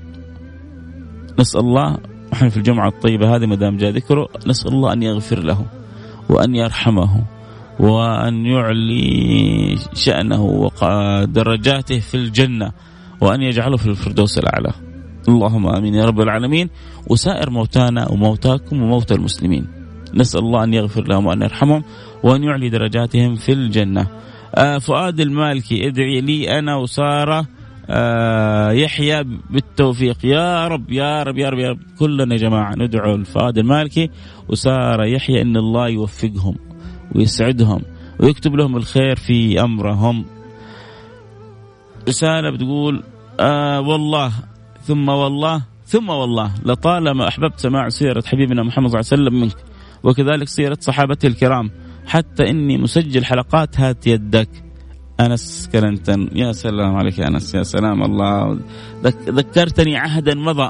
نسأل 1.39 1.59
الله 1.59 1.97
إحنا 2.33 2.49
في 2.49 2.57
الجمعة 2.57 2.87
الطيبة 2.87 3.35
هذه 3.35 3.45
ما 3.45 3.55
دام 3.55 3.77
جاء 3.77 3.91
ذكره 3.91 4.29
نسأل 4.47 4.71
الله 4.71 4.93
أن 4.93 5.03
يغفر 5.03 5.39
له 5.39 5.65
وأن 6.29 6.55
يرحمه 6.55 7.23
وأن 7.79 8.45
يعلي 8.45 9.77
شأنه 9.93 10.43
ودرجاته 10.81 11.99
في 11.99 12.15
الجنة 12.15 12.71
وأن 13.21 13.41
يجعله 13.41 13.77
في 13.77 13.87
الفردوس 13.87 14.37
الأعلى. 14.37 14.73
اللهم 15.27 15.67
آمين 15.67 15.93
يا 15.95 16.05
رب 16.05 16.21
العالمين. 16.21 16.69
وسائر 17.07 17.49
موتانا 17.49 18.11
وموتاكم 18.11 18.81
وموتى 18.81 19.13
المسلمين. 19.13 19.67
نسأل 20.13 20.39
الله 20.39 20.63
أن 20.63 20.73
يغفر 20.73 21.07
لهم 21.07 21.25
وأن 21.25 21.41
يرحمهم. 21.41 21.83
وأن 22.23 22.43
يعلي 22.43 22.69
درجاتهم 22.69 23.35
في 23.35 23.51
الجنة. 23.53 24.07
آه 24.55 24.77
فؤاد 24.77 25.19
المالكي 25.19 25.87
ادعي 25.87 26.21
لي 26.21 26.59
أنا 26.59 26.75
وسارة 26.75 27.47
آه 27.89 28.71
يحيى 28.71 29.23
بالتوفيق. 29.49 30.25
يا 30.25 30.67
رب 30.67 30.91
يا 30.91 31.23
رب 31.23 31.37
يا 31.37 31.49
رب, 31.49 31.59
يا 31.59 31.69
رب. 31.69 31.79
كلنا 31.99 32.35
يا 32.35 32.39
جماعة 32.39 32.75
ندعو 32.75 33.15
لفؤاد 33.15 33.57
المالكي 33.57 34.09
وسارة 34.49 35.05
يحيى 35.05 35.41
أن 35.41 35.57
الله 35.57 35.87
يوفقهم 35.87 36.55
ويسعدهم 37.15 37.81
ويكتب 38.19 38.55
لهم 38.55 38.77
الخير 38.77 39.15
في 39.15 39.61
أمرهم. 39.61 40.25
رسالة 42.07 42.49
بتقول 42.49 43.03
آه 43.39 43.81
والله 43.81 44.31
ثم 44.81 45.09
والله 45.09 45.61
ثم 45.85 46.09
والله 46.09 46.51
لطالما 46.65 47.27
أحببت 47.27 47.59
سماع 47.59 47.89
سيرة 47.89 48.23
حبيبنا 48.25 48.63
محمد 48.63 48.89
صلى 48.89 48.99
الله 48.99 49.11
عليه 49.11 49.21
وسلم 49.21 49.41
منك 49.41 49.55
وكذلك 50.03 50.47
سيرة 50.47 50.77
صحابته 50.81 51.27
الكرام. 51.27 51.71
حتى 52.05 52.49
إني 52.49 52.77
مسجل 52.77 53.25
حلقات 53.25 53.79
هات 53.79 54.07
يدك. 54.07 54.49
أنس 55.19 55.69
كلنتن 55.71 56.29
يا 56.35 56.51
سلام 56.51 56.95
عليك 56.95 57.19
يا 57.19 57.27
أنس. 57.27 57.55
يا 57.55 57.63
سلام 57.63 58.03
الله. 58.03 58.59
ذكرتني 59.27 59.97
عهدا 59.97 60.35
مضى. 60.35 60.69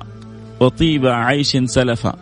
وطيب 0.60 1.06
عيش 1.06 1.58
سلفا 1.66 2.16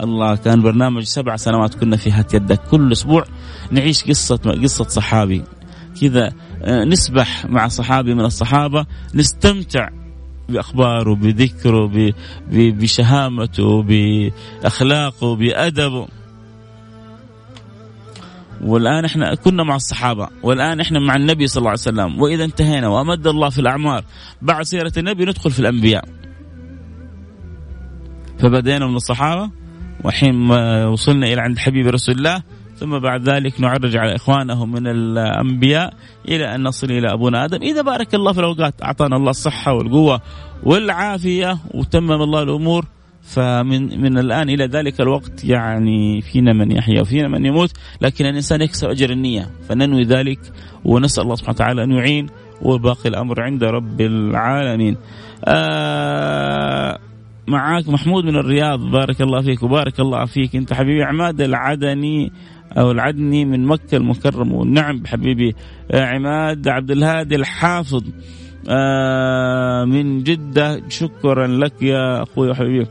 الله 0.00 0.36
كان 0.36 0.62
برنامج 0.62 1.02
سبع 1.02 1.36
سنوات 1.36 1.74
كنا 1.74 1.96
في 1.96 2.10
هات 2.10 2.34
يدك. 2.34 2.60
كل 2.70 2.92
أسبوع 2.92 3.24
نعيش 3.70 4.04
قصة 4.04 4.36
قصة 4.36 4.84
صحابي. 4.84 5.42
كذا 6.00 6.32
آه، 6.62 6.84
نسبح 6.84 7.46
مع 7.46 7.68
صحابي 7.68 8.14
من 8.14 8.24
الصحابة. 8.24 8.86
نستمتع 9.14 9.88
باخباره 10.48 11.14
بذكره 11.14 12.12
بشهامته 12.50 13.82
باخلاقه 13.82 15.36
بادبه 15.36 16.08
والآن 18.62 19.04
إحنا 19.04 19.34
كنا 19.34 19.62
مع 19.64 19.76
الصحابة 19.76 20.28
والآن 20.42 20.80
إحنا 20.80 20.98
مع 20.98 21.16
النبي 21.16 21.46
صلى 21.46 21.60
الله 21.60 21.70
عليه 21.70 21.80
وسلم 21.80 22.22
وإذا 22.22 22.44
انتهينا 22.44 22.88
وأمد 22.88 23.26
الله 23.26 23.48
في 23.48 23.58
الأعمار 23.58 24.04
بعد 24.42 24.62
سيرة 24.62 24.92
النبي 24.96 25.24
ندخل 25.24 25.50
في 25.50 25.60
الأنبياء. 25.60 26.04
فبدينا 28.38 28.86
من 28.86 28.96
الصحابة 28.96 29.50
وحين 30.04 30.50
وصلنا 30.86 31.26
إلى 31.26 31.40
عند 31.40 31.58
حبيب 31.58 31.86
رسول 31.86 32.14
الله 32.14 32.42
ثم 32.76 32.98
بعد 32.98 33.28
ذلك 33.28 33.60
نعرج 33.60 33.96
على 33.96 34.14
اخوانه 34.16 34.66
من 34.66 34.86
الأنبياء 34.86 35.94
إلى 36.28 36.54
أن 36.54 36.62
نصل 36.62 36.90
إلى 36.90 37.12
أبونا 37.12 37.44
آدم. 37.44 37.62
إذا 37.62 37.82
بارك 37.82 38.14
الله 38.14 38.32
في 38.32 38.38
الأوقات 38.38 38.74
أعطانا 38.82 39.16
الله 39.16 39.30
الصحة 39.30 39.72
والقوة 39.72 40.20
والعافية 40.62 41.58
وتمم 41.74 42.22
الله 42.22 42.42
الأمور. 42.42 42.86
فمن 43.22 44.00
من 44.00 44.18
الآن 44.18 44.48
إلى 44.48 44.66
ذلك 44.66 45.00
الوقت 45.00 45.44
يعني 45.44 46.20
فينا 46.20 46.52
من 46.52 46.72
يحيا 46.72 47.00
وفينا 47.00 47.28
من 47.28 47.46
يموت 47.46 47.70
لكن 48.00 48.26
الإنسان 48.26 48.62
يكسب 48.62 48.88
أجر 48.88 49.10
النية 49.10 49.50
فننوي 49.68 50.02
ذلك 50.02 50.38
ونسأل 50.84 51.22
الله 51.22 51.34
سبحانه 51.34 51.54
وتعالى 51.54 51.84
أن 51.84 51.92
يعين 51.92 52.26
وباقي 52.62 53.08
الأمر 53.08 53.40
عند 53.42 53.64
رب 53.64 54.00
العالمين. 54.00 54.96
آه 55.44 56.98
معاك 57.48 57.88
محمود 57.88 58.24
من 58.24 58.36
الرياض 58.36 58.80
بارك 58.90 59.20
الله 59.22 59.42
فيك 59.42 59.62
وبارك 59.62 60.00
الله 60.00 60.24
فيك. 60.24 60.56
أنت 60.56 60.72
حبيبي 60.72 61.02
عماد 61.02 61.40
العدني 61.40 62.32
أو 62.78 62.90
العدني 62.90 63.44
من 63.44 63.66
مكة 63.66 63.96
المكرمة 63.96 64.54
والنعم 64.54 65.00
بحبيبي 65.00 65.54
آه، 65.90 66.04
عماد 66.04 66.68
عبد 66.68 66.90
الهادي 66.90 67.34
الحافظ. 67.36 68.04
آه، 68.68 69.84
من 69.84 70.22
جدة 70.22 70.82
شكرا 70.88 71.46
لك 71.46 71.82
يا 71.82 72.22
أخوي 72.22 72.50
وحبيبي. 72.50 72.86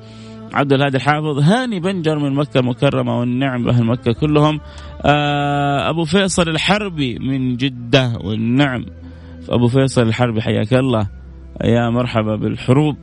عبد 0.54 0.74
الهادي 0.74 0.98
الحافظ 0.98 1.40
هاني 1.40 1.80
بنجر 1.80 2.20
من 2.20 2.34
مكة 2.34 2.60
المكرمة 2.60 3.20
والنعم 3.20 3.64
بأهل 3.64 3.86
مكة 3.86 4.12
كلهم. 4.12 4.60
آه، 5.06 5.90
أبو 5.90 6.06
فيصل 6.06 6.50
الحربي 6.50 7.20
من 7.20 7.58
جدة 7.58 8.14
والنعم. 8.24 8.86
أبو 9.50 9.68
فيصل 9.68 10.02
الحربي 10.02 10.42
حياك 10.42 10.74
الله. 10.74 11.08
يا 11.64 11.90
مرحبا 11.90 12.36
بالحروب. 12.36 12.98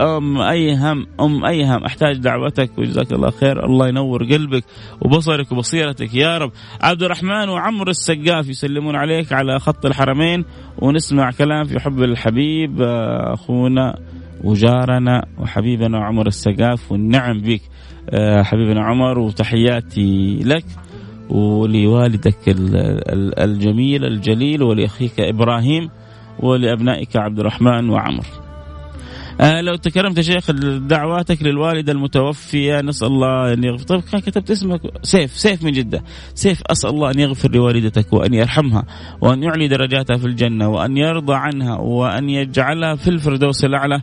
أم 0.00 0.40
أيهم 0.40 1.06
أم 1.20 1.44
أيهم 1.44 1.84
أحتاج 1.84 2.16
دعوتك 2.16 2.78
وجزاك 2.78 3.12
الله 3.12 3.30
خير. 3.30 3.66
الله 3.66 3.88
ينور 3.88 4.24
قلبك 4.24 4.64
وبصرك 5.00 5.52
وبصيرتك 5.52 6.14
يا 6.14 6.38
رب. 6.38 6.52
عبد 6.82 7.02
الرحمن 7.02 7.48
وعمر 7.48 7.88
السقاف 7.88 8.48
يسلمون 8.48 8.96
عليك 8.96 9.32
على 9.32 9.58
خط 9.58 9.86
الحرمين 9.86 10.44
ونسمع 10.78 11.30
كلام 11.30 11.64
في 11.64 11.80
حب 11.80 12.02
الحبيب 12.02 12.82
آه، 12.82 13.34
أخونا 13.34 13.98
وجارنا 14.44 15.26
وحبيبنا 15.38 16.04
عمر 16.04 16.26
السقاف 16.26 16.92
والنعم 16.92 17.40
بك 17.40 17.60
آه، 18.10 18.42
حبيبنا 18.42 18.84
عمر 18.84 19.18
وتحياتي 19.18 20.38
لك 20.44 20.64
ولوالدك 21.30 22.38
الجميل 23.38 24.04
الجليل 24.04 24.62
ولأخيك 24.62 25.20
إبراهيم 25.20 25.90
ولأبنائك 26.40 27.16
عبد 27.16 27.40
الرحمن 27.40 27.90
وعمر. 27.90 28.26
آه 29.40 29.60
لو 29.60 29.76
تكرمت 29.76 30.20
شيخ 30.20 30.50
دعواتك 30.78 31.42
للوالدة 31.42 31.92
المتوفية 31.92 32.80
نسأل 32.80 33.08
الله 33.08 33.52
أن 33.52 33.64
يغفر. 33.64 33.84
طيب 33.84 34.00
كان 34.00 34.20
كتبت 34.20 34.50
اسمك. 34.50 34.80
سيف 35.02 35.30
سيف 35.38 35.64
من 35.64 35.72
جدة. 35.72 36.02
سيف 36.34 36.62
أسأل 36.66 36.90
الله 36.90 37.10
أن 37.10 37.18
يغفر 37.18 37.50
لوالدتك 37.50 38.12
وأن 38.12 38.34
يرحمها 38.34 38.84
وأن 39.20 39.42
يعلي 39.42 39.68
درجاتها 39.68 40.16
في 40.16 40.24
الجنة 40.24 40.68
وأن 40.68 40.96
يرضى 40.96 41.34
عنها 41.34 41.76
وأن 41.76 42.30
يجعلها 42.30 42.94
في 42.94 43.08
الفردوس 43.08 43.64
الأعلى. 43.64 44.00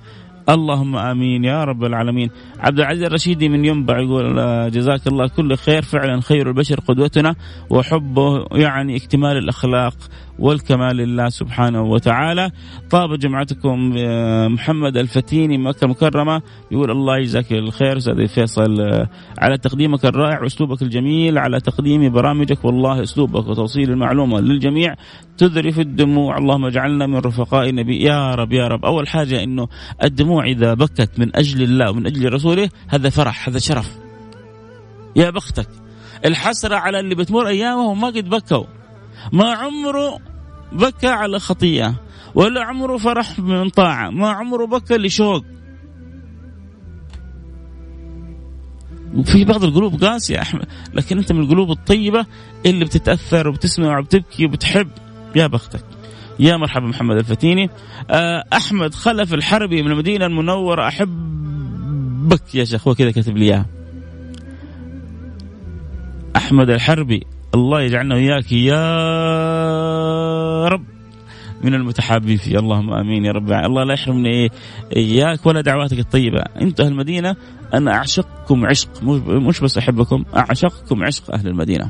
اللهم 0.52 0.96
آمين 0.96 1.44
يا 1.44 1.64
رب 1.64 1.84
العالمين. 1.84 2.30
عبد 2.60 2.80
العزيز 2.80 3.04
الرشيدي 3.04 3.50
من 3.50 3.66
ينبع 3.66 4.00
يقول 4.00 4.40
آه، 4.40 4.68
جزاك 4.68 5.08
الله 5.08 5.28
كل 5.28 5.56
خير. 5.56 5.82
فعلا 5.82 6.22
خير 6.22 6.48
البشر 6.48 6.80
قدوتنا 6.80 7.36
وحبه 7.70 8.46
يعني 8.52 8.96
اكتمال 8.96 9.38
الأخلاق 9.38 9.94
والكمال 10.40 10.98
لله 10.98 11.30
سبحانه 11.30 11.82
وتعالى. 11.82 12.52
طاب 12.90 13.20
جمعتكم 13.20 13.94
آه، 13.98 14.48
محمد 14.48 14.98
الفتيني 14.98 15.58
مكة 15.58 15.86
المكرمة. 15.86 16.42
يقول 16.72 16.92
الله 16.92 17.18
يجزاك 17.18 17.52
الخير 17.52 17.98
أستاذ 17.98 18.28
فيصل 18.28 18.82
آه، 18.82 19.10
على 19.40 19.58
تقديمك 19.58 20.06
الرائع 20.06 20.42
وأسلوبك 20.42 20.82
الجميل 20.82 21.38
على 21.38 21.60
تقديم 21.60 22.12
برامجك. 22.12 22.66
والله 22.66 23.04
أسلوبك 23.04 23.48
وتوصيل 23.48 23.92
المعلومة 23.92 24.40
للجميع. 24.40 24.96
تذرف 25.38 25.80
الدموع 25.80 26.38
اللهم 26.38 26.66
اجعلنا 26.66 27.08
من 27.08 27.18
رفقاء 27.18 27.70
النبي. 27.70 28.04
يا 28.04 28.36
رب 28.36 28.54
يا 28.54 28.68
رب. 28.68 28.86
أول 28.86 29.08
حاجة 29.08 29.44
أنه 29.44 29.68
الدموع 30.04 30.46
إذا 30.46 30.74
بكت 30.74 31.20
من 31.20 31.36
أجل 31.36 31.64
الله 31.64 31.92
ومن 31.92 32.06
أجل 32.06 32.34
رسوله 32.34 32.70
هذا 32.88 33.10
فرح 33.10 33.50
هذا 33.50 33.60
شرف. 33.60 33.98
يا 35.16 35.30
بختك. 35.30 35.68
الحسرة 36.26 36.76
على 36.76 37.00
اللي 37.00 37.16
بتمر 37.16 37.48
أيامهم 37.48 38.02
ما 38.02 38.08
قد 38.08 38.30
بكوا. 38.30 38.66
ما 39.34 39.54
عمره 39.54 40.20
بكى 40.72 41.08
على 41.08 41.40
خطيئة 41.40 41.96
ولا 42.36 42.64
عمره 42.64 42.98
فرح 42.98 43.40
من 43.40 43.70
طاعة 43.70 44.10
ما 44.10 44.30
عمره 44.30 44.66
بكى 44.66 44.98
لشوق. 44.98 45.46
وفي 49.16 49.46
بعض 49.46 49.64
القلوب 49.64 50.04
قاسية 50.04 50.42
أحمد 50.42 50.66
لكن 50.94 51.18
أنت 51.18 51.32
من 51.32 51.40
القلوب 51.40 51.72
الطيبة 51.72 52.26
اللي 52.66 52.86
بتتأثر 52.86 53.48
وبتسمع 53.48 54.00
وبتبكي 54.00 54.46
وبتحب. 54.46 54.88
يا 55.36 55.48
بختك. 55.48 55.84
يا 56.40 56.58
مرحبا 56.58 56.86
محمد 56.88 57.18
الفتيني. 57.18 57.70
آه، 58.10 58.44
أحمد 58.54 58.94
خلف 58.94 59.34
الحربي 59.34 59.82
من 59.84 59.92
المدينة 59.92 60.26
المنورة. 60.26 60.88
أحبك 60.88 62.56
يا 62.56 62.64
شيخ. 62.64 62.88
هو 62.88 62.96
كذا 62.96 63.12
كاتب 63.12 63.38
لي 63.38 63.46
إياها. 63.46 63.66
أحمد 66.36 66.70
الحربي 66.70 67.24
الله 67.56 67.82
يجعلنا 67.82 68.16
وإياك 68.16 68.52
يا 68.52 68.78
رب. 70.68 70.84
من 71.64 71.74
المتحابين. 71.74 72.38
فيه 72.38 72.60
اللهم 72.60 72.94
آمين 72.94 73.26
يا 73.26 73.32
رب. 73.32 73.52
الله 73.52 73.84
لا 73.84 73.94
يحرمني 73.94 74.50
إياك 74.96 75.46
ولا 75.46 75.62
دعواتك 75.62 76.00
الطيبة. 76.00 76.42
أنت 76.62 76.80
أهل 76.80 76.88
المدينة. 76.88 77.36
أنا 77.74 77.94
أعشقكم 77.94 78.66
عشق. 78.66 79.04
مش 79.04 79.60
بس 79.60 79.78
أحبكم 79.78 80.26
أعشقكم 80.36 81.04
عشق 81.04 81.34
أهل 81.34 81.48
المدينة. 81.48 81.90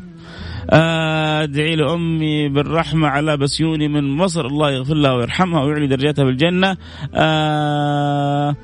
أدعي 0.69 1.75
لأمي 1.75 2.49
بالرحمة 2.49 3.07
على 3.07 3.37
بسيوني 3.37 3.87
من 3.87 4.17
مصر. 4.17 4.45
الله 4.45 4.71
يغفر 4.71 4.93
لها 4.93 5.13
ويرحمها 5.13 5.63
ويعلي 5.63 5.87
درجاتها 5.87 6.25
بالجنة. 6.25 6.77
آه 7.15 8.55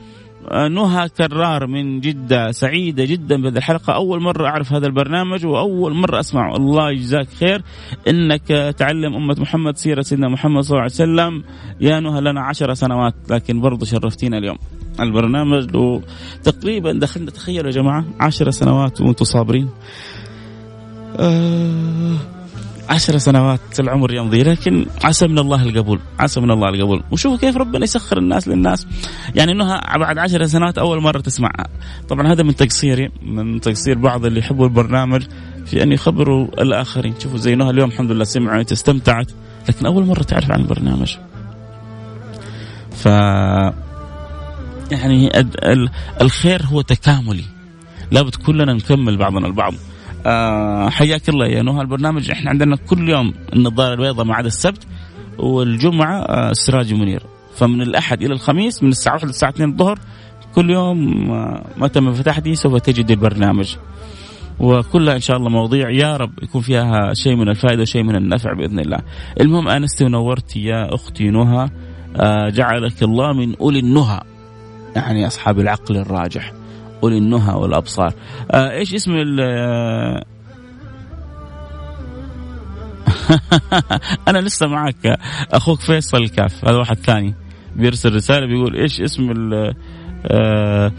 نهى 0.72 1.10
كرار 1.10 1.68
من 1.68 2.00
جدة 2.00 2.52
سعيدة 2.52 3.06
جدا 3.06 3.42
بهذه 3.42 3.58
الحلقة. 3.58 3.94
أول 3.94 4.22
مرة 4.22 4.48
أعرف 4.48 4.74
هذا 4.74 4.88
البرنامج 4.88 5.46
وأول 5.46 5.94
مرة 5.94 6.20
أسمع 6.20 6.56
الله 6.56 6.92
يجزاك 6.92 7.28
خير. 7.40 7.62
إنك 8.08 8.48
تعلم 8.78 9.16
أمة 9.16 9.36
محمد 9.40 9.78
سيرة 9.78 10.02
سيدنا 10.02 10.30
محمد 10.30 10.64
صلى 10.64 10.72
الله 10.72 10.82
عليه 10.82 10.92
وسلم. 10.92 11.44
يا 11.82 12.00
نهى 12.00 12.22
لنا 12.22 12.42
عشر 12.42 12.74
سنوات 12.74 13.14
لكن 13.30 13.62
برضو 13.62 13.86
شرفتينا 13.86 14.38
اليوم. 14.38 14.58
البرنامج 15.00 15.68
تقريبا 16.44 16.94
دخلنا 16.94 17.32
تخيلوا 17.32 17.66
يا 17.66 17.76
جماعة 17.76 18.06
عشر 18.20 18.50
سنوات 18.50 19.02
وأنتم 19.02 19.26
صابرين. 19.26 19.70
آه 21.20 22.16
عشر 22.90 23.18
سنوات 23.18 23.80
العمر 23.80 24.14
يمضي 24.14 24.44
لكن 24.44 24.86
عسى 25.04 25.28
من 25.28 25.40
الله 25.40 25.64
القبول 25.64 26.00
عسى 26.20 26.42
من 26.42 26.52
الله 26.52 26.70
القبول. 26.70 27.04
وشوفوا 27.12 27.38
كيف 27.38 27.58
ربنا 27.58 27.84
يسخر 27.84 28.18
الناس 28.18 28.48
للناس. 28.48 28.88
يعني 29.36 29.52
انها 29.52 29.98
بعد 29.98 30.18
عشر 30.18 30.46
سنوات 30.46 30.78
أول 30.78 31.02
مرة 31.02 31.20
تسمعها 31.20 31.68
طبعا 32.10 32.34
هذا 32.34 32.44
من 32.44 32.56
تقصيري 32.56 33.10
من 33.22 33.62
تقصير 33.62 33.98
بعض 33.98 34.26
اللي 34.26 34.40
يحبوا 34.40 34.66
البرنامج 34.66 35.24
في 35.66 35.84
أن 35.84 35.92
يخبروا 35.92 36.48
الآخرين. 36.62 37.14
شوفوا 37.20 37.38
زي 37.38 37.56
نهى 37.56 37.70
اليوم 37.70 37.90
الحمد 37.90 38.12
لله 38.12 38.24
سمعت 38.24 38.72
استمتعت 38.72 39.32
لكن 39.70 39.86
أول 39.86 40.06
مرة 40.06 40.24
تعرف 40.24 40.52
عن 40.52 40.60
البرنامج. 40.60 41.18
ف 42.92 43.06
يعني 44.92 45.32
الخير 46.22 46.62
هو 46.66 46.82
تكاملي. 46.82 47.44
لابد 48.12 48.36
كلنا 48.36 48.74
نكمل 48.74 49.18
بعضنا 49.18 49.48
البعض. 49.48 49.74
آه 50.26 50.90
حياك 50.90 51.30
الله 51.30 51.48
يا 51.48 51.62
نهى 51.64 51.82
البرنامج 51.82 52.32
إحنا 52.32 52.50
عندنا 52.50 52.76
كل 52.76 53.10
يوم 53.10 53.34
النظارة 53.54 53.94
البيضاء 53.94 54.26
ما 54.26 54.36
عدا 54.36 54.48
السبت 54.48 54.88
والجمعة 55.40 56.20
آه 56.22 56.52
السراج 56.52 56.94
منير 56.94 57.24
فمن 57.56 57.82
الأحد 57.82 58.22
إلى 58.22 58.34
الخميس 58.34 58.84
من 58.84 58.90
الساعة 58.90 59.14
1 59.14 59.26
للساعة 59.26 59.50
2 59.50 59.70
الظهر 59.70 60.00
كل 60.56 60.70
يوم 60.70 61.32
آه 61.32 61.66
متى 61.78 62.00
ما 62.00 62.14
فتحتي 62.14 62.56
سوف 62.56 62.76
تجد 62.82 63.12
البرنامج 63.12 63.76
وكلها 64.60 65.16
إن 65.16 65.20
شاء 65.20 65.38
الله 65.38 65.50
مواضيع 65.50 65.90
يا 65.90 66.18
رب 66.18 66.32
يكون 66.44 66.62
فيها 66.62 67.14
شيء 67.14 67.36
من 67.36 67.50
الفائدة 67.50 67.82
وشيء 67.82 68.04
من 68.04 68.16
النفع 68.16 68.54
بإذن 68.54 68.80
الله. 68.80 68.98
المهم 69.42 69.68
انستي 69.68 70.06
ونورتي 70.06 70.60
يا 70.64 70.96
أختي 70.96 71.30
نهى 71.30 71.70
آه 72.16 72.50
جعلك 72.50 73.04
الله 73.04 73.34
من 73.34 73.56
أولي 73.56 73.80
النهى 73.80 74.22
يعني 74.96 75.28
أصحاب 75.28 75.60
العقل 75.60 75.98
الراجح. 75.98 76.54
أولي 77.04 77.18
النهى 77.18 77.56
والأبصار. 77.56 78.14
آه 78.52 78.72
إيش 78.72 78.94
اسم 78.94 79.12
ال 79.12 79.40
آه، 79.42 80.24
أنا 84.28 84.38
لسه 84.38 84.68
معك. 84.68 85.20
أخوك 85.54 85.80
فيصل 85.80 86.18
الكاف 86.18 86.66
هذا 86.66 86.78
واحد 86.78 86.98
ثاني. 86.98 87.36
بيرسل 87.76 88.16
رسالة 88.16 88.46
بيقول 88.46 88.76
إيش 88.76 89.02
اسم 89.02 89.32
ال 89.32 89.54
آه, 89.54 90.92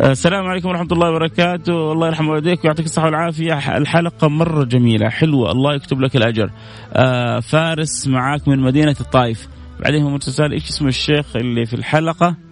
آه، 0.00 0.10
السلام 0.10 0.46
عليكم 0.46 0.68
ورحمة 0.68 0.88
الله 0.92 1.10
وبركاته. 1.10 1.92
الله 1.92 2.06
يرحم 2.06 2.28
والديك 2.28 2.64
ويعطيك 2.64 2.86
الصحة 2.86 3.04
والعافية. 3.06 3.76
الحلقة 3.76 4.28
مرة 4.28 4.64
جميلة 4.64 5.08
حلوة. 5.08 5.52
الله 5.52 5.74
يكتب 5.74 6.00
لك 6.00 6.16
الأجر. 6.16 6.50
آه 6.92 7.40
فارس 7.40 8.08
معاك 8.08 8.48
من 8.48 8.60
مدينة 8.60 8.96
الطائف. 9.00 9.48
بعدين 9.80 10.02
هو 10.02 10.10
مرسل 10.10 10.52
إيش 10.52 10.68
اسم 10.68 10.86
الشيخ 10.88 11.36
اللي 11.36 11.66
في 11.66 11.74
الحلقة؟ 11.74 12.45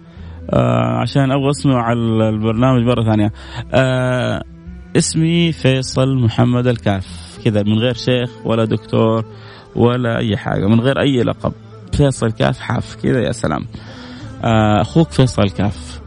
آه 0.49 1.01
عشان 1.01 1.31
أبغى 1.31 1.49
أسمع 1.49 1.93
البرنامج 1.93 2.83
مرة 2.83 3.03
ثانية. 3.03 3.31
آه 3.73 4.43
اسمي 4.97 5.51
فيصل 5.51 6.17
محمد 6.17 6.67
الكاف. 6.67 7.37
كذا 7.45 7.63
من 7.63 7.79
غير 7.79 7.93
شيخ 7.93 8.31
ولا 8.45 8.65
دكتور 8.65 9.25
ولا 9.75 10.17
أي 10.17 10.37
حاجة 10.37 10.67
من 10.67 10.79
غير 10.79 10.99
أي 10.99 11.23
لقب. 11.23 11.53
فيصل 11.93 12.31
كاف 12.31 12.59
حاف 12.59 12.95
كذا 13.03 13.19
يا 13.19 13.31
سلام. 13.31 13.65
آه 14.43 14.81
أخوك 14.81 15.11
فيصل 15.11 15.49
كاف. 15.49 16.01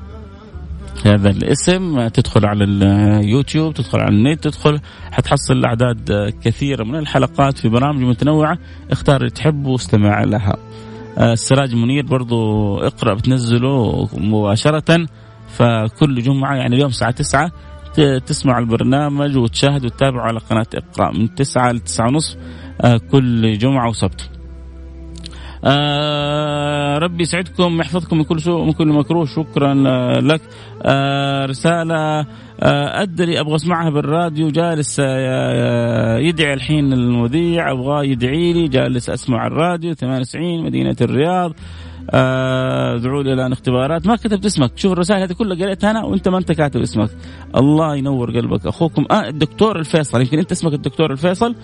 هذا 1.06 1.30
الاسم 1.30 2.08
تدخل 2.08 2.46
على 2.46 2.64
اليوتيوب 2.64 3.74
تدخل 3.74 4.00
على 4.00 4.14
النت 4.14 4.44
تدخل 4.44 4.80
حتحصل 5.12 5.64
أعداد 5.64 6.32
كثيرة 6.42 6.84
من 6.84 6.98
الحلقات 6.98 7.58
في 7.58 7.68
برامج 7.68 8.02
متنوعة 8.02 8.58
اختار 8.90 9.16
اللي 9.16 9.30
تحبه 9.30 9.70
واستمع 9.70 10.24
لها. 10.24 10.56
السراج 11.18 11.74
منير 11.74 12.06
برضو 12.06 12.76
اقرأ 12.78 13.14
بتنزله 13.14 14.08
مباشرة. 14.16 15.06
فكل 15.48 16.22
جمعة 16.22 16.54
يعني 16.54 16.74
اليوم 16.74 16.88
الساعة 16.88 17.10
9 17.10 17.52
تسمع 18.26 18.58
البرنامج 18.58 19.36
وتشاهد 19.36 19.84
وتتابع 19.84 20.22
على 20.22 20.38
قناة 20.38 20.66
اقرأ 20.74 21.12
من 21.12 21.34
9 21.34 21.72
ل 21.72 21.78
9 21.78 22.06
ونصف 22.06 22.36
كل 23.10 23.58
جمعة 23.58 23.88
وسبت. 23.88 24.30
آه 25.64 26.98
ربي 26.98 27.22
يسعدكم 27.22 27.80
يحفظكم 27.80 28.16
من 28.18 28.24
كل 28.24 28.40
سوء 28.40 28.60
ومن 28.60 28.72
كل 28.72 28.88
مكروه. 28.88 29.24
شكرا 29.24 29.74
لك. 30.20 30.40
آه 30.82 31.46
رسالة 31.46 32.26
آه 32.60 33.02
أدري 33.02 33.40
أبغى 33.40 33.54
أسمعها 33.54 33.90
بالراديو 33.90 34.48
جالس 34.48 35.00
آه 35.00 36.18
يدعي 36.18 36.54
الحين 36.54 36.92
المذيع 36.92 37.72
أبغاه 37.72 38.04
يدعي 38.04 38.52
لي 38.52 38.68
جالس 38.68 39.10
أسمع 39.10 39.46
الراديو 39.46 39.94
98 39.94 40.64
مدينة 40.64 40.96
الرياض. 41.00 41.52
ادعوا 42.10 43.22
لي 43.22 43.32
الآن 43.32 43.52
اختبارات. 43.52 44.06
ما 44.06 44.16
كتبت 44.16 44.44
اسمك. 44.44 44.72
شوف 44.76 44.92
الرسائل 44.92 45.22
هذه 45.22 45.32
كلها 45.32 45.56
قريتها 45.56 45.90
أنا 45.90 46.04
وأنت 46.04 46.28
ما 46.28 46.38
أنت 46.38 46.52
كاتب 46.52 46.80
اسمك. 46.80 47.10
الله 47.56 47.96
ينور 47.96 48.30
قلبك. 48.30 48.66
أخوكم 48.66 49.04
آه 49.10 49.28
الدكتور 49.28 49.78
الفيصل. 49.78 50.20
يمكن 50.20 50.38
أنت 50.38 50.52
اسمك 50.52 50.72
الدكتور 50.72 51.12
الفيصل؟ 51.12 51.54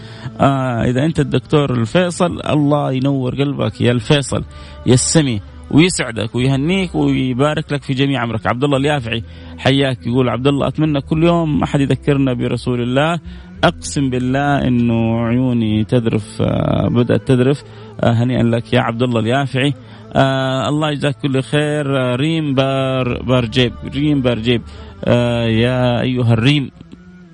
آه 0.40 0.84
إذا 0.84 1.04
أنت 1.04 1.20
الدكتور 1.20 1.70
الفيصل 1.70 2.40
الله 2.46 2.92
ينور 2.92 3.34
قلبك 3.34 3.80
يا 3.80 3.92
الفيصل 3.92 4.44
يا 4.86 4.94
السمي. 4.94 5.40
ويسعدك 5.70 6.34
ويهنيك 6.34 6.94
ويبارك 6.94 7.72
لك 7.72 7.82
في 7.82 7.94
جميع 7.94 8.20
عمرك 8.20 8.46
عبد 8.46 8.64
الله 8.64 8.76
اليافعي 8.76 9.22
حياك. 9.58 10.06
يقول 10.06 10.28
عبد 10.28 10.46
الله 10.46 10.68
أتمنى 10.68 11.00
كل 11.00 11.24
يوم 11.24 11.58
ما 11.60 11.66
حد 11.66 11.80
يذكرنا 11.80 12.32
برسول 12.32 12.82
الله 12.82 13.20
أقسم 13.64 14.10
بالله 14.10 14.58
إنه 14.68 15.20
عيوني 15.20 15.84
تذرف 15.84 16.42
آه 16.42 16.88
بدأت 16.88 17.28
تذرف. 17.28 17.62
آه 18.00 18.12
هنيئا 18.12 18.42
لك 18.42 18.72
يا 18.72 18.80
عبد 18.80 19.02
الله 19.02 19.20
اليافعي. 19.20 19.74
آه 20.16 20.68
الله 20.68 20.90
يجزاك 20.90 21.14
كل 21.22 21.42
خير. 21.42 21.98
آه 21.98 22.16
ريم 22.16 22.54
بار 22.54 23.22
بارجيب 23.22 23.72
ريم 23.94 24.20
بارجيب 24.22 24.62
آه 25.04 25.44
يا 25.44 26.00
أيها 26.00 26.32
الريم 26.32 26.70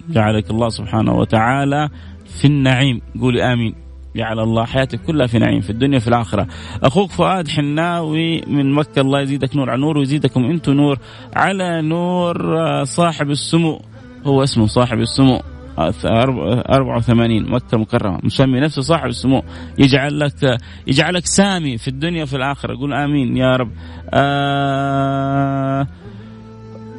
جعلك 0.08 0.50
الله 0.50 0.68
سبحانه 0.68 1.14
وتعالى 1.14 1.88
في 2.40 2.44
النعيم. 2.44 3.00
قولي 3.20 3.52
آمين. 3.52 3.74
جعل 4.16 4.40
الله 4.40 4.64
حياتك 4.64 5.00
كلها 5.00 5.26
في 5.26 5.38
نعيم 5.38 5.60
في 5.60 5.70
الدنيا 5.70 5.96
وفي 5.96 6.08
الآخرة. 6.08 6.46
أخوك 6.82 7.10
فؤاد 7.10 7.48
حناوي 7.48 8.40
من 8.46 8.72
مكة 8.72 9.00
الله 9.00 9.20
يزيدك 9.20 9.56
نور 9.56 9.70
على 9.70 9.80
نور 9.80 9.98
ويزيدكم 9.98 10.44
أنتم 10.44 10.72
نور 10.72 10.98
على 11.36 11.82
نور 11.82 12.58
آه، 12.58 12.84
صاحب 12.84 13.30
السمو. 13.30 13.80
هو 14.26 14.42
اسمه 14.42 14.66
صاحب 14.66 14.98
السمو. 14.98 15.40
84 15.78 17.50
مكة 17.50 17.74
المكرمة. 17.74 18.18
مسمي 18.22 18.60
نفسه 18.60 18.82
صاحب 18.82 19.06
السمو. 19.06 19.42
يجعل 19.78 20.20
لك 20.20 20.58
يجعلك 20.86 21.26
سامي 21.26 21.78
في 21.78 21.88
الدنيا 21.88 22.22
وفي 22.22 22.36
الآخرة. 22.36 22.76
قول 22.76 22.92
آمين 22.94 23.36
يا 23.36 23.56
رب. 23.56 23.70
آه 24.14 25.80
آه 25.80 25.86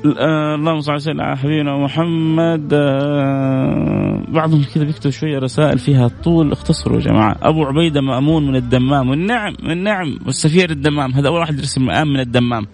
اللهم 0.06 0.82
صل 0.82 1.22
على 1.22 1.38
حبيبنا 1.38 1.78
محمد. 1.78 2.74
آه 2.74 4.24
بعضهم 4.28 4.64
كذا 4.76 4.84
بيكتب 4.84 5.10
شوية 5.10 5.40
رسائل 5.40 5.80
فيها 5.80 6.08
طول. 6.24 6.52
اختصروا 6.52 6.98
يا 6.98 7.04
جماعة. 7.04 7.36
أبو 7.42 7.66
عبيدة 7.66 8.02
مأمون 8.02 8.48
من 8.48 8.56
الدمام. 8.56 9.10
والنعم 9.10 9.54
والنعم 9.64 10.20
والسفير 10.26 10.70
الدمام. 10.70 11.12
هذا 11.12 11.28
أول 11.28 11.40
واحد 11.40 11.60
يرسم 11.60 11.86
مآم 11.86 12.08
من 12.08 12.20
الدمام. 12.20 12.68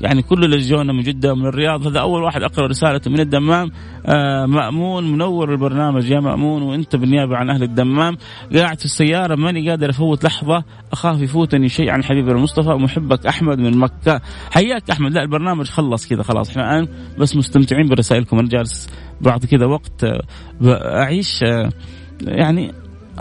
يعني 0.00 0.22
كل 0.22 0.44
اللي 0.44 0.56
جونا 0.56 0.92
من 0.92 1.02
جدة 1.02 1.32
ومن 1.32 1.46
الرياض. 1.46 1.86
هذا 1.86 2.00
أول 2.00 2.22
واحد 2.22 2.42
أقرأ 2.42 2.66
رسالته 2.66 3.10
من 3.10 3.20
الدمام. 3.20 3.70
آه 4.06 4.46
مأمون 4.46 5.12
منور 5.12 5.52
البرنامج. 5.52 6.10
يا 6.10 6.20
مأمون 6.20 6.62
وأنت 6.62 6.96
بالنيابة 6.96 7.36
عن 7.36 7.50
أهل 7.50 7.62
الدمام. 7.62 8.16
قاعد 8.56 8.78
في 8.78 8.84
السيارة 8.84 9.34
ماني 9.34 9.70
قادر 9.70 9.90
أفوت 9.90 10.24
لحظة. 10.24 10.64
أخاف 10.92 11.20
يفوتني 11.20 11.68
شيء 11.68 11.90
عن 11.90 12.04
حبيبي 12.04 12.30
المصطفى. 12.30 12.70
ومحبك 12.70 13.26
أحمد 13.26 13.58
من 13.58 13.78
مكة. 13.78 14.20
حياك 14.50 14.90
أحمد. 14.90 15.12
لا 15.12 15.22
البرنامج 15.22 15.66
خلص 15.66 16.08
كذا 16.08 16.22
خلاص. 16.22 16.50
إحنا 16.50 16.62
الآن 16.62 16.88
بس 17.18 17.36
مستمتعين 17.36 17.88
برسائلكم. 17.88 18.38
أنا 18.38 18.48
جالس 18.48 18.90
بعد 19.20 19.44
كذا 19.44 19.66
وقت 19.66 20.04
آه، 20.04 20.22
اعيش 21.02 21.42
آه، 21.42 21.70
يعني 22.22 22.72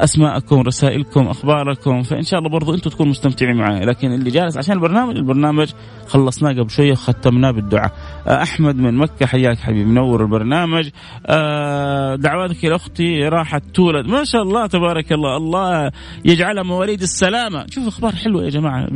أسماءكم 0.03 0.61
رسائلكم 0.61 1.27
أخباركم 1.27 2.03
فإن 2.03 2.23
شاء 2.23 2.39
الله 2.39 2.49
برضو 2.49 2.73
أنتم 2.73 2.89
تكونوا 2.89 3.11
مستمتعين 3.11 3.55
معي 3.55 3.85
لكن 3.85 4.11
اللي 4.11 4.29
جالس 4.29 4.57
عشان 4.57 4.75
البرنامج 4.75 5.15
البرنامج 5.15 5.71
خلصناه 6.07 6.51
قبل 6.51 6.69
شوية 6.69 6.93
ختمناه 6.93 7.51
بالدعاء. 7.51 7.91
آه، 8.27 8.43
أحمد 8.43 8.75
من 8.75 8.97
مكة 8.97 9.25
حياك 9.25 9.57
حبيبي 9.57 9.83
منور 9.83 10.21
البرنامج. 10.21 10.89
آه، 11.25 12.15
دعواتك 12.15 12.63
يا 12.63 12.75
أختي 12.75 13.27
راحت 13.27 13.63
تولد. 13.73 14.05
ما 14.05 14.23
شاء 14.23 14.41
الله 14.41 14.67
تبارك 14.67 15.11
الله. 15.11 15.37
الله 15.37 15.91
يجعلها 16.25 16.63
مواليد 16.63 17.01
السلامة. 17.01 17.65
شوف 17.69 17.87
أخبار 17.87 18.15
حلوة 18.15 18.43
يا 18.43 18.49
جماعة. 18.49 18.87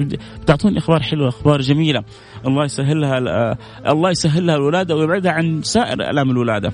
بتعطوني 0.42 0.78
أخبار 0.78 1.02
حلوة 1.02 1.30
أخبار 1.30 1.62
جميلة. 1.62 2.04
الله 2.48 2.66
يسهل 2.66 3.02
لها 3.02 3.18
آه، 3.18 3.58
الله 3.88 4.10
يسهل 4.10 4.46
لها 4.46 4.56
الولادة 4.56 4.96
ويبعدها 4.96 5.32
عن 5.32 5.62
سائر 5.62 6.10
آلام 6.10 6.32
الولادة. 6.32 6.72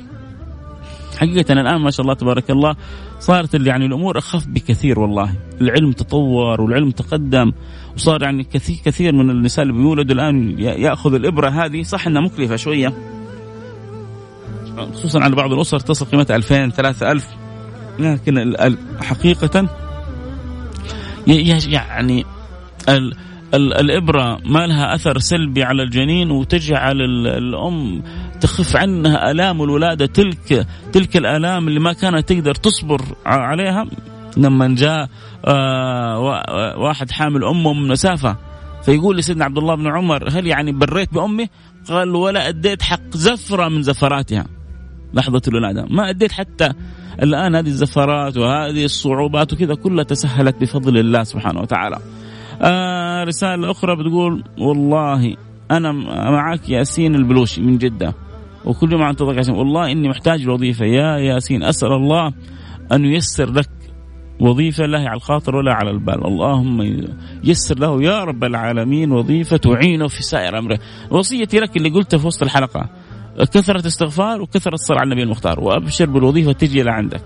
حقيقة 1.18 1.54
الآن 1.54 1.82
ما 1.82 1.92
شاء 1.92 2.02
الله 2.02 2.14
تبارك 2.14 2.52
الله 2.52 2.76
صارت 3.20 3.68
يعني 3.68 3.86
الأمور 3.86 4.18
أخف 4.18 4.48
بكثير 4.48 5.00
والله. 5.00 5.34
العلم 5.62 5.92
تطور 5.92 6.62
والعلم 6.62 6.92
تقدم 6.92 7.52
وصار 7.96 8.24
يعني 8.24 8.44
كثير 8.44 8.78
كثير 8.86 9.14
من 9.14 9.30
النساء 9.30 9.64
اللي 9.64 9.74
بيولدوا 9.74 10.16
الآن 10.16 10.60
يأخذ 10.60 11.14
الإبرة 11.14 11.50
هذه. 11.50 11.82
صح 11.84 12.08
أنها 12.08 12.22
مكلفة 12.22 12.56
شوية. 12.56 12.94
خصوصا 14.94 15.20
على 15.20 15.36
بعض 15.36 15.54
الأسر 15.54 15.80
تصل 15.80 16.06
قيمتها 16.06 16.36
2000 16.36 16.70
3000 16.70 17.28
لكن 18.00 18.56
حقيقة 19.02 19.70
يعني 21.68 22.26
الإبرة 23.54 24.40
ما 24.46 24.68
لها 24.68 24.96
أثر 24.96 25.20
سلبي 25.20 25.64
على 25.64 25.84
الجنين 25.84 26.32
وتجعل 26.32 27.02
الأم 27.28 28.04
تخف 28.42 28.76
عنها 28.76 29.32
آلام 29.32 29.62
الولادة 29.62 30.06
تلك 30.06 30.68
تلك 30.94 31.18
الآلام 31.18 31.68
اللي 31.68 31.80
ما 31.80 31.94
كانت 31.94 32.30
تقدر 32.30 32.56
تصبر 32.56 33.02
عليها 33.26 33.86
لما 34.38 34.76
جاء 34.76 35.10
آه 35.46 36.20
واحد 36.78 37.12
حامل 37.12 37.44
أمه 37.44 37.74
من 37.74 37.88
مسافة 37.88 38.38
فيقول 38.84 39.18
لسيدنا 39.18 39.46
عبد 39.46 39.58
الله 39.58 39.76
بن 39.76 39.88
عمر 39.88 40.30
هل 40.30 40.48
يعني 40.48 40.72
بريت 40.72 41.14
بأمي؟ 41.14 41.50
قال 41.90 42.16
ولا 42.16 42.50
أديت 42.50 42.82
حق 42.82 43.10
زفرة 43.12 43.70
من 43.70 43.82
زفراتها. 43.82 44.46
لحظة 45.14 45.42
الولادة 45.48 45.86
ما 45.90 46.10
أديت 46.10 46.32
حتى 46.32 46.74
الآن 47.24 47.56
هذه 47.56 47.68
الزفرات 47.68 48.38
وهذه 48.38 48.86
الصعوبات 48.86 49.54
وكذا 49.54 49.76
كلها 49.76 50.04
تسهلت 50.04 50.62
بفضل 50.62 50.98
الله 50.98 51.24
سبحانه 51.24 51.62
وتعالى. 51.62 52.00
آه 52.62 53.24
رسالة 53.24 53.72
أخرى 53.72 53.96
بتقول 53.96 54.44
والله 54.58 55.36
أنا 55.72 55.92
معك 56.32 56.70
ياسين 56.70 57.16
البلوشي 57.16 57.62
من 57.62 57.78
جدة. 57.78 58.14
وكل 58.66 58.92
يوم 58.92 59.02
انتظرك 59.02 59.38
عشان 59.38 59.54
والله 59.54 59.92
إني 59.92 60.10
محتاج 60.10 60.42
لوظيفة. 60.46 60.86
يا 60.86 61.18
ياسين 61.18 61.64
أسأل 61.64 61.94
الله 61.94 62.34
أن 62.92 63.06
ييسر 63.06 63.52
لك 63.52 63.70
وظيفة 64.40 64.86
لا 64.86 65.00
على 65.00 65.18
الخاطر 65.18 65.56
ولا 65.56 65.74
على 65.74 65.90
البال. 65.90 66.28
اللهم 66.28 67.06
يسر 67.44 67.80
له 67.80 68.04
يا 68.04 68.24
رب 68.24 68.44
العالمين 68.44 69.12
وظيفة 69.12 69.58
تعينه 69.58 70.08
في 70.08 70.24
سائر 70.24 70.58
أمره. 70.58 70.80
وصيتي 71.12 71.60
لك 71.60 71.78
اللي 71.78 71.90
قلته 71.90 72.18
في 72.18 72.28
وسط 72.28 72.44
الحلقة. 72.44 72.90
كثرة 73.38 73.88
استغفار 73.88 74.42
وكثرة 74.42 74.74
الصلاة 74.74 75.00
على 75.00 75.08
النبي 75.08 75.24
المختار. 75.24 75.60
وأبشر 75.60 76.06
بالوظيفة 76.06 76.52
تجي 76.52 76.84
لعندك 76.84 77.22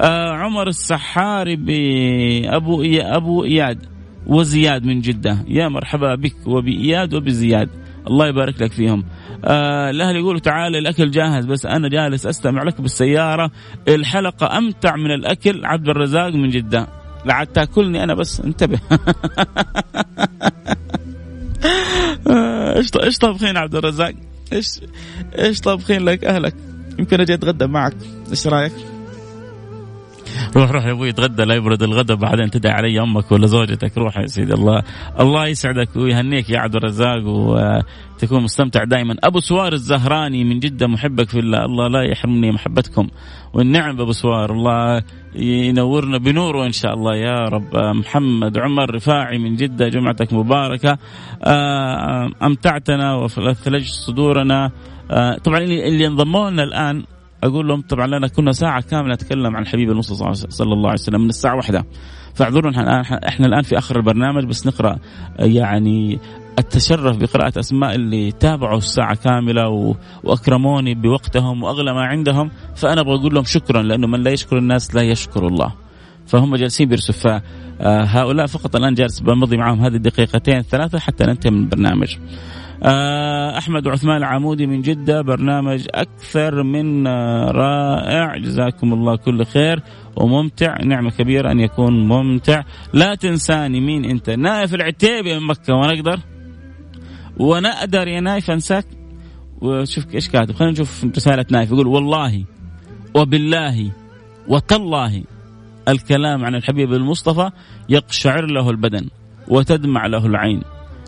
آه 0.00 0.32
عمر 0.32 0.68
السحاري 0.68 1.56
بأبو 1.56 2.82
أبو 3.00 3.44
إياد 3.44 3.86
وزياد 4.26 4.84
من 4.84 5.00
جدة. 5.00 5.44
يا 5.48 5.68
مرحبا 5.68 6.14
بك 6.14 6.46
وبإياد 6.46 7.14
وبزياد. 7.14 7.68
الله 8.06 8.26
يبارك 8.26 8.62
لك 8.62 8.72
فيهم 8.72 9.04
آه 9.44 9.90
الأهل 9.90 10.16
يقولوا 10.16 10.40
تعال 10.40 10.76
الأكل 10.76 11.10
جاهز 11.10 11.46
بس 11.46 11.66
أنا 11.66 11.88
جالس 11.88 12.26
أستمع 12.26 12.62
لك 12.62 12.80
بالسيارة 12.80 13.50
الحلقة 13.88 14.58
أمتع 14.58 14.96
من 14.96 15.10
الأكل 15.10 15.64
عبد 15.64 15.88
الرزاق 15.88 16.28
من 16.28 16.48
جدة 16.48 16.86
لعد 17.24 17.46
تاكلني 17.46 18.04
أنا 18.04 18.14
بس 18.14 18.40
انتبه 18.40 18.80
إيش 22.76 22.90
إيش 23.02 23.18
طابخين 23.18 23.56
عبد 23.56 23.74
الرزاق؟ 23.74 24.14
إيش 24.52 24.80
إيش 25.38 25.60
طابخين 25.60 26.04
لك 26.04 26.24
أهلك؟ 26.24 26.54
يمكن 26.98 27.20
أجي 27.20 27.34
أتغدى 27.34 27.66
معك، 27.66 27.96
إيش 28.30 28.46
رأيك؟ 28.46 28.72
روح 30.56 30.70
روح 30.70 30.84
يا 30.84 30.92
أبوي 30.92 31.10
اتغدى 31.10 31.44
لا 31.44 31.54
يبرد 31.54 31.82
الغداء 31.82 32.16
بعدين 32.16 32.50
تدعي 32.50 32.72
علي 32.72 33.00
أمك 33.00 33.32
ولا 33.32 33.46
زوجتك. 33.46 33.98
روح 33.98 34.18
يا 34.18 34.26
سيدي 34.26 34.54
الله. 34.54 34.82
الله 35.20 35.46
يسعدك 35.46 35.96
ويهنيك 35.96 36.50
يا 36.50 36.58
عبد 36.58 36.76
الرزاق 36.76 37.22
وتكون 37.26 38.42
مستمتع 38.42 38.84
دائما. 38.84 39.16
أبو 39.24 39.40
سوار 39.40 39.72
الزهراني 39.72 40.44
من 40.44 40.60
جدة 40.60 40.86
محبك 40.86 41.28
في 41.28 41.38
الله. 41.38 41.64
الله 41.64 41.88
لا 41.88 42.02
يحرمني 42.02 42.52
محبتكم. 42.52 43.08
والنعم 43.54 44.00
أبو 44.00 44.12
سوار 44.12 44.52
الله 44.52 45.02
ينورنا 45.34 46.18
بنوره 46.18 46.66
إن 46.66 46.72
شاء 46.72 46.94
الله. 46.94 47.16
يا 47.16 47.48
رب 47.48 47.76
محمد 47.76 48.58
عمر 48.58 48.94
رفاعي 48.94 49.38
من 49.38 49.56
جدة 49.56 49.88
جمعتك 49.88 50.32
مباركة. 50.32 50.98
أمتعتنا 52.42 53.14
وثلجت 53.14 53.92
صدورنا. 54.06 54.70
طبعا 55.44 55.58
اللي 55.58 56.06
انضموا 56.06 56.50
لنا 56.50 56.62
الآن 56.62 57.04
أقول 57.46 57.68
لهم 57.68 57.80
طبعا 57.80 58.06
لنا 58.06 58.28
كنا 58.28 58.52
ساعة 58.52 58.80
كاملة 58.80 59.14
نتكلم 59.14 59.56
عن 59.56 59.62
الحبيب 59.62 59.90
المصطفى 59.90 60.34
صلى 60.34 60.72
الله 60.72 60.88
عليه 60.88 61.00
وسلم 61.00 61.20
من 61.20 61.28
الساعة 61.28 61.56
واحدة. 61.56 61.84
فاعذرونا 62.34 63.00
إحنا 63.28 63.46
الان 63.46 63.62
في 63.62 63.78
آخر 63.78 63.96
البرنامج 63.96 64.44
بس 64.44 64.66
نقرأ 64.66 64.98
يعني 65.38 66.18
التشرف 66.58 67.16
بقراءة 67.16 67.58
أسماء 67.58 67.94
اللي 67.94 68.32
تابعوا 68.32 68.78
الساعة 68.78 69.14
كاملة 69.14 69.94
وأكرموني 70.24 70.94
بوقتهم 70.94 71.62
وأغلى 71.62 71.94
ما 71.94 72.04
عندهم. 72.04 72.50
فأنا 72.74 73.00
أبغى 73.00 73.14
أقول 73.14 73.34
لهم 73.34 73.44
شكرا 73.44 73.82
لأنه 73.82 74.06
من 74.06 74.22
لا 74.22 74.30
يشكر 74.30 74.58
الناس 74.58 74.94
لا 74.94 75.02
يشكر 75.02 75.46
الله. 75.46 75.72
فهم 76.26 76.56
جالسين 76.56 76.88
بيرسوا 76.88 77.14
فهؤلاء 77.80 78.46
فقط 78.46 78.76
الآن 78.76 78.94
جالس 78.94 79.20
بمضي 79.20 79.56
معهم 79.56 79.80
هذه 79.80 79.94
الدقيقتين 79.94 80.56
الثلاثة 80.56 80.98
حتى 80.98 81.24
ننتهي 81.24 81.50
من 81.50 81.58
البرنامج. 81.58 82.16
آه، 82.16 82.20
أحمد 83.58 83.86
وعثمان 83.86 84.16
العمودي 84.16 84.66
من 84.66 84.80
جدة 84.80 85.22
برنامج 85.22 85.86
أكثر 85.94 86.62
من 86.62 87.06
رائع. 87.48 88.36
جزاكم 88.36 88.92
الله 88.92 89.16
كل 89.16 89.44
خير 89.44 89.82
وممتع. 90.16 90.76
نعمة 90.84 91.10
كبيرة 91.10 91.52
أن 91.52 91.60
يكون 91.60 92.08
ممتع. 92.08 92.62
لا 92.92 93.14
تنساني 93.14 93.80
مين 93.80 94.04
أنت؟ 94.04 94.30
نايف 94.30 94.74
العتيبي 94.74 95.38
من 95.38 95.46
مكة 95.46 95.74
وأنا 95.74 95.92
أقدر؟ 95.92 96.20
وأنا 97.36 97.68
أقدر 97.68 98.08
يا 98.08 98.20
نايف 98.20 98.50
أنساك؟ 98.50 98.86
وشوف 99.60 100.14
إيش 100.14 100.28
كاتب. 100.28 100.54
خلينا 100.54 100.72
نشوف 100.72 101.04
رسالة 101.04 101.44
نايف 101.50 101.70
يقول 101.70 101.86
والله 101.86 102.44
وبالله 103.14 103.90
وتالله 104.48 105.24
الكلام 105.88 106.44
عن 106.44 106.54
الحبيب 106.54 106.92
المصطفى 106.92 107.50
يقشعر 107.88 108.46
له 108.46 108.70
البدن 108.70 109.08
وتدمع 109.48 110.06
له 110.06 110.26
العين. 110.26 110.62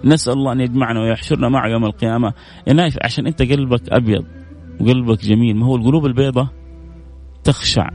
نسأل 0.04 0.32
الله 0.32 0.52
أن 0.52 0.60
يجمعنا 0.60 1.00
ويحشرنا 1.00 1.48
معه 1.48 1.68
يوم 1.68 1.84
القيامة. 1.84 2.32
يا 2.66 2.72
نايف 2.72 2.96
عشان 3.02 3.26
أنت 3.26 3.42
قلبك 3.42 3.92
أبيض 3.92 4.24
وقلبك 4.80 5.24
جميل 5.24 5.56
ما 5.56 5.66
هو 5.66 5.76
القلوب 5.76 6.06
البيضاء 6.06 6.46
تخشع 7.44 7.88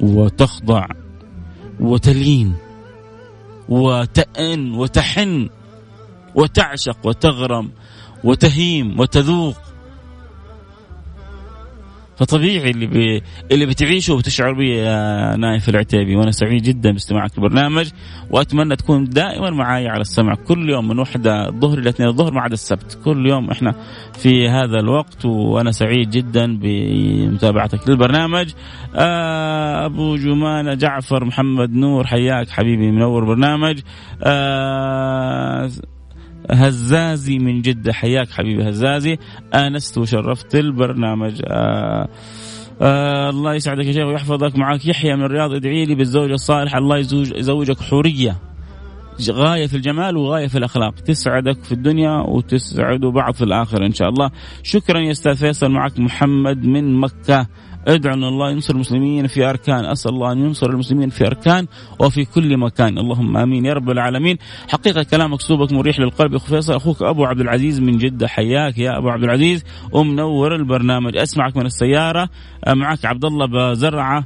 وتخضع 0.00 0.86
وتلين 1.80 2.54
وتأن 3.68 4.72
وتحن 4.72 5.48
وتعشق 6.34 7.06
وتغرم 7.06 7.70
وتهيم 8.24 9.00
وتذوق 9.00 9.56
فطبيعي 12.20 12.70
اللي 12.70 12.86
بي... 12.86 13.22
اللي 13.52 13.66
بتعيشه 13.66 14.14
وبتشعر 14.14 14.52
به 14.52 14.64
يا 14.64 15.36
نايف 15.36 15.68
العتيبي 15.68 16.16
وأنا 16.16 16.30
سعيد 16.30 16.62
جدا 16.62 16.92
باستماعك 16.92 17.38
البرنامج 17.38 17.90
وأتمنى 18.30 18.76
تكون 18.76 19.04
دائما 19.04 19.50
معي 19.50 19.88
على 19.88 20.00
السمع 20.00 20.34
كل 20.34 20.70
يوم 20.70 20.88
من 20.88 20.98
وحدة 20.98 21.48
الظهر 21.48 21.78
إلى 21.78 21.88
اثنين 21.88 22.08
الظهر 22.08 22.32
ما 22.32 22.40
عدا 22.40 22.54
السبت. 22.54 22.98
كل 23.04 23.26
يوم 23.26 23.50
إحنا 23.50 23.74
في 24.14 24.48
هذا 24.48 24.80
الوقت 24.80 25.24
وأنا 25.24 25.72
سعيد 25.72 26.10
جدا 26.10 26.58
بمتابعتك 26.58 27.88
للبرنامج. 27.88 28.52
آه 28.94 29.86
أبو 29.86 30.16
جمانة 30.16 30.74
جعفر 30.74 31.24
محمد 31.24 31.70
نور 31.70 32.06
حياك 32.06 32.48
حبيبي 32.48 32.90
منور 32.90 33.24
برنامج. 33.24 33.80
آه 34.22 35.70
هزازي 36.50 37.38
من 37.38 37.62
جدة 37.62 37.92
حياك 37.92 38.30
حبيبي 38.30 38.68
هزازي. 38.68 39.18
آنست 39.54 39.98
وشرفت 39.98 40.54
البرنامج. 40.54 41.42
آه 41.46 42.08
آه 42.82 43.30
الله 43.30 43.54
يسعدك 43.54 43.84
يا 43.84 43.92
شيخ 43.92 44.06
ويحفظك. 44.06 44.56
معك 44.56 44.86
يحيى 44.86 45.16
من 45.16 45.24
الرياض 45.24 45.52
ادعي 45.54 45.84
لي 45.84 45.94
بالزوجة 45.94 46.34
الصالحة. 46.34 46.78
الله 46.78 46.98
يزوج 46.98 47.32
يزوجك 47.36 47.80
حورية. 47.80 48.36
غاية 49.30 49.66
في 49.66 49.76
الجمال 49.76 50.16
وغاية 50.16 50.46
في 50.46 50.58
الأخلاق. 50.58 50.94
تسعدك 50.94 51.64
في 51.64 51.72
الدنيا 51.72 52.10
وتسعدوا 52.10 53.10
بعض 53.10 53.34
في 53.34 53.44
الآخرة 53.44 53.86
إن 53.86 53.92
شاء 53.92 54.08
الله. 54.08 54.30
شكرا 54.62 55.00
يا 55.00 55.10
أستاذ 55.10 55.36
فيصل. 55.36 55.70
معك 55.70 55.98
محمد 55.98 56.64
من 56.64 56.94
مكة. 57.00 57.46
ادعو 57.88 58.14
أن 58.14 58.24
الله 58.24 58.50
ينصر 58.50 58.74
المسلمين 58.74 59.26
في 59.26 59.50
أركان 59.50 59.84
أسأل 59.84 60.10
الله 60.10 60.32
أن 60.32 60.38
ينصر 60.38 60.70
المسلمين 60.70 61.08
في 61.08 61.26
أركان 61.26 61.66
وفي 61.98 62.24
كل 62.24 62.56
مكان. 62.56 62.98
اللهم 62.98 63.36
آمين. 63.36 63.64
يا 63.64 63.72
رب 63.72 63.90
العالمين. 63.90 64.36
حقيقة 64.68 65.02
كلامك 65.02 65.40
أسلوبك 65.40 65.72
مريح 65.72 66.00
للقلب 66.00 66.32
يا 66.32 66.36
اخو 66.36 66.46
فيصل. 66.46 66.72
أخوك 66.72 67.02
أبو 67.02 67.24
عبد 67.24 67.40
العزيز 67.40 67.80
من 67.80 67.98
جدة. 67.98 68.28
حياك 68.28 68.78
يا 68.78 68.98
أبو 68.98 69.08
عبد 69.08 69.24
العزيز. 69.24 69.64
ومنور 69.92 70.54
البرنامج. 70.54 71.16
أسمعك 71.16 71.56
من 71.56 71.66
السيارة. 71.66 72.28
معك 72.68 73.04
عبد 73.04 73.24
الله 73.24 73.46
بزرعة. 73.46 74.24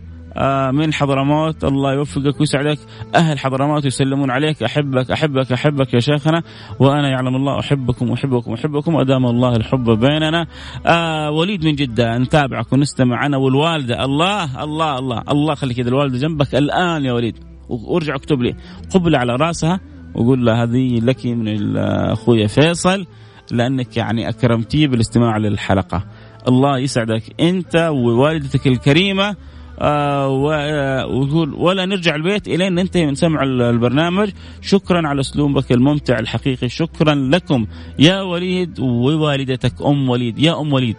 من 0.73 0.93
حضرموت. 0.93 1.65
الله 1.65 1.95
يوفقك 1.95 2.41
ويسعدك. 2.41 2.79
أهل 3.15 3.39
حضرموت 3.39 3.85
يسلمون 3.85 4.31
عليك. 4.31 4.63
أحبك 4.63 5.11
أحبك 5.11 5.53
أحبك 5.53 5.95
يا 5.95 6.01
شيخنا. 6.01 6.43
وأنا 6.81 7.09
يعلم 7.09 7.37
الله 7.37 7.61
أحبكم 7.61 8.11
وأحبكم 8.11 8.51
وأحبكم 8.51 8.97
أدام 8.97 9.27
الله 9.27 9.57
الحب 9.57 9.91
بيننا. 9.91 10.47
آه 10.87 11.31
وليد 11.31 11.65
من 11.65 11.75
جدة 11.75 12.19
نتابعك 12.19 12.73
ونستمع. 12.73 13.27
أنا 13.27 13.37
والوالدة. 13.37 14.05
الله 14.05 14.63
الله 14.63 14.99
الله 14.99 15.23
الله. 15.31 15.55
خليك 15.55 15.77
كذا 15.77 15.89
الوالدة 15.89 16.19
جنبك 16.19 16.55
الآن 16.55 17.05
يا 17.05 17.13
وليد. 17.13 17.39
وارجع 17.69 18.15
اكتب 18.15 18.43
لي. 18.43 18.55
قبلة 18.95 19.19
على 19.19 19.37
راسها 19.37 19.81
وقول 20.15 20.47
لها 20.47 20.65
هذه 20.65 21.01
لك 21.01 21.27
من 21.27 21.77
أخويا 21.77 22.47
فيصل 22.47 23.07
لأنك 23.51 23.97
يعني 23.97 24.29
أكرمتي 24.29 24.87
بالاستماع 24.87 25.37
للحلقة. 25.37 26.05
الله 26.49 26.79
يسعدك. 26.79 27.23
أنت 27.41 27.77
ووالدتك 27.77 28.67
الكريمة 28.67 29.37
آه 29.79 30.29
ويقول 30.29 31.55
ولا 31.55 31.87
نرجع 31.87 32.15
البيت 32.15 32.49
إلين 32.49 32.75
ننتهي 32.75 33.07
من 33.07 33.15
سمع 33.15 33.43
البرنامج. 33.43 34.31
شكرا 34.61 35.09
على 35.09 35.21
أسلوبك 35.21 35.73
الممتع 35.73 36.19
الحقيقي. 36.19 36.69
شكرا 36.69 37.15
لكم. 37.15 37.67
يا 37.99 38.21
وليد 38.23 38.81
ووالدتك 38.81 39.83
أم 39.83 40.09
وليد. 40.09 40.39
يا 40.39 40.61
أم 40.61 40.73
وليد 40.73 40.97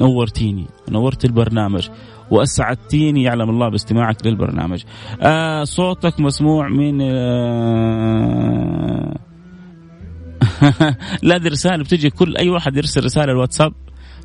نورتيني. 0.00 0.66
نورت 0.88 1.24
البرنامج 1.24 1.88
وأسعدتيني. 2.30 3.22
يعلم 3.22 3.50
الله 3.50 3.68
باستماعك 3.68 4.26
للبرنامج. 4.26 4.82
آه 5.22 5.64
صوتك 5.64 6.20
مسموع 6.20 6.68
من 6.68 6.98
آه 7.02 8.48
لا 11.22 11.38
دي 11.38 11.48
رسالة 11.48 11.82
بتجي 11.82 12.10
كل 12.10 12.36
أي 12.36 12.48
واحد 12.48 12.76
يرسل 12.76 13.04
رسالة 13.04 13.32
الواتساب. 13.32 13.72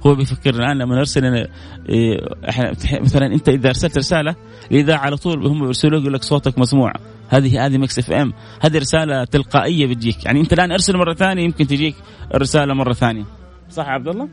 هو 0.08 0.16
بيفكر 0.16 0.56
الآن 0.56 0.78
لما 0.78 0.96
نرسل 0.96 1.48
إيه، 1.90 2.18
إحنا 2.50 2.72
مثلا 3.02 3.26
أنت 3.26 3.50
إذا 3.50 3.68
أرسلت 3.70 3.98
رسالة 3.98 4.36
إذا 4.72 4.96
على 4.96 5.18
طول 5.18 5.48
هم 5.48 5.66
يرسلوا 5.66 6.00
يقول 6.00 6.14
لك 6.14 6.24
صوتك 6.24 6.60
مسموع. 6.60 6.94
هذه 7.30 7.66
هذه 7.66 7.78
Mix 7.78 8.00
FM. 8.00 8.34
هذه 8.62 8.78
رسالة 8.78 9.24
تلقائية 9.24 9.88
بتجيك. 9.88 10.26
يعني 10.26 10.40
أنت 10.40 10.54
الآن 10.54 10.72
أرسل 10.72 10.98
مرة 10.98 11.14
ثانية 11.14 11.44
يمكن 11.44 11.68
تجيك 11.68 11.96
الرسالة 12.34 12.74
مرة 12.74 12.94
ثانية. 12.94 13.24
صح 13.70 13.86
عبد 13.86 14.08
الله؟ 14.08 14.30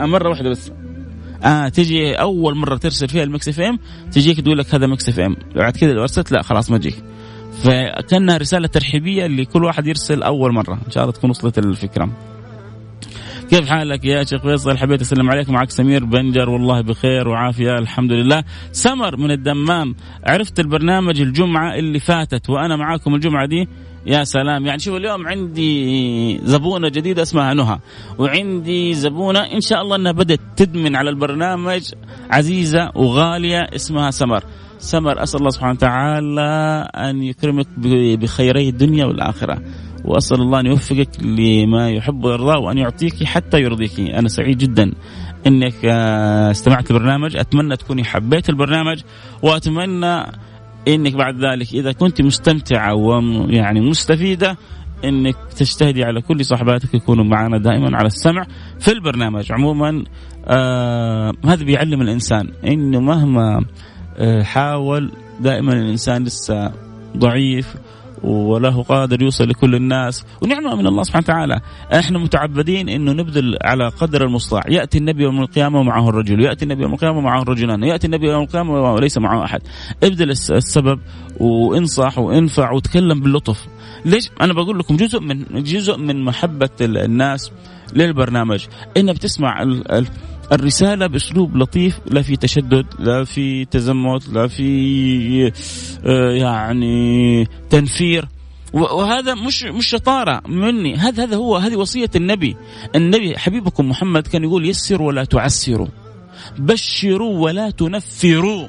آه 0.00 0.06
مرة 0.06 0.28
واحدة 0.28 0.50
بس. 0.50 0.72
آه 1.44 1.68
تجي 1.68 2.14
أول 2.14 2.56
مرة 2.56 2.76
ترسل 2.76 3.08
فيها 3.08 3.22
ال 3.22 3.48
Mix 3.48 3.60
FM 3.60 3.78
تجيك 4.12 4.40
تقول 4.40 4.58
لك 4.58 4.74
هذا 4.74 4.86
Mix 4.86 5.08
FM. 5.08 5.36
بعد 5.56 5.76
كذا 5.76 5.92
لو 5.92 6.02
أرسلت 6.02 6.32
لا 6.32 6.42
خلاص 6.42 6.70
ما 6.70 6.78
تجيك. 6.78 7.04
فكأنها 7.62 8.36
رسالة 8.36 8.66
ترحيبية 8.66 9.26
لكل 9.26 9.64
واحد 9.64 9.86
يرسل 9.86 10.22
أول 10.22 10.54
مرة. 10.54 10.78
إن 10.86 10.90
شاء 10.90 11.04
الله 11.04 11.14
تكون 11.14 11.30
وصلت 11.30 11.58
الفكرة. 11.58 12.33
كيف 13.50 13.68
حالك 13.68 14.04
يا 14.04 14.24
شيخ 14.24 14.42
فيصل؟ 14.42 14.78
حبيت 14.78 15.00
أسلم 15.00 15.30
عليك. 15.30 15.50
معك 15.50 15.70
سمير 15.70 16.04
بنجر. 16.04 16.50
والله 16.50 16.80
بخير 16.80 17.28
وعافية. 17.28 17.78
الحمد 17.78 18.12
لله 18.12 18.44
سمر 18.72 19.16
من 19.16 19.30
الدمام. 19.30 19.94
عرفت 20.26 20.60
البرنامج 20.60 21.20
الجمعة 21.20 21.74
اللي 21.74 21.98
فاتت 21.98 22.50
وأنا 22.50 22.76
معاكم 22.76 23.14
الجمعة 23.14 23.46
دي؟ 23.46 23.68
يا 24.06 24.24
سلام. 24.24 24.66
يعني 24.66 24.78
شوف 24.78 24.96
اليوم 24.96 25.26
عندي 25.26 26.38
زبونة 26.44 26.88
جديدة 26.88 27.22
اسمها 27.22 27.54
نهى. 27.54 27.78
وعندي 28.18 28.94
زبونة 28.94 29.40
إن 29.40 29.60
شاء 29.60 29.82
الله 29.82 29.96
إنها 29.96 30.12
بدأت 30.12 30.40
تدمن 30.56 30.96
على 30.96 31.10
البرنامج. 31.10 31.82
عزيزة 32.30 32.90
وغالية 32.94 33.60
اسمها 33.74 34.10
سمر. 34.10 34.44
سمر 34.78 35.22
أسأل 35.22 35.38
الله 35.38 35.50
سبحانه 35.50 35.72
وتعالى 35.72 36.88
أن 36.94 37.22
يكرمك 37.22 37.66
بخيري 38.18 38.68
الدنيا 38.68 39.04
والآخرة. 39.04 39.62
وأسأل 40.04 40.40
الله 40.40 40.60
أن 40.60 40.66
يوفقك 40.66 41.08
لما 41.22 41.90
يحب 41.90 42.24
ويرضاه 42.24 42.58
وأن 42.58 42.78
يعطيك 42.78 43.24
حتى 43.24 43.60
يرضيك. 43.60 44.00
أنا 44.00 44.28
سعيد 44.28 44.58
جدا 44.58 44.92
إنك 45.46 45.74
آه، 45.84 46.50
استمعت 46.50 46.90
البرنامج. 46.90 47.36
أتمنى 47.36 47.76
تكوني 47.76 48.04
حبيت 48.04 48.48
البرنامج 48.50 49.02
وأتمنى 49.42 50.22
إنك 50.88 51.14
بعد 51.14 51.34
ذلك 51.34 51.74
إذا 51.74 51.92
كنت 51.92 52.22
مستمتعة 52.22 52.94
ويعني 52.94 53.80
مستفيدة 53.80 54.56
إنك 55.04 55.36
تجتهدي 55.56 56.04
على 56.04 56.20
كل 56.20 56.44
صحباتك 56.44 56.94
يكونوا 56.94 57.24
معنا 57.24 57.58
دائما 57.58 57.96
على 57.96 58.06
السمع 58.06 58.46
في 58.80 58.92
البرنامج. 58.92 59.52
عموما 59.52 60.04
آه 60.46 61.32
هذا 61.44 61.64
بيعلم 61.64 62.02
الإنسان 62.02 62.48
إنه 62.66 63.00
مهما 63.00 63.64
آه 64.16 64.42
حاول 64.42 65.12
دائما 65.40 65.72
الإنسان 65.72 66.24
لسه 66.24 66.72
ضعيف 67.16 67.74
وله 68.24 68.82
قادر 68.82 69.22
يوصل 69.22 69.48
لكل 69.48 69.74
الناس. 69.74 70.24
ونعمة 70.42 70.74
من 70.74 70.86
الله 70.86 71.02
سبحانه 71.02 71.24
وتعالى. 71.24 71.60
إحنا 71.98 72.18
متعبدين 72.18 72.88
إنه 72.88 73.12
نبذل 73.12 73.58
على 73.64 73.88
قدر 73.88 74.24
المستطاع 74.24 74.62
يأتي 74.68 74.98
النبي 74.98 75.22
يوم 75.22 75.40
القيامة 75.40 75.80
ومعه 75.80 76.08
الرجل. 76.08 76.40
يأتي 76.40 76.64
النبي 76.64 76.82
يوم 76.82 76.92
القيامة 76.92 77.18
ومعه 77.18 77.42
الرجلان 77.42 77.82
يأتي 77.82 78.06
النبي 78.06 78.26
يوم 78.26 78.42
القيامة 78.42 78.92
وليس 78.92 79.18
معه 79.18 79.44
أحد. 79.44 79.60
ابذل 80.02 80.30
السبب 80.30 81.00
وانصح 81.40 82.18
وانفع 82.18 82.72
وتكلم 82.72 83.20
باللطف. 83.20 83.66
ليش؟ 84.04 84.30
أنا 84.40 84.52
بقول 84.52 84.78
لكم 84.78 84.96
جزء 84.96 85.20
من 85.20 85.62
جزء 85.62 85.98
من 85.98 86.24
محبة 86.24 86.70
الناس 86.80 87.52
للبرنامج. 87.92 88.66
انها 88.96 89.14
بتسمع 89.14 89.62
الرسالة 90.52 91.06
بأسلوب 91.06 91.56
لطيف 91.56 92.00
لا 92.06 92.22
في 92.22 92.36
تشدد 92.36 92.86
لا 92.98 93.24
في 93.24 93.64
تزمت 93.64 94.28
لا 94.28 94.46
في 94.48 95.52
آه، 96.06 96.32
يعني 96.32 97.46
تنفير. 97.70 98.28
وهذا 98.72 99.34
مش 99.34 99.64
مش 99.64 99.86
شطارة 99.86 100.42
مني. 100.48 100.96
هذا 100.96 101.24
هذا 101.24 101.36
هو 101.36 101.56
هذه 101.56 101.76
وصية 101.76 102.10
النبي. 102.16 102.56
النبي 102.94 103.38
حبيبكم 103.38 103.88
محمد 103.88 104.26
كان 104.26 104.44
يقول 104.44 104.68
يسروا 104.68 105.06
ولا 105.06 105.24
تعسروا 105.24 105.88
بشروا 106.58 107.38
ولا 107.38 107.70
تنفروا. 107.70 108.68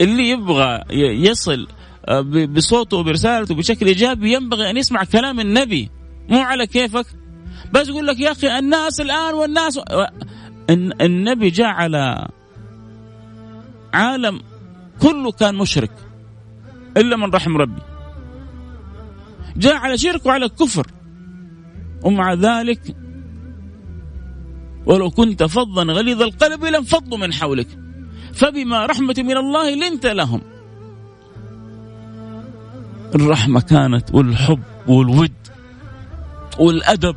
اللي 0.00 0.30
يبغى 0.30 0.80
يصل 1.28 1.66
آه، 2.08 2.20
بصوته 2.46 2.96
وبرسالته 2.96 3.54
بشكل 3.54 3.86
إيجابي 3.86 4.32
ينبغي 4.32 4.70
أن 4.70 4.76
يسمع 4.76 5.04
كلام 5.04 5.40
النبي. 5.40 5.90
مو 6.28 6.38
على 6.38 6.66
كيفك. 6.66 7.06
بس 7.72 7.88
يقول 7.88 8.06
لك 8.06 8.20
يا 8.20 8.32
أخي 8.32 8.58
الناس 8.58 9.00
الآن 9.00 9.34
والناس 9.34 9.80
النبي 11.00 11.50
جاء 11.50 11.66
على 11.66 12.28
عالم 13.94 14.40
كله 15.02 15.32
كان 15.32 15.54
مشرك 15.54 15.90
إلا 16.96 17.16
من 17.16 17.30
رحم 17.30 17.56
ربي. 17.56 17.82
جاء 19.56 19.74
على 19.74 19.98
شرك 19.98 20.26
وعلى 20.26 20.48
كفر 20.48 20.86
ومع 22.04 22.34
ذلك 22.34 22.96
ولو 24.86 25.10
كنت 25.10 25.42
فظا 25.42 25.82
غليظ 25.82 26.22
القلب 26.22 26.64
لانفضوا 26.64 27.18
من 27.18 27.32
حولك. 27.32 27.68
فبما 28.32 28.86
رحمة 28.86 29.14
من 29.18 29.36
الله 29.36 29.74
لنت 29.74 30.06
لهم. 30.06 30.40
الرحمة 33.14 33.60
كانت 33.60 34.14
والحب 34.14 34.62
والود 34.86 35.32
والأدب. 36.58 37.16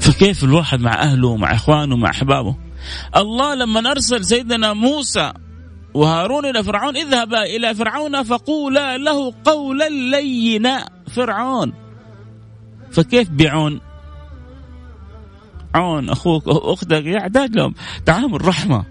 فكيف 0.00 0.44
الواحد 0.44 0.80
مع 0.80 1.02
أهله 1.02 1.28
ومع 1.28 1.54
إخوانه 1.54 1.94
ومع 1.94 2.10
أحبابه؟ 2.10 2.56
الله 3.16 3.54
لما 3.54 3.90
أرسل 3.90 4.24
سيدنا 4.24 4.72
موسى 4.72 5.32
وهارون 5.94 6.46
إلى 6.46 6.64
فرعون 6.64 6.96
اذهبا 6.96 7.42
إلى 7.42 7.74
فرعون 7.74 8.22
فقولا 8.22 8.98
له 8.98 9.34
قولا 9.44 9.88
لينا. 9.88 10.88
فرعون 11.10 11.72
فكيف 12.90 13.30
بعون 13.30 13.80
عون 15.74 16.10
أخوك 16.10 16.48
أو 16.48 16.72
أختك 16.72 17.06
يحتاج 17.06 17.56
لهم 17.56 17.74
تعامل 18.06 18.46
رحمة 18.46 18.84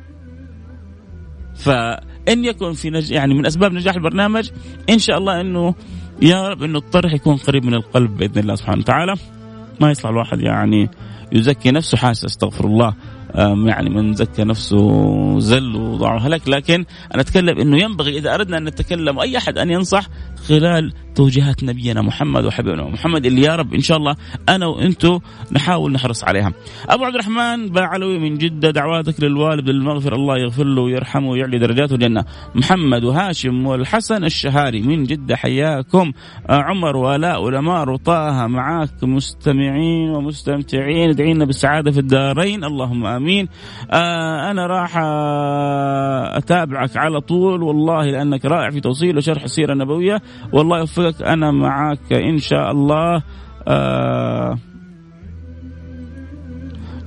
فإن 1.55 2.45
يكن 2.45 2.73
في 2.73 2.89
نج... 2.89 3.11
يعني 3.11 3.33
من 3.33 3.45
أسباب 3.45 3.73
نجاح 3.73 3.95
البرنامج 3.95 4.49
إن 4.89 4.99
شاء 4.99 5.17
الله 5.17 5.41
أنه 5.41 5.75
يا 6.21 6.47
رب 6.47 6.63
أنه 6.63 6.77
الطرح 6.77 7.13
يكون 7.13 7.35
قريب 7.35 7.65
من 7.65 7.73
القلب 7.73 8.17
بإذن 8.17 8.37
الله 8.37 8.55
سبحانه 8.55 8.79
وتعالى. 8.79 9.15
ما 9.81 9.91
يصلح 9.91 10.09
الواحد 10.09 10.41
يعني 10.41 10.89
يزكي 11.31 11.71
نفسه 11.71 11.97
حاسس 11.97 12.25
أستغفر 12.25 12.65
الله. 12.65 12.93
يعني 13.65 13.89
من 13.89 14.13
زكى 14.13 14.43
نفسه 14.43 15.39
زل 15.39 15.75
وضع 15.75 16.17
هلك 16.17 16.49
لكن 16.49 16.85
أنا 17.13 17.21
أتكلم 17.21 17.57
إنه 17.57 17.77
ينبغي 17.77 18.17
إذا 18.17 18.33
أردنا 18.33 18.57
أن 18.57 18.63
نتكلم 18.63 19.19
أي 19.19 19.37
أحد 19.37 19.57
أن 19.57 19.69
ينصح 19.69 20.07
خلال 20.47 20.93
توجيهات 21.15 21.63
نبينا 21.63 22.01
محمد 22.01 22.45
وحبيبنا 22.45 22.83
محمد 22.83 23.25
اللي 23.25 23.41
يا 23.41 23.55
رب 23.55 23.73
إن 23.73 23.79
شاء 23.79 23.97
الله 23.97 24.15
أنا 24.49 24.65
وأنتم 24.65 25.19
نحاول 25.51 25.91
نحرص 25.91 26.23
عليها. 26.23 26.53
أبو 26.89 27.05
عبد 27.05 27.15
الرحمن 27.15 27.69
باعلوي 27.69 28.19
من 28.19 28.37
جدة 28.37 28.71
دعواتك 28.71 29.23
للوالد 29.23 29.69
للمغفر 29.69 30.15
الله 30.15 30.37
يغفر 30.37 30.63
له 30.63 30.81
ويرحمه 30.81 31.29
ويعلي 31.29 31.59
درجاته 31.59 31.93
الجنة. 31.93 32.25
محمد 32.55 33.03
وهاشم 33.03 33.67
والحسن 33.67 34.23
الشهاري 34.23 34.81
من 34.81 35.03
جدة 35.03 35.35
حياكم 35.35 36.11
عمر 36.49 36.97
والاء 36.97 37.43
ولمار 37.43 37.89
وطه 37.89 38.47
معاك 38.47 39.03
مستمعين 39.03 40.09
ومستمتعين 40.09 41.09
ادعينا 41.09 41.45
بالسعادة 41.45 41.91
في 41.91 41.99
الدارين 41.99 42.63
اللهم 42.63 43.05
آمين. 43.05 43.47
آه 43.91 44.51
أنا 44.51 44.67
راح 44.67 44.97
أتابعك 46.37 46.97
على 46.97 47.21
طول 47.21 47.63
والله 47.63 48.05
لأنك 48.05 48.45
رائع 48.45 48.69
في 48.69 48.79
توصيل 48.79 49.17
وشرح 49.17 49.43
السيرة 49.43 49.73
النبوية 49.73 50.21
والله 50.53 50.79
يوفقك 50.79 50.98
أنا 51.21 51.51
معك 51.51 52.13
إن 52.13 52.37
شاء 52.37 52.71
الله. 52.71 53.23
آه 53.67 54.57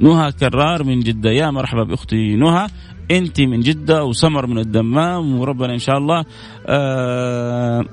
نهى 0.01 0.32
كرار 0.32 0.85
من 0.85 1.01
جدة. 1.01 1.31
يا 1.31 1.51
مرحبا 1.51 1.85
بأختي 1.85 2.36
نهى 2.36 2.66
أنت 3.10 3.40
من 3.40 3.60
جدة 3.60 4.05
وسمر 4.05 4.47
من 4.47 4.59
الدمام 4.59 5.39
وربنا 5.39 5.73
إن 5.73 5.78
شاء 5.78 5.98
الله. 5.98 6.24
آه 6.66 7.85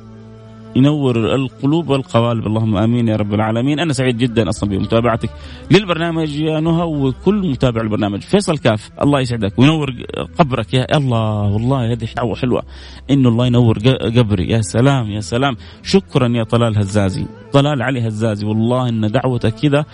ينور 0.76 1.36
القلوب 1.36 1.90
والقوالب. 1.90 2.48
اللهم 2.48 2.78
آمين 2.78 3.08
يا 3.08 3.16
رب 3.16 3.34
العالمين. 3.34 3.80
أنا 3.80 3.94
سعيد 3.94 4.18
جدا 4.18 4.50
أصلا 4.50 4.70
بمتابعتك 4.70 5.30
للبرنامج 5.72 6.40
يا 6.40 6.60
نهى 6.60 6.84
وكل 6.84 7.50
متابع 7.52 7.82
البرنامج 7.82 8.22
فيصل 8.22 8.58
كاف 8.58 8.90
الله 9.02 9.20
يسعدك 9.20 9.60
وينور 9.60 9.94
قبرك. 10.40 10.74
يا 10.74 10.98
الله 10.98 11.54
والله 11.54 11.92
هذه 11.92 12.08
دعوه 12.16 12.36
حلوة 12.36 12.64
إنه 13.10 13.30
الله 13.30 13.48
ينور 13.48 13.78
قبري. 14.18 14.50
يا 14.50 14.62
سلام 14.62 15.12
يا 15.12 15.20
سلام. 15.20 15.58
شكرا 15.84 16.28
يا 16.28 16.44
طلال 16.44 16.78
هزازي. 16.78 17.26
طلال 17.54 17.82
علي 17.82 18.08
هزازي 18.08 18.46
والله 18.46 18.90
إن 18.90 19.12
دعوتك 19.12 19.56
كذا 19.56 19.86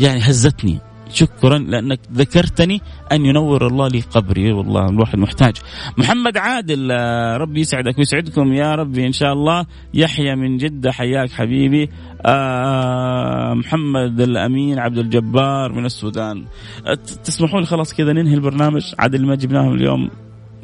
يعني 0.00 0.20
هزتني. 0.20 0.78
شكرا 1.12 1.58
لأنك 1.58 2.00
ذكرتني 2.12 2.80
أن 3.12 3.26
ينور 3.26 3.66
الله 3.66 3.88
لي 3.88 4.00
قبري. 4.00 4.52
والله 4.52 4.88
الواحد 4.88 5.18
محتاج. 5.18 5.56
محمد 5.98 6.36
عادل 6.36 6.88
آه، 6.92 7.36
ربي 7.36 7.60
يسعدك 7.60 7.98
ويسعدكم 7.98 8.52
يا 8.52 8.74
ربي 8.74 9.06
إن 9.06 9.12
شاء 9.12 9.32
الله. 9.32 9.66
يحيى 9.94 10.34
من 10.34 10.56
جدة 10.56 10.92
حياك 10.92 11.30
حبيبي. 11.30 11.88
آه 12.26 13.54
محمد 13.54 14.20
الأمين 14.20 14.78
عبد 14.78 14.98
الجبار 14.98 15.72
من 15.72 15.84
السودان. 15.84 16.44
آه، 16.86 16.94
تسمحوا 16.94 17.60
لي 17.60 17.66
خلاص 17.66 17.94
كذا 17.94 18.12
ننهي 18.12 18.34
البرنامج؟ 18.34 18.94
عاد 18.98 19.16
ما 19.16 19.34
جبناهم 19.34 19.74
اليوم. 19.74 20.10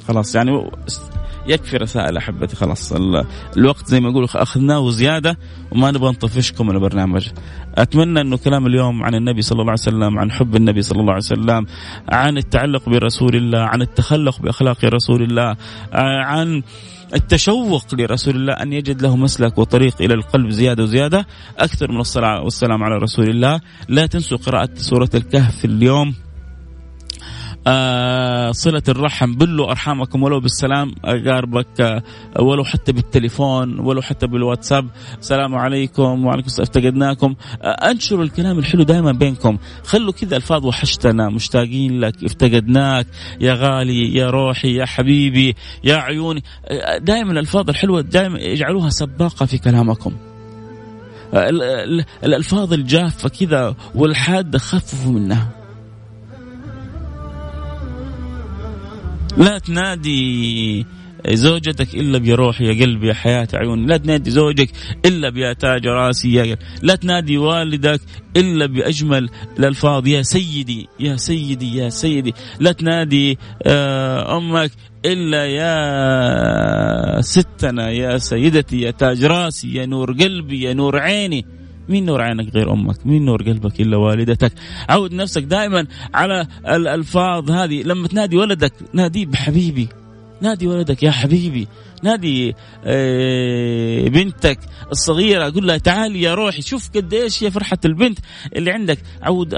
خلاص 0.08 0.34
يعني 0.34 0.70
يكفي 1.46 1.76
رسائل 1.76 2.16
أحبتي. 2.16 2.56
خلاص 2.56 2.92
الوقت 3.56 3.86
زي 3.86 4.00
ما 4.00 4.10
يقولوا 4.10 4.28
أخذناه 4.34 4.80
وزيادة 4.80 5.38
وما 5.72 5.90
نبغى 5.90 6.10
نطفشكم 6.10 6.66
من 6.66 6.74
البرنامج. 6.74 7.28
أتمنى 7.74 8.20
إنه 8.20 8.36
كلام 8.36 8.66
اليوم 8.66 9.02
عن 9.04 9.14
النبي 9.14 9.42
صلى 9.42 9.60
الله 9.60 9.70
عليه 9.70 9.82
وسلم، 9.82 10.18
عن 10.18 10.30
حب 10.30 10.56
النبي 10.56 10.82
صلى 10.82 11.00
الله 11.00 11.12
عليه 11.12 11.24
وسلم، 11.24 11.66
عن 12.08 12.36
التعلق 12.36 12.88
برسول 12.88 13.36
الله، 13.36 13.60
عن 13.60 13.82
التخلق 13.82 14.40
بأخلاق 14.40 14.84
رسول 14.84 15.22
الله، 15.22 15.56
عن 15.92 16.62
التشوق 17.14 17.94
لرسول 17.94 18.36
الله 18.36 18.52
أن 18.52 18.72
يجد 18.72 19.02
له 19.02 19.16
مسلك 19.16 19.58
وطريق 19.58 19.94
إلى 20.00 20.14
القلب 20.14 20.50
زيادة 20.50 20.82
وزيادة. 20.82 21.26
أكثر 21.58 21.92
من 21.92 22.00
الصلاة 22.00 22.42
والسلام 22.42 22.82
على 22.82 22.94
رسول 22.94 23.28
الله. 23.30 23.60
لا 23.88 24.06
تنسوا 24.06 24.38
قراءة 24.38 24.70
سورة 24.76 25.10
الكهف 25.14 25.64
اليوم. 25.64 26.14
آه 27.66 28.52
صلة 28.52 28.82
الرحم. 28.88 29.34
بلوا 29.34 29.70
أرحامكم 29.70 30.22
ولو 30.22 30.40
بالسلام. 30.40 30.94
أقاربك 31.04 31.80
آه 31.80 32.02
ولو 32.38 32.64
حتى 32.64 32.92
بالتليفون 32.92 33.78
ولو 33.78 34.02
حتى 34.02 34.26
بالواتساب. 34.26 34.88
السلام 35.20 35.54
عليكم. 35.54 36.26
وعليكم 36.26 36.46
السلام. 36.46 36.68
افتقدناكم. 36.68 37.34
آه 37.62 37.66
انشروا 37.66 38.24
الكلام 38.24 38.58
الحلو 38.58 38.82
دائما 38.82 39.12
بينكم. 39.12 39.58
خلوا 39.84 40.12
كذا 40.12 40.36
ألفاظ 40.36 40.66
وحشتنا. 40.66 41.28
مشتاقين 41.28 42.00
لك. 42.00 42.24
افتقدناك. 42.24 43.06
يا 43.40 43.54
غالي 43.54 44.14
يا 44.14 44.30
روحي 44.30 44.74
يا 44.74 44.84
حبيبي 44.84 45.54
يا 45.84 45.96
عيوني. 45.96 46.42
دائما 46.98 47.32
الألفاظ 47.32 47.68
الحلوة 47.70 48.00
دائما 48.00 48.38
اجعلوها 48.52 48.90
سباقة 48.90 49.46
في 49.46 49.58
كلامكم. 49.58 50.12
الألفاظ 52.24 52.72
الجافة 52.72 53.28
كذا 53.28 53.74
والحادة 53.94 54.58
خففوا 54.58 55.12
منها. 55.12 55.63
لا 59.38 59.58
تنادي 59.58 60.86
زوجتك 61.28 61.94
إلا 61.94 62.18
بروحي 62.18 62.64
يا 62.64 62.84
قلبي 62.84 63.08
يا 63.08 63.14
حياة 63.14 63.48
عيوني، 63.54 63.86
لا 63.86 63.96
تنادي 63.96 64.30
زوجك 64.30 64.70
إلا 65.06 65.30
بيا 65.30 65.52
تاج 65.52 65.86
راسي 65.86 66.34
يا 66.34 66.56
لا 66.82 66.94
تنادي 66.94 67.38
والدك 67.38 68.00
إلا 68.36 68.66
بأجمل 68.66 69.30
الألفاظ. 69.58 70.08
يا 70.08 70.22
سيدي 70.22 70.88
يا 71.00 71.16
سيدي 71.16 71.76
يا 71.76 71.88
سيدي، 71.88 72.34
لا 72.60 72.72
تنادي 72.72 73.38
آه، 73.62 74.38
أمك 74.38 74.70
إلا 75.04 75.46
يا 75.46 77.20
ستنا 77.20 77.90
يا 77.90 78.18
سيدتي 78.18 78.80
يا 78.80 78.90
تاج 78.90 79.24
راسي 79.24 79.74
يا 79.74 79.86
نور 79.86 80.12
قلبي 80.12 80.62
يا 80.62 80.72
نور 80.72 80.98
عيني. 80.98 81.46
مين 81.88 82.04
نور 82.04 82.22
عينك 82.22 82.54
غير 82.54 82.72
أمك؟ 82.72 83.06
مين 83.06 83.24
نور 83.24 83.42
قلبك 83.42 83.80
إلا 83.80 83.96
والدتك؟ 83.96 84.52
عود 84.88 85.12
نفسك 85.12 85.42
دائما 85.42 85.86
على 86.14 86.46
الألفاظ 86.68 87.50
هذه. 87.50 87.82
لما 87.82 88.08
تنادي 88.08 88.36
ولدك 88.36 88.72
ناديه 88.92 89.26
بحبيبي. 89.26 89.88
نادي 90.40 90.66
ولدك 90.66 91.02
يا 91.02 91.10
حبيبي. 91.10 91.68
نادي 92.02 92.54
آه، 92.84 94.08
بنتك 94.08 94.58
الصغيرة. 94.92 95.50
قول 95.50 95.66
لها 95.66 95.76
تعالي 95.76 96.22
يا 96.22 96.34
روحي. 96.34 96.62
شوف 96.62 96.90
قد 96.96 97.14
إيش 97.14 97.44
هي 97.44 97.50
فرحة 97.50 97.78
البنت 97.84 98.18
اللي 98.56 98.70
عندك. 98.70 98.98
عود 99.22 99.54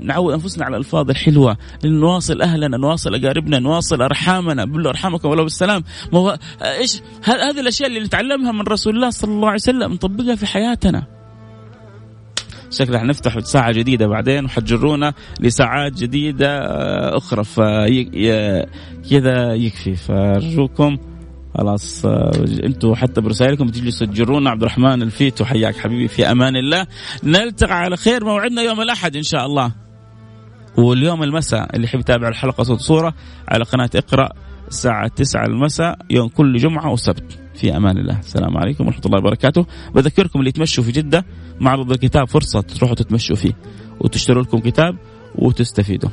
نعود 0.00 0.32
أنفسنا 0.32 0.64
على 0.64 0.76
الألفاظ 0.76 1.10
الحلوة. 1.10 1.56
نواصل 1.84 2.42
أهلنا 2.42 2.76
نواصل 2.76 3.14
أقاربنا 3.14 3.58
نواصل 3.58 4.02
أرحامنا. 4.02 4.64
بلوا 4.64 4.90
ارحامكم 4.90 5.28
ولو 5.28 5.42
بالسلام. 5.42 5.84
هو 6.14 6.38
إيش؟ 6.62 7.00
هذه 7.24 7.60
الأشياء 7.60 7.88
اللي 7.88 8.00
نتعلمها 8.00 8.52
من 8.52 8.62
رسول 8.62 8.94
الله 8.94 9.10
صلى 9.10 9.30
الله 9.30 9.48
عليه 9.48 9.54
وسلم. 9.54 9.92
نطبقها 9.92 10.34
في 10.34 10.46
حياتنا. 10.46 11.23
شكلنا 12.74 12.98
حنفتح 12.98 13.38
ساعة 13.38 13.72
جديدة 13.72 14.06
بعدين 14.06 14.44
وحتجرونا 14.44 15.14
لساعات 15.40 15.92
جديدة 15.92 16.58
آه، 16.58 17.16
أخرى. 17.16 17.44
كذا 19.10 19.54
يكفي. 19.54 19.96
فأرجوكم 19.96 20.96
خلاص 21.58 22.04
آه، 22.04 22.30
أنتم 22.64 22.94
حتى 22.94 23.20
برسائلكم 23.20 23.68
تجلسوا 23.68 24.06
تجرونا. 24.06 24.50
عبد 24.50 24.62
الرحمن 24.62 25.02
الفيتو 25.02 25.44
حياك 25.44 25.76
حبيبي 25.76 26.08
في 26.08 26.30
أمان 26.30 26.56
الله. 26.56 26.86
نلتقي 27.24 27.74
على 27.74 27.96
خير 27.96 28.24
موعدنا 28.24 28.62
يوم 28.62 28.80
الأحد 28.80 29.16
إن 29.16 29.22
شاء 29.22 29.46
الله. 29.46 29.72
واليوم 30.76 31.22
المساء 31.22 31.76
اللي 31.76 31.86
يحب 31.86 32.00
يتابع 32.00 32.28
الحلقة 32.28 32.62
صوت 32.62 32.80
صورة 32.80 33.14
على 33.48 33.64
قناة 33.64 33.90
اقرأ 33.94 34.28
الساعة 34.68 35.08
9 35.08 35.44
المساء 35.46 35.98
يوم 36.10 36.28
كل 36.28 36.56
جمعة 36.56 36.92
وسبت. 36.92 37.43
في 37.54 37.76
أمان 37.76 37.98
الله. 37.98 38.18
السلام 38.18 38.56
عليكم 38.56 38.86
ورحمة 38.86 39.02
الله 39.06 39.18
وبركاته. 39.18 39.66
بذكركم 39.94 40.38
اللي 40.38 40.48
يتمشوا 40.48 40.84
في 40.84 40.92
جدة. 40.92 41.24
معرض 41.60 41.92
الكتاب 41.92 42.28
فرصة 42.28 42.60
تروحوا 42.60 42.96
تتمشوا 42.96 43.36
فيه. 43.36 43.52
وتشتروا 44.00 44.42
لكم 44.42 44.58
كتاب 44.58 44.96
وتستفيدوا. 45.34 46.10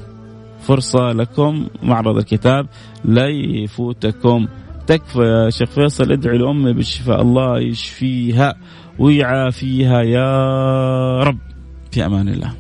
فرصة 0.62 1.12
لكم 1.12 1.68
معرض 1.84 2.18
الكتاب 2.18 2.68
لا 3.06 3.28
يفوتكم. 3.28 4.48
تكفى 4.88 5.20
يا 5.20 5.50
شيخ 5.50 5.70
فيصل 5.70 6.12
ادعي 6.12 6.38
لأمي 6.38 6.74
بالشفاء 6.74 7.22
الله 7.22 7.60
يشفيها 7.60 8.56
ويعافيها 9.00 10.02
يا 10.02 11.24
رب. 11.24 11.38
في 11.92 12.06
أمان 12.06 12.30
الله. 12.30 12.54